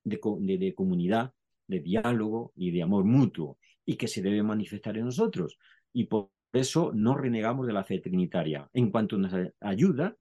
de, 0.04 0.20
comunidad, 0.76 1.34
de 1.68 1.80
diálogo 1.80 2.52
y 2.56 2.72
de 2.72 2.84
amor 2.84 3.06
mutuo, 3.06 3.58
y 3.86 3.96
que 3.96 4.08
se 4.08 4.22
debe 4.22 4.44
manifestar 4.44 4.98
en 4.98 5.06
nosotros. 5.06 5.58
Y 5.92 6.06
por 6.06 6.30
eso 6.54 6.92
no 6.94 7.16
renegamos 7.16 7.68
de 7.68 7.74
la 7.74 7.84
fe 7.84 8.00
trinitaria, 8.00 8.70
en 8.74 8.92
cuanto 8.92 9.18
nos 9.18 9.34
ayuda 9.60 10.16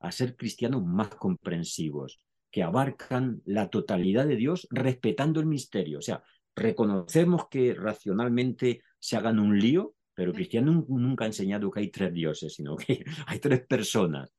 a 0.00 0.12
ser 0.12 0.36
cristianos 0.36 0.84
más 0.84 1.08
comprensivos, 1.08 2.20
que 2.50 2.62
abarcan 2.62 3.42
la 3.44 3.68
totalidad 3.68 4.26
de 4.26 4.36
Dios 4.36 4.66
respetando 4.70 5.40
el 5.40 5.46
misterio. 5.46 5.98
O 5.98 6.02
sea, 6.02 6.22
reconocemos 6.54 7.48
que 7.48 7.74
racionalmente 7.74 8.82
se 8.98 9.16
hagan 9.16 9.38
un 9.38 9.58
lío, 9.58 9.94
pero 10.14 10.32
cristiano 10.32 10.84
nunca 10.88 11.24
ha 11.24 11.28
enseñado 11.28 11.70
que 11.70 11.80
hay 11.80 11.90
tres 11.90 12.12
dioses, 12.12 12.54
sino 12.54 12.76
que 12.76 13.04
hay 13.26 13.38
tres 13.38 13.66
personas. 13.66 14.32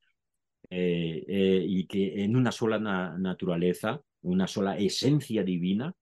Eh, 0.70 1.24
eh, 1.28 1.64
y 1.68 1.86
que 1.86 2.24
en 2.24 2.36
una 2.36 2.50
sola 2.50 2.78
naturaleza 2.78 4.00
una 4.24 4.46
sola 4.46 4.76
esencia 4.76 5.44
divina 5.44 5.94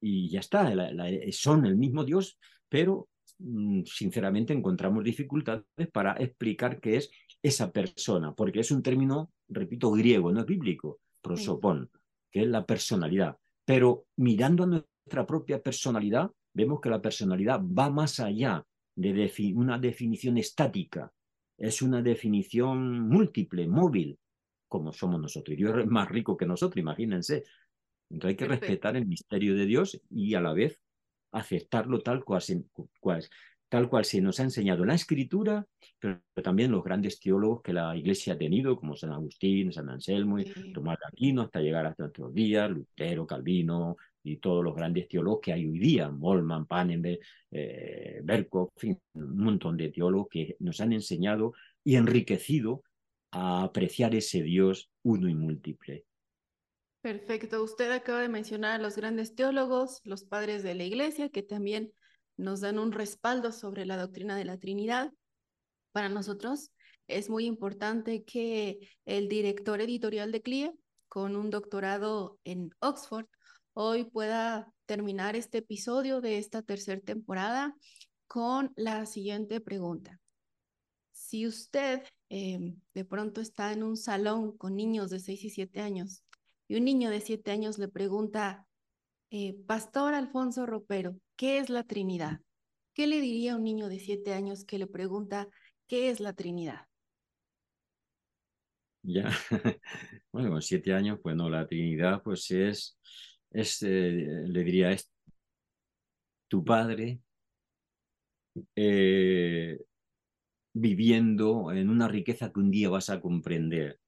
y 0.00 0.28
ya 0.28 0.40
está, 0.40 0.72
son 1.32 1.66
el 1.66 1.76
mismo 1.76 2.04
Dios, 2.04 2.38
pero 2.68 3.08
sinceramente 3.84 4.52
encontramos 4.52 5.04
dificultades 5.04 5.64
para 5.92 6.12
explicar 6.14 6.80
qué 6.80 6.96
es 6.96 7.10
esa 7.42 7.72
persona, 7.72 8.34
porque 8.34 8.60
es 8.60 8.70
un 8.70 8.82
término, 8.82 9.32
repito, 9.48 9.90
griego, 9.92 10.32
no 10.32 10.40
es 10.40 10.46
bíblico, 10.46 11.00
prosopón, 11.20 11.90
que 12.30 12.42
es 12.42 12.48
la 12.48 12.64
personalidad. 12.64 13.36
Pero 13.64 14.06
mirando 14.16 14.64
a 14.64 14.66
nuestra 14.66 15.26
propia 15.26 15.62
personalidad, 15.62 16.30
vemos 16.52 16.80
que 16.80 16.90
la 16.90 17.02
personalidad 17.02 17.60
va 17.60 17.90
más 17.90 18.20
allá 18.20 18.64
de 18.96 19.52
una 19.54 19.78
definición 19.78 20.38
estática, 20.38 21.12
es 21.58 21.82
una 21.82 22.02
definición 22.02 23.00
múltiple, 23.08 23.66
móvil, 23.66 24.18
como 24.68 24.92
somos 24.92 25.20
nosotros. 25.20 25.54
Y 25.54 25.56
Dios 25.56 25.78
es 25.78 25.86
más 25.86 26.08
rico 26.08 26.36
que 26.36 26.46
nosotros, 26.46 26.80
imagínense. 26.80 27.44
Entonces 28.10 28.30
hay 28.30 28.36
que 28.36 28.48
respetar 28.48 28.96
el 28.96 29.06
misterio 29.06 29.54
de 29.54 29.66
Dios 29.66 30.00
y 30.10 30.34
a 30.34 30.40
la 30.40 30.52
vez 30.52 30.80
aceptarlo 31.34 32.00
tal 32.00 32.24
cual, 32.24 32.40
se, 32.40 32.64
tal 33.68 33.88
cual 33.88 34.04
se 34.04 34.20
nos 34.20 34.40
ha 34.40 34.44
enseñado 34.44 34.84
la 34.84 34.94
escritura, 34.94 35.66
pero 35.98 36.20
también 36.42 36.70
los 36.70 36.84
grandes 36.84 37.18
teólogos 37.20 37.60
que 37.62 37.72
la 37.72 37.96
iglesia 37.96 38.34
ha 38.34 38.38
tenido, 38.38 38.76
como 38.76 38.96
San 38.96 39.12
Agustín, 39.12 39.72
San 39.72 39.88
Anselmo, 39.88 40.38
y 40.38 40.44
Tomás 40.72 40.98
de 40.98 41.06
Aquino, 41.08 41.42
hasta 41.42 41.60
llegar 41.60 41.86
hasta 41.86 42.04
nuestros 42.04 42.32
días, 42.32 42.70
Lutero, 42.70 43.26
Calvino 43.26 43.96
y 44.22 44.36
todos 44.38 44.64
los 44.64 44.74
grandes 44.74 45.08
teólogos 45.08 45.40
que 45.42 45.52
hay 45.52 45.66
hoy 45.66 45.78
día, 45.78 46.08
Molman, 46.10 46.66
Pannenberg, 46.66 47.18
eh, 47.50 48.20
Berkov, 48.22 48.70
un 49.14 49.36
montón 49.36 49.76
de 49.76 49.90
teólogos 49.90 50.28
que 50.30 50.56
nos 50.60 50.80
han 50.80 50.92
enseñado 50.92 51.52
y 51.82 51.96
enriquecido 51.96 52.82
a 53.32 53.64
apreciar 53.64 54.14
ese 54.14 54.42
Dios 54.42 54.88
uno 55.02 55.28
y 55.28 55.34
múltiple. 55.34 56.04
Perfecto. 57.04 57.62
Usted 57.62 57.92
acaba 57.92 58.22
de 58.22 58.30
mencionar 58.30 58.80
a 58.80 58.82
los 58.82 58.96
grandes 58.96 59.34
teólogos, 59.34 60.00
los 60.04 60.24
padres 60.24 60.62
de 60.62 60.74
la 60.74 60.84
iglesia, 60.84 61.28
que 61.28 61.42
también 61.42 61.92
nos 62.38 62.62
dan 62.62 62.78
un 62.78 62.92
respaldo 62.92 63.52
sobre 63.52 63.84
la 63.84 63.98
doctrina 63.98 64.38
de 64.38 64.46
la 64.46 64.56
Trinidad. 64.56 65.12
Para 65.92 66.08
nosotros 66.08 66.70
es 67.06 67.28
muy 67.28 67.44
importante 67.44 68.24
que 68.24 68.78
el 69.04 69.28
director 69.28 69.82
editorial 69.82 70.32
de 70.32 70.40
CLIE, 70.40 70.72
con 71.06 71.36
un 71.36 71.50
doctorado 71.50 72.38
en 72.42 72.70
Oxford, 72.80 73.26
hoy 73.74 74.04
pueda 74.04 74.72
terminar 74.86 75.36
este 75.36 75.58
episodio 75.58 76.22
de 76.22 76.38
esta 76.38 76.62
tercera 76.62 77.02
temporada 77.02 77.76
con 78.26 78.72
la 78.76 79.04
siguiente 79.04 79.60
pregunta. 79.60 80.18
Si 81.12 81.46
usted 81.46 82.02
Em, 82.36 82.80
de 82.94 83.04
pronto 83.04 83.40
está 83.40 83.72
en 83.72 83.84
un 83.84 83.96
salón 83.96 84.56
con 84.56 84.74
niños 84.74 85.08
de 85.10 85.20
6 85.20 85.44
y 85.44 85.50
7 85.50 85.80
años 85.80 86.23
y 86.68 86.76
un 86.76 86.84
niño 86.84 87.10
de 87.10 87.20
7 87.20 87.50
años 87.50 87.78
le 87.78 87.88
pregunta, 87.88 88.66
eh, 89.30 89.54
Pastor 89.66 90.14
Alfonso 90.14 90.66
Ropero, 90.66 91.16
¿qué 91.36 91.58
es 91.58 91.70
la 91.70 91.84
Trinidad? 91.84 92.40
¿Qué 92.94 93.06
le 93.06 93.20
diría 93.20 93.54
a 93.54 93.56
un 93.56 93.64
niño 93.64 93.88
de 93.88 93.98
7 93.98 94.32
años 94.32 94.64
que 94.64 94.78
le 94.78 94.86
pregunta, 94.86 95.48
¿qué 95.88 96.10
es 96.10 96.20
la 96.20 96.32
Trinidad? 96.32 96.86
Ya, 99.02 99.30
bueno, 100.32 100.50
con 100.50 100.62
7 100.62 100.94
años, 100.94 101.20
bueno, 101.22 101.50
la 101.50 101.66
Trinidad 101.66 102.22
pues 102.22 102.50
es, 102.50 102.98
es 103.50 103.82
eh, 103.82 104.44
le 104.46 104.64
diría, 104.64 104.92
es 104.92 105.10
tu 106.48 106.64
padre, 106.64 107.20
eh, 108.76 109.78
viviendo 110.72 111.72
en 111.72 111.90
una 111.90 112.08
riqueza 112.08 112.52
que 112.52 112.60
un 112.60 112.70
día 112.70 112.88
vas 112.88 113.10
a 113.10 113.20
comprender, 113.20 114.00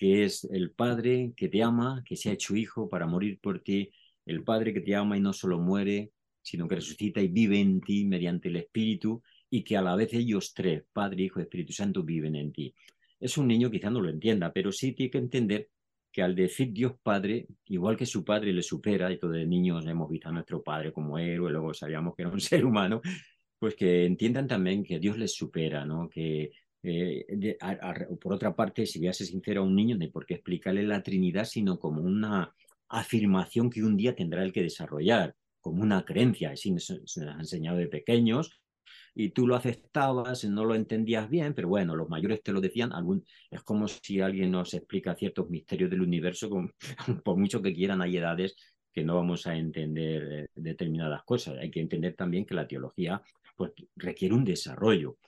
que 0.00 0.24
es 0.24 0.44
el 0.44 0.70
Padre 0.70 1.34
que 1.36 1.50
te 1.50 1.62
ama, 1.62 2.02
que 2.06 2.16
se 2.16 2.30
ha 2.30 2.32
hecho 2.32 2.56
hijo 2.56 2.88
para 2.88 3.06
morir 3.06 3.38
por 3.38 3.60
ti, 3.60 3.92
el 4.24 4.42
Padre 4.42 4.72
que 4.72 4.80
te 4.80 4.94
ama 4.94 5.18
y 5.18 5.20
no 5.20 5.34
solo 5.34 5.58
muere, 5.58 6.12
sino 6.40 6.66
que 6.66 6.76
resucita 6.76 7.20
y 7.20 7.28
vive 7.28 7.60
en 7.60 7.82
ti 7.82 8.06
mediante 8.06 8.48
el 8.48 8.56
Espíritu 8.56 9.22
y 9.50 9.62
que 9.62 9.76
a 9.76 9.82
la 9.82 9.94
vez 9.96 10.14
ellos 10.14 10.54
tres, 10.54 10.84
Padre, 10.90 11.24
Hijo 11.24 11.38
Espíritu 11.38 11.74
Santo, 11.74 12.02
viven 12.02 12.34
en 12.34 12.50
ti. 12.50 12.74
Es 13.20 13.36
un 13.36 13.46
niño 13.46 13.70
quizá 13.70 13.90
no 13.90 14.00
lo 14.00 14.08
entienda, 14.08 14.50
pero 14.54 14.72
sí 14.72 14.92
tiene 14.92 15.10
que 15.10 15.18
entender 15.18 15.68
que 16.10 16.22
al 16.22 16.34
decir 16.34 16.72
Dios 16.72 16.94
Padre, 17.02 17.46
igual 17.66 17.98
que 17.98 18.06
su 18.06 18.24
padre 18.24 18.54
le 18.54 18.62
supera, 18.62 19.12
y 19.12 19.18
todos 19.18 19.34
de 19.34 19.44
niños 19.44 19.86
hemos 19.86 20.08
visto 20.08 20.30
a 20.30 20.32
nuestro 20.32 20.62
padre 20.62 20.94
como 20.94 21.18
héroe, 21.18 21.52
luego 21.52 21.74
sabíamos 21.74 22.14
que 22.16 22.22
era 22.22 22.30
un 22.30 22.40
ser 22.40 22.64
humano, 22.64 23.02
pues 23.58 23.74
que 23.74 24.06
entiendan 24.06 24.48
también 24.48 24.82
que 24.82 24.98
Dios 24.98 25.18
les 25.18 25.34
supera, 25.34 25.84
¿no? 25.84 26.08
Que 26.08 26.52
eh, 26.82 27.26
por 28.20 28.32
otra 28.32 28.54
parte, 28.54 28.86
si 28.86 28.98
voy 28.98 29.08
a 29.08 29.12
ser 29.12 29.26
sincero 29.26 29.62
a 29.62 29.64
un 29.64 29.76
niño, 29.76 29.96
no 29.96 30.02
hay 30.02 30.10
por 30.10 30.26
qué 30.26 30.34
explicarle 30.34 30.82
la 30.82 31.02
Trinidad, 31.02 31.44
sino 31.44 31.78
como 31.78 32.02
una 32.02 32.54
afirmación 32.88 33.70
que 33.70 33.82
un 33.82 33.96
día 33.96 34.14
tendrá 34.14 34.42
el 34.42 34.52
que 34.52 34.62
desarrollar, 34.62 35.34
como 35.60 35.82
una 35.82 36.04
creencia, 36.04 36.50
así 36.50 36.74
se 36.78 36.94
nos 36.96 37.16
ha 37.18 37.38
enseñado 37.38 37.78
de 37.78 37.86
pequeños, 37.86 38.60
y 39.14 39.30
tú 39.30 39.46
lo 39.46 39.56
aceptabas, 39.56 40.44
no 40.44 40.64
lo 40.64 40.74
entendías 40.74 41.28
bien, 41.28 41.54
pero 41.54 41.68
bueno, 41.68 41.96
los 41.96 42.08
mayores 42.08 42.42
te 42.42 42.52
lo 42.52 42.60
decían, 42.60 42.92
es 43.50 43.62
como 43.62 43.88
si 43.88 44.20
alguien 44.20 44.50
nos 44.50 44.72
explica 44.74 45.14
ciertos 45.14 45.48
misterios 45.50 45.90
del 45.90 46.02
universo, 46.02 46.48
por 47.24 47.36
mucho 47.36 47.60
que 47.62 47.74
quieran, 47.74 48.02
hay 48.02 48.16
edades 48.16 48.56
que 48.92 49.04
no 49.04 49.16
vamos 49.16 49.46
a 49.46 49.56
entender 49.56 50.32
eh, 50.32 50.46
determinadas 50.54 51.22
cosas. 51.24 51.58
Hay 51.58 51.70
que 51.70 51.80
entender 51.80 52.14
también 52.14 52.44
que 52.44 52.54
la 52.54 52.66
teología 52.66 53.22
pues, 53.56 53.72
requiere 53.96 54.34
un 54.34 54.44
desarrollo, 54.44 55.18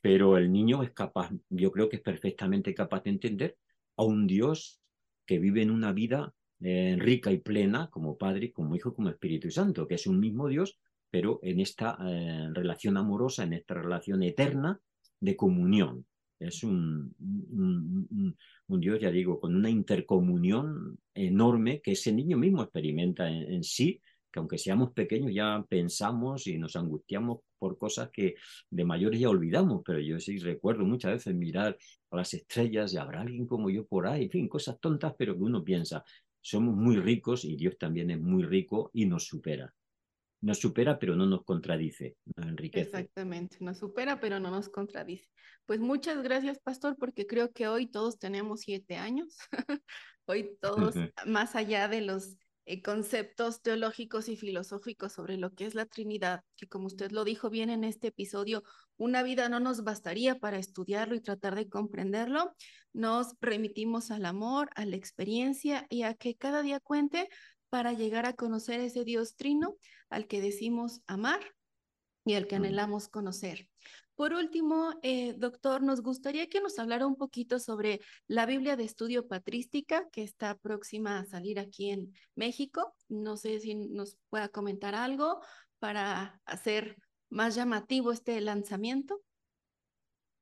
pero 0.00 0.36
el 0.36 0.50
niño 0.52 0.82
es 0.82 0.90
capaz, 0.92 1.30
yo 1.50 1.70
creo 1.72 1.88
que 1.88 1.96
es 1.96 2.02
perfectamente 2.02 2.74
capaz 2.74 3.02
de 3.04 3.10
entender 3.10 3.56
a 3.96 4.04
un 4.04 4.26
Dios 4.26 4.80
que 5.26 5.38
vive 5.38 5.62
en 5.62 5.70
una 5.70 5.92
vida 5.92 6.34
eh, 6.60 6.96
rica 6.98 7.32
y 7.32 7.38
plena 7.38 7.88
como 7.90 8.16
Padre, 8.16 8.52
como 8.52 8.76
Hijo, 8.76 8.94
como 8.94 9.08
Espíritu 9.08 9.50
Santo, 9.50 9.86
que 9.86 9.96
es 9.96 10.06
un 10.06 10.20
mismo 10.20 10.48
Dios, 10.48 10.78
pero 11.10 11.40
en 11.42 11.60
esta 11.60 11.98
eh, 12.06 12.48
relación 12.52 12.96
amorosa, 12.96 13.44
en 13.44 13.54
esta 13.54 13.74
relación 13.74 14.22
eterna 14.22 14.80
de 15.20 15.36
comunión. 15.36 16.06
Es 16.38 16.64
un, 16.64 17.14
un, 17.20 18.80
Dios, 18.80 18.98
ya 19.00 19.10
digo, 19.10 19.38
con 19.38 19.54
una 19.54 19.70
intercomunión 19.70 20.98
enorme 21.14 21.80
que 21.80 21.92
ese 21.92 22.12
niño 22.12 22.36
mismo 22.36 22.62
experimenta 22.62 23.28
en, 23.28 23.62
sí, 23.62 24.00
que 24.32 24.40
aunque 24.40 24.58
seamos 24.58 24.92
pequeños 24.92 25.32
ya 25.32 25.64
pensamos 25.68 26.46
y 26.46 26.58
nos 26.58 26.74
angustiamos 26.76 27.40
por 27.58 27.78
cosas 27.78 28.10
que 28.10 28.34
de 28.70 28.84
mayores 28.84 29.20
ya 29.20 29.28
olvidamos, 29.28 29.82
pero 29.84 30.00
yo 30.00 30.18
sí 30.18 30.38
recuerdo 30.38 30.84
muchas 30.84 31.12
veces 31.12 31.34
mirar 31.34 31.76
a 32.10 32.16
las 32.16 32.34
estrellas 32.34 32.92
y 32.94 32.96
habrá 32.96 33.20
alguien 33.20 33.46
como 33.46 33.70
yo 33.70 33.86
por 33.86 34.06
ahí, 34.06 34.24
en 34.24 34.30
fin, 34.30 34.48
cosas 34.48 34.80
tontas, 34.80 35.14
pero 35.16 35.36
que 35.36 35.42
uno 35.42 35.62
piensa, 35.62 36.02
somos 36.40 36.74
muy 36.74 36.96
ricos 36.96 37.44
y 37.44 37.56
Dios 37.56 37.76
también 37.78 38.10
es 38.10 38.20
muy 38.20 38.42
rico 38.42 38.90
y 38.92 39.06
nos 39.06 39.26
supera 39.26 39.72
nos 40.42 40.58
supera, 40.58 40.98
pero 40.98 41.14
no 41.14 41.24
nos 41.24 41.44
contradice, 41.44 42.16
nos 42.36 42.48
enriquece. 42.48 42.86
Exactamente, 42.86 43.58
nos 43.60 43.78
supera, 43.78 44.20
pero 44.20 44.40
no 44.40 44.50
nos 44.50 44.68
contradice. 44.68 45.28
Pues 45.66 45.80
muchas 45.80 46.22
gracias, 46.22 46.58
pastor, 46.58 46.96
porque 46.98 47.26
creo 47.26 47.52
que 47.52 47.68
hoy 47.68 47.86
todos 47.86 48.18
tenemos 48.18 48.60
siete 48.62 48.96
años. 48.96 49.38
hoy 50.26 50.58
todos, 50.60 50.94
más 51.26 51.54
allá 51.54 51.86
de 51.88 52.00
los 52.00 52.36
eh, 52.64 52.80
conceptos 52.80 53.60
teológicos 53.60 54.28
y 54.28 54.36
filosóficos 54.36 55.12
sobre 55.12 55.36
lo 55.36 55.52
que 55.52 55.66
es 55.66 55.74
la 55.74 55.86
Trinidad, 55.86 56.44
que 56.56 56.68
como 56.68 56.86
usted 56.86 57.10
lo 57.10 57.24
dijo 57.24 57.50
bien 57.50 57.70
en 57.70 57.82
este 57.82 58.08
episodio, 58.08 58.62
una 58.96 59.22
vida 59.22 59.48
no 59.48 59.58
nos 59.58 59.82
bastaría 59.82 60.38
para 60.38 60.58
estudiarlo 60.58 61.16
y 61.16 61.20
tratar 61.20 61.56
de 61.56 61.68
comprenderlo. 61.68 62.54
Nos 62.92 63.34
remitimos 63.40 64.10
al 64.10 64.26
amor, 64.26 64.70
a 64.76 64.84
la 64.84 64.96
experiencia 64.96 65.86
y 65.90 66.02
a 66.02 66.14
que 66.14 66.36
cada 66.36 66.62
día 66.62 66.78
cuente 66.78 67.28
para 67.68 67.92
llegar 67.94 68.26
a 68.26 68.34
conocer 68.34 68.80
ese 68.80 69.04
Dios 69.04 69.34
trino 69.34 69.76
al 70.08 70.28
que 70.28 70.40
decimos 70.40 71.00
amar 71.06 71.40
y 72.24 72.34
al 72.34 72.46
que 72.46 72.56
anhelamos 72.56 73.08
conocer. 73.08 73.71
Por 74.22 74.34
último, 74.34 74.94
eh, 75.02 75.34
doctor, 75.36 75.82
nos 75.82 76.00
gustaría 76.00 76.46
que 76.46 76.60
nos 76.60 76.78
hablara 76.78 77.08
un 77.08 77.16
poquito 77.16 77.58
sobre 77.58 78.00
la 78.28 78.46
Biblia 78.46 78.76
de 78.76 78.84
Estudio 78.84 79.26
Patrística 79.26 80.08
que 80.12 80.22
está 80.22 80.56
próxima 80.58 81.18
a 81.18 81.24
salir 81.24 81.58
aquí 81.58 81.90
en 81.90 82.14
México. 82.36 82.94
No 83.08 83.36
sé 83.36 83.58
si 83.58 83.74
nos 83.74 84.16
pueda 84.30 84.48
comentar 84.48 84.94
algo 84.94 85.40
para 85.80 86.40
hacer 86.44 86.98
más 87.30 87.56
llamativo 87.56 88.12
este 88.12 88.40
lanzamiento. 88.40 89.20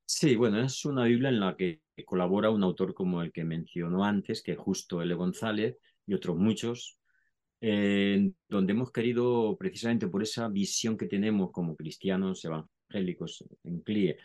Sí, 0.05 0.37
bueno, 0.37 0.61
es 0.61 0.85
una 0.85 1.05
Biblia 1.05 1.31
en 1.31 1.41
la 1.41 1.57
que 1.57 1.81
colabora 2.05 2.51
un 2.51 2.63
autor 2.63 2.93
como 2.93 3.23
el 3.23 3.33
que 3.33 3.45
mencionó 3.45 4.05
antes, 4.05 4.43
que 4.43 4.53
es 4.53 4.59
Justo 4.59 5.01
L. 5.01 5.15
González, 5.15 5.79
y 6.05 6.13
otros 6.13 6.37
muchos, 6.37 6.99
donde 7.63 8.73
hemos 8.73 8.93
querido, 8.93 9.57
precisamente 9.57 10.07
por 10.07 10.23
esa 10.23 10.49
visión 10.49 10.99
que 10.99 11.07
tenemos 11.07 11.51
como 11.51 11.75
cristianos 11.77 12.45
evangélicos 12.45 12.80
en 12.93 13.81
CLIE, 13.81 14.17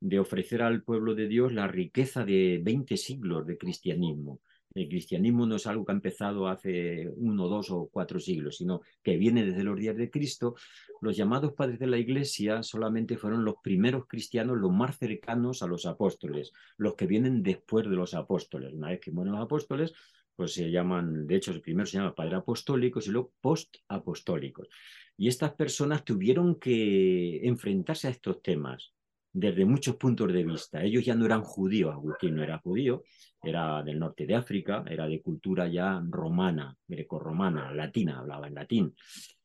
de 0.00 0.18
ofrecer 0.18 0.62
al 0.62 0.82
pueblo 0.82 1.14
de 1.14 1.28
Dios 1.28 1.52
la 1.52 1.66
riqueza 1.66 2.24
de 2.24 2.60
20 2.62 2.96
siglos 2.96 3.46
de 3.46 3.58
cristianismo. 3.58 4.40
El 4.74 4.88
cristianismo 4.88 5.46
no 5.46 5.56
es 5.56 5.66
algo 5.66 5.84
que 5.84 5.92
ha 5.92 5.94
empezado 5.94 6.46
hace 6.46 7.08
uno, 7.16 7.48
dos 7.48 7.70
o 7.70 7.88
cuatro 7.90 8.20
siglos, 8.20 8.58
sino 8.58 8.82
que 9.02 9.16
viene 9.16 9.44
desde 9.44 9.64
los 9.64 9.78
días 9.78 9.96
de 9.96 10.10
Cristo. 10.10 10.54
Los 11.00 11.16
llamados 11.16 11.54
padres 11.54 11.78
de 11.78 11.86
la 11.86 11.98
Iglesia 11.98 12.62
solamente 12.62 13.16
fueron 13.16 13.44
los 13.44 13.56
primeros 13.62 14.06
cristianos, 14.06 14.58
los 14.58 14.72
más 14.72 14.98
cercanos 14.98 15.62
a 15.62 15.66
los 15.66 15.86
apóstoles, 15.86 16.52
los 16.76 16.94
que 16.94 17.06
vienen 17.06 17.42
después 17.42 17.88
de 17.88 17.96
los 17.96 18.14
apóstoles. 18.14 18.72
Una 18.72 18.90
vez 18.90 19.00
que 19.00 19.10
mueren 19.10 19.32
los 19.32 19.44
apóstoles, 19.44 19.94
pues 20.36 20.52
se 20.52 20.70
llaman, 20.70 21.26
de 21.26 21.36
hecho, 21.36 21.60
primero 21.60 21.86
se 21.86 21.98
llama 21.98 22.14
padre 22.14 22.36
apostólicos 22.36 23.08
y 23.08 23.10
luego 23.10 23.32
post-apostólicos. 23.40 24.68
Y 25.18 25.28
estas 25.28 25.52
personas 25.52 26.04
tuvieron 26.04 26.54
que 26.54 27.46
enfrentarse 27.46 28.06
a 28.06 28.10
estos 28.10 28.40
temas 28.40 28.94
desde 29.32 29.64
muchos 29.64 29.96
puntos 29.96 30.32
de 30.32 30.44
vista. 30.44 30.82
Ellos 30.82 31.04
ya 31.04 31.14
no 31.14 31.26
eran 31.26 31.42
judíos, 31.42 31.92
Agustín 31.92 32.36
no 32.36 32.42
era 32.42 32.58
judío, 32.58 33.02
era 33.42 33.82
del 33.82 33.98
norte 33.98 34.26
de 34.26 34.36
África, 34.36 34.84
era 34.88 35.06
de 35.06 35.20
cultura 35.20 35.68
ya 35.68 36.00
romana, 36.08 36.76
grecorromana, 36.86 37.72
latina, 37.72 38.20
hablaba 38.20 38.46
en 38.46 38.54
latín. 38.54 38.94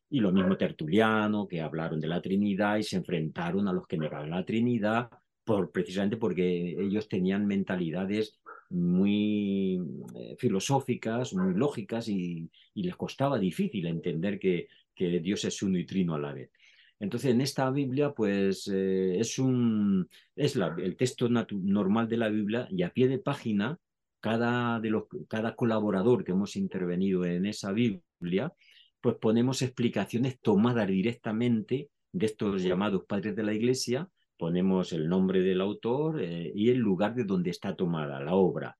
Y 0.10 0.20
lo 0.20 0.32
mismo 0.32 0.56
Tertuliano, 0.56 1.48
que 1.48 1.60
hablaron 1.60 2.00
de 2.00 2.08
la 2.08 2.22
Trinidad 2.22 2.78
y 2.78 2.84
se 2.84 2.98
enfrentaron 2.98 3.68
a 3.68 3.74
los 3.74 3.88
que 3.88 3.98
negaban 3.98 4.30
la 4.30 4.46
Trinidad, 4.46 5.10
por, 5.44 5.72
precisamente 5.72 6.18
porque 6.18 6.78
ellos 6.80 7.10
tenían 7.10 7.48
mentalidades 7.48 8.40
muy 8.70 9.80
eh, 10.16 10.36
filosóficas, 10.38 11.34
muy 11.34 11.54
lógicas 11.54 12.08
y, 12.10 12.50
les 12.76 12.96
costaba 12.96 13.38
difícil 13.38 13.86
entender 13.86 14.40
que, 14.40 14.68
que, 14.96 15.20
Dios 15.20 15.44
es 15.46 15.62
uno 15.64 15.78
y 15.78 15.86
trino 15.86 16.16
a 16.16 16.20
la 16.20 16.34
vez. 16.34 16.52
Entonces, 17.00 17.32
en 17.32 17.42
esta 17.42 17.70
Biblia, 17.70 18.12
pues 18.12 18.70
eh, 18.74 19.20
es, 19.20 19.40
un, 19.40 20.08
es 20.36 20.56
la, 20.56 20.76
el 20.78 20.96
texto 20.96 21.28
normal 21.30 22.08
de 22.08 22.18
la 22.18 22.30
Biblia 22.30 22.68
y 22.72 22.84
a 22.84 22.92
pie 22.92 23.08
de 23.08 23.20
página, 23.20 23.78
cada, 24.20 24.80
de 24.80 24.90
los, 24.90 25.04
cada 25.28 25.56
colaborador 25.56 26.24
que 26.24 26.32
hemos 26.32 26.56
intervenido 26.56 27.26
en 27.26 27.46
esa 27.46 27.72
Biblia, 27.74 28.54
pues 29.02 29.16
ponemos 29.16 29.62
explicaciones 29.62 30.40
tomadas 30.40 30.88
directamente 30.88 31.90
de 32.14 32.26
estos 32.26 32.64
llamados 32.64 33.04
padres 33.06 33.36
de 33.36 33.44
la 33.44 33.54
Iglesia 33.54 34.10
ponemos 34.44 34.92
el 34.92 35.08
nombre 35.08 35.42
del 35.42 35.62
autor 35.62 36.22
eh, 36.22 36.52
y 36.54 36.70
el 36.70 36.78
lugar 36.78 37.16
de 37.16 37.24
donde 37.24 37.50
está 37.50 37.78
tomada 37.78 38.20
la 38.20 38.36
obra. 38.36 38.78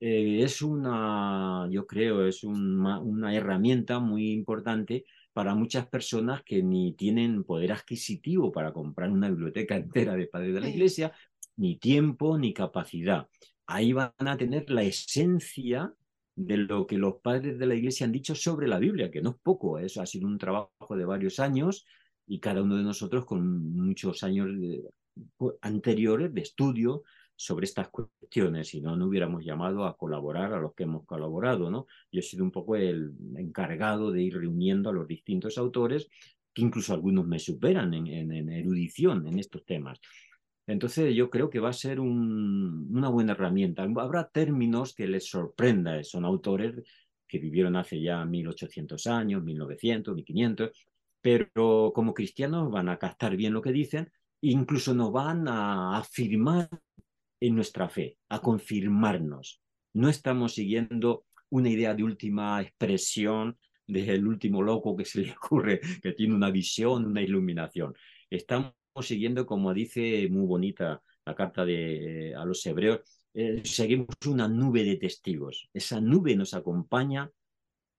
Eh, 0.00 0.42
es 0.42 0.62
una, 0.62 1.68
yo 1.70 1.86
creo, 1.86 2.26
es 2.26 2.44
una 2.44 3.34
herramienta 3.34 3.98
muy 3.98 4.30
importante 4.30 5.04
para 5.32 5.54
muchas 5.54 5.86
personas 5.88 6.42
que 6.42 6.62
ni 6.62 6.94
tienen 6.94 7.44
poder 7.44 7.72
adquisitivo 7.72 8.50
para 8.52 8.72
comprar 8.72 9.10
una 9.10 9.28
biblioteca 9.28 9.76
entera 9.76 10.16
de 10.16 10.26
Padres 10.26 10.54
de 10.54 10.60
la 10.60 10.68
Iglesia, 10.68 11.12
ni 11.56 11.78
tiempo 11.78 12.38
ni 12.38 12.52
capacidad. 12.52 13.28
Ahí 13.66 13.92
van 13.92 14.12
a 14.18 14.36
tener 14.36 14.70
la 14.70 14.82
esencia 14.82 15.92
de 16.34 16.56
lo 16.56 16.86
que 16.86 16.96
los 16.96 17.16
padres 17.22 17.58
de 17.58 17.66
la 17.66 17.74
Iglesia 17.74 18.06
han 18.06 18.12
dicho 18.12 18.34
sobre 18.34 18.68
la 18.68 18.78
Biblia, 18.78 19.10
que 19.10 19.20
no 19.20 19.30
es 19.30 19.36
poco, 19.42 19.78
eso 19.78 20.00
ha 20.00 20.06
sido 20.06 20.26
un 20.26 20.38
trabajo 20.38 20.96
de 20.96 21.04
varios 21.04 21.40
años 21.40 21.84
y 22.26 22.38
cada 22.40 22.62
uno 22.62 22.76
de 22.76 22.84
nosotros 22.84 23.24
con 23.24 23.72
muchos 23.74 24.22
años 24.22 24.48
anteriores 25.60 26.32
de 26.32 26.40
estudio 26.40 27.02
sobre 27.38 27.66
estas 27.66 27.88
cuestiones, 27.88 28.66
si 28.66 28.80
no, 28.80 28.96
no 28.96 29.06
hubiéramos 29.06 29.44
llamado 29.44 29.84
a 29.84 29.96
colaborar 29.96 30.52
a 30.52 30.58
los 30.58 30.74
que 30.74 30.82
hemos 30.82 31.06
colaborado, 31.06 31.70
¿no? 31.70 31.86
Yo 32.10 32.18
he 32.18 32.22
sido 32.22 32.42
un 32.42 32.50
poco 32.50 32.74
el 32.74 33.12
encargado 33.36 34.10
de 34.10 34.22
ir 34.22 34.34
reuniendo 34.34 34.90
a 34.90 34.92
los 34.92 35.06
distintos 35.06 35.56
autores, 35.56 36.08
que 36.52 36.62
incluso 36.62 36.92
algunos 36.92 37.28
me 37.28 37.38
superan 37.38 37.94
en, 37.94 38.50
erudición 38.50 39.24
en 39.28 39.38
estos 39.38 39.64
temas. 39.64 40.00
Entonces 40.66 41.14
yo 41.14 41.30
creo 41.30 41.48
que 41.48 41.60
va 41.60 41.68
a 41.68 41.72
ser 41.72 42.00
una 42.00 43.08
buena 43.08 43.32
herramienta. 43.32 43.84
Habrá 43.84 44.28
términos 44.28 44.92
que 44.92 45.06
les 45.06 45.30
sorprenda, 45.30 46.02
son 46.02 46.24
autores 46.24 46.74
que 47.28 47.38
vivieron 47.38 47.76
hace 47.76 48.02
ya 48.02 48.24
1800 48.24 49.06
años, 49.06 49.44
1900, 49.44 50.12
1500, 50.12 50.70
pero 51.20 51.92
como 51.94 52.12
cristianos 52.12 52.68
van 52.68 52.88
a 52.88 52.98
captar 52.98 53.36
bien 53.36 53.52
lo 53.52 53.62
que 53.62 53.70
dicen, 53.70 54.10
incluso 54.40 54.92
nos 54.92 55.12
van 55.12 55.46
a 55.46 55.98
afirmar 55.98 56.68
en 57.40 57.54
nuestra 57.54 57.88
fe, 57.88 58.18
a 58.28 58.40
confirmarnos. 58.40 59.62
No 59.94 60.08
estamos 60.08 60.54
siguiendo 60.54 61.24
una 61.50 61.70
idea 61.70 61.94
de 61.94 62.04
última 62.04 62.60
expresión 62.60 63.58
del 63.86 64.26
último 64.26 64.62
loco 64.62 64.96
que 64.96 65.04
se 65.04 65.22
le 65.22 65.32
ocurre, 65.42 65.80
que 66.02 66.12
tiene 66.12 66.34
una 66.34 66.50
visión, 66.50 67.06
una 67.06 67.22
iluminación. 67.22 67.94
Estamos 68.30 68.74
siguiendo, 69.00 69.46
como 69.46 69.72
dice 69.72 70.28
muy 70.30 70.46
bonita 70.46 71.02
la 71.24 71.34
carta 71.34 71.64
de, 71.64 72.34
a 72.34 72.44
los 72.44 72.64
hebreos, 72.66 73.00
eh, 73.34 73.60
seguimos 73.64 74.08
una 74.26 74.48
nube 74.48 74.84
de 74.84 74.96
testigos. 74.96 75.68
Esa 75.72 76.00
nube 76.00 76.34
nos 76.34 76.54
acompaña 76.54 77.30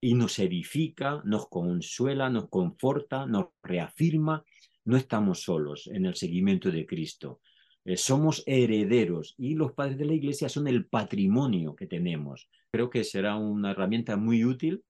y 0.00 0.14
nos 0.14 0.38
edifica, 0.38 1.22
nos 1.24 1.48
consuela, 1.48 2.28
nos 2.28 2.48
conforta, 2.48 3.26
nos 3.26 3.46
reafirma. 3.62 4.44
No 4.84 4.96
estamos 4.96 5.42
solos 5.42 5.86
en 5.86 6.06
el 6.06 6.14
seguimiento 6.14 6.70
de 6.70 6.86
Cristo. 6.86 7.40
Eh, 7.84 7.96
somos 7.96 8.42
herederos 8.46 9.34
y 9.38 9.54
los 9.54 9.72
padres 9.72 9.96
de 9.98 10.04
la 10.04 10.14
iglesia 10.14 10.48
son 10.48 10.68
el 10.68 10.86
patrimonio 10.86 11.74
que 11.74 11.86
tenemos. 11.86 12.48
Creo 12.70 12.90
que 12.90 13.04
será 13.04 13.36
una 13.36 13.70
herramienta 13.70 14.16
muy 14.16 14.44
útil 14.44 14.82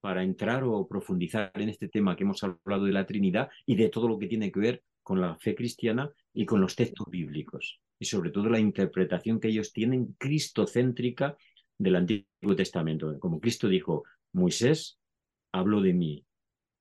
para 0.00 0.24
entrar 0.24 0.64
o 0.64 0.86
profundizar 0.88 1.52
en 1.54 1.68
este 1.68 1.88
tema 1.88 2.16
que 2.16 2.24
hemos 2.24 2.42
hablado 2.42 2.84
de 2.84 2.92
la 2.92 3.06
Trinidad 3.06 3.48
y 3.64 3.76
de 3.76 3.88
todo 3.88 4.08
lo 4.08 4.18
que 4.18 4.26
tiene 4.26 4.50
que 4.50 4.60
ver 4.60 4.82
con 5.02 5.20
la 5.20 5.36
fe 5.36 5.54
cristiana 5.54 6.10
y 6.34 6.44
con 6.44 6.60
los 6.60 6.74
textos 6.74 7.06
bíblicos. 7.08 7.80
Y 7.98 8.06
sobre 8.06 8.30
todo 8.30 8.48
la 8.48 8.58
interpretación 8.58 9.38
que 9.38 9.48
ellos 9.48 9.72
tienen 9.72 10.16
cristocéntrica 10.18 11.36
del 11.78 11.96
Antiguo 11.96 12.56
Testamento. 12.56 13.18
Como 13.20 13.40
Cristo 13.40 13.68
dijo, 13.68 14.04
Moisés 14.32 14.98
habló 15.52 15.80
de 15.80 15.92
mí 15.92 16.24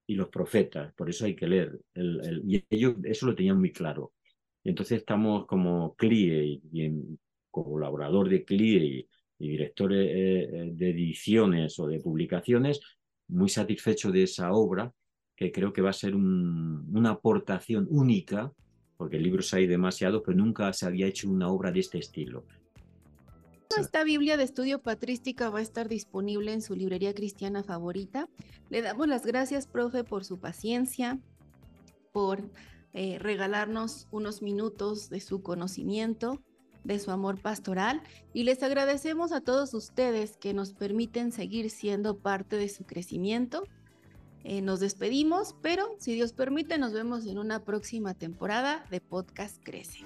y 0.08 0.16
los 0.16 0.30
profetas, 0.30 0.94
por 0.94 1.10
eso 1.10 1.26
hay 1.26 1.36
que 1.36 1.48
leer. 1.48 1.80
y 1.96 2.64
ellos 2.70 2.96
eso 3.04 3.28
lo 3.28 3.36
tenían 3.36 3.60
muy 3.60 3.72
claro. 3.72 4.14
Y 4.64 4.70
entonces 4.70 5.00
estamos 5.00 5.46
como 5.46 5.96
CLIE 5.96 6.62
y, 6.72 7.18
colaborador 7.50 8.30
de 8.30 8.46
CLIE 8.46 9.08
y, 9.40 9.48
director 9.50 9.92
eh, 9.92 10.44
eh, 10.44 10.72
de 10.74 10.90
ediciones 10.92 11.80
o 11.80 11.88
de 11.88 12.00
publicaciones, 12.00 12.80
muy 13.28 13.50
satisfecho 13.50 14.12
de 14.12 14.24
esa 14.24 14.54
obra, 14.54 14.94
que 15.36 15.52
creo 15.52 15.74
que 15.74 15.82
va 15.82 15.90
a 15.90 15.94
ser 15.94 16.16
una 16.16 17.10
aportación 17.10 17.88
única, 17.90 18.54
porque 18.98 19.18
libros 19.18 19.52
hay 19.56 19.66
demasiados, 19.66 20.22
pero 20.24 20.38
nunca 20.38 20.72
se 20.74 20.86
había 20.86 21.08
hecho 21.08 21.28
una 21.30 21.48
obra 21.50 21.72
de 21.72 21.80
este 21.80 21.98
estilo. 21.98 22.46
Esta 23.80 24.04
Biblia 24.04 24.38
de 24.38 24.44
estudio 24.44 24.82
patrística 24.82 25.50
va 25.50 25.60
a 25.60 25.62
estar 25.62 25.88
disponible 25.88 26.54
en 26.54 26.62
su 26.62 26.76
librería 26.76 27.14
cristiana 27.14 27.64
favorita. 27.64 28.28
Le 28.70 28.82
damos 28.82 29.08
las 29.08 29.26
gracias, 29.26 29.66
profe, 29.66 30.04
por 30.04 30.26
su 30.26 30.40
paciencia, 30.40 31.20
por 32.12 32.44
eh, 32.94 33.18
regalarnos 33.20 34.08
unos 34.12 34.42
minutos 34.42 35.10
de 35.10 35.22
su 35.22 35.42
conocimiento, 35.42 36.42
de 36.84 37.00
su 37.00 37.12
amor 37.12 37.40
pastoral 37.40 38.02
y 38.34 38.44
les 38.44 38.64
agradecemos 38.64 39.32
a 39.32 39.42
todos 39.42 39.74
ustedes 39.74 40.38
que 40.38 40.54
nos 40.54 40.74
permiten 40.74 41.32
seguir 41.32 41.70
siendo 41.70 42.18
parte 42.18 42.58
de 42.58 42.70
su 42.70 42.86
crecimiento. 42.86 43.64
Eh, 44.44 44.62
nos 44.62 44.80
despedimos, 44.80 45.56
pero 45.62 45.96
si 46.00 46.16
Dios 46.16 46.34
permite, 46.34 46.78
nos 46.78 46.94
vemos 46.94 47.28
en 47.28 47.38
una 47.38 47.64
próxima 47.64 48.16
temporada 48.16 48.86
de 48.90 49.00
Podcast 49.00 49.58
Crece. 49.64 50.00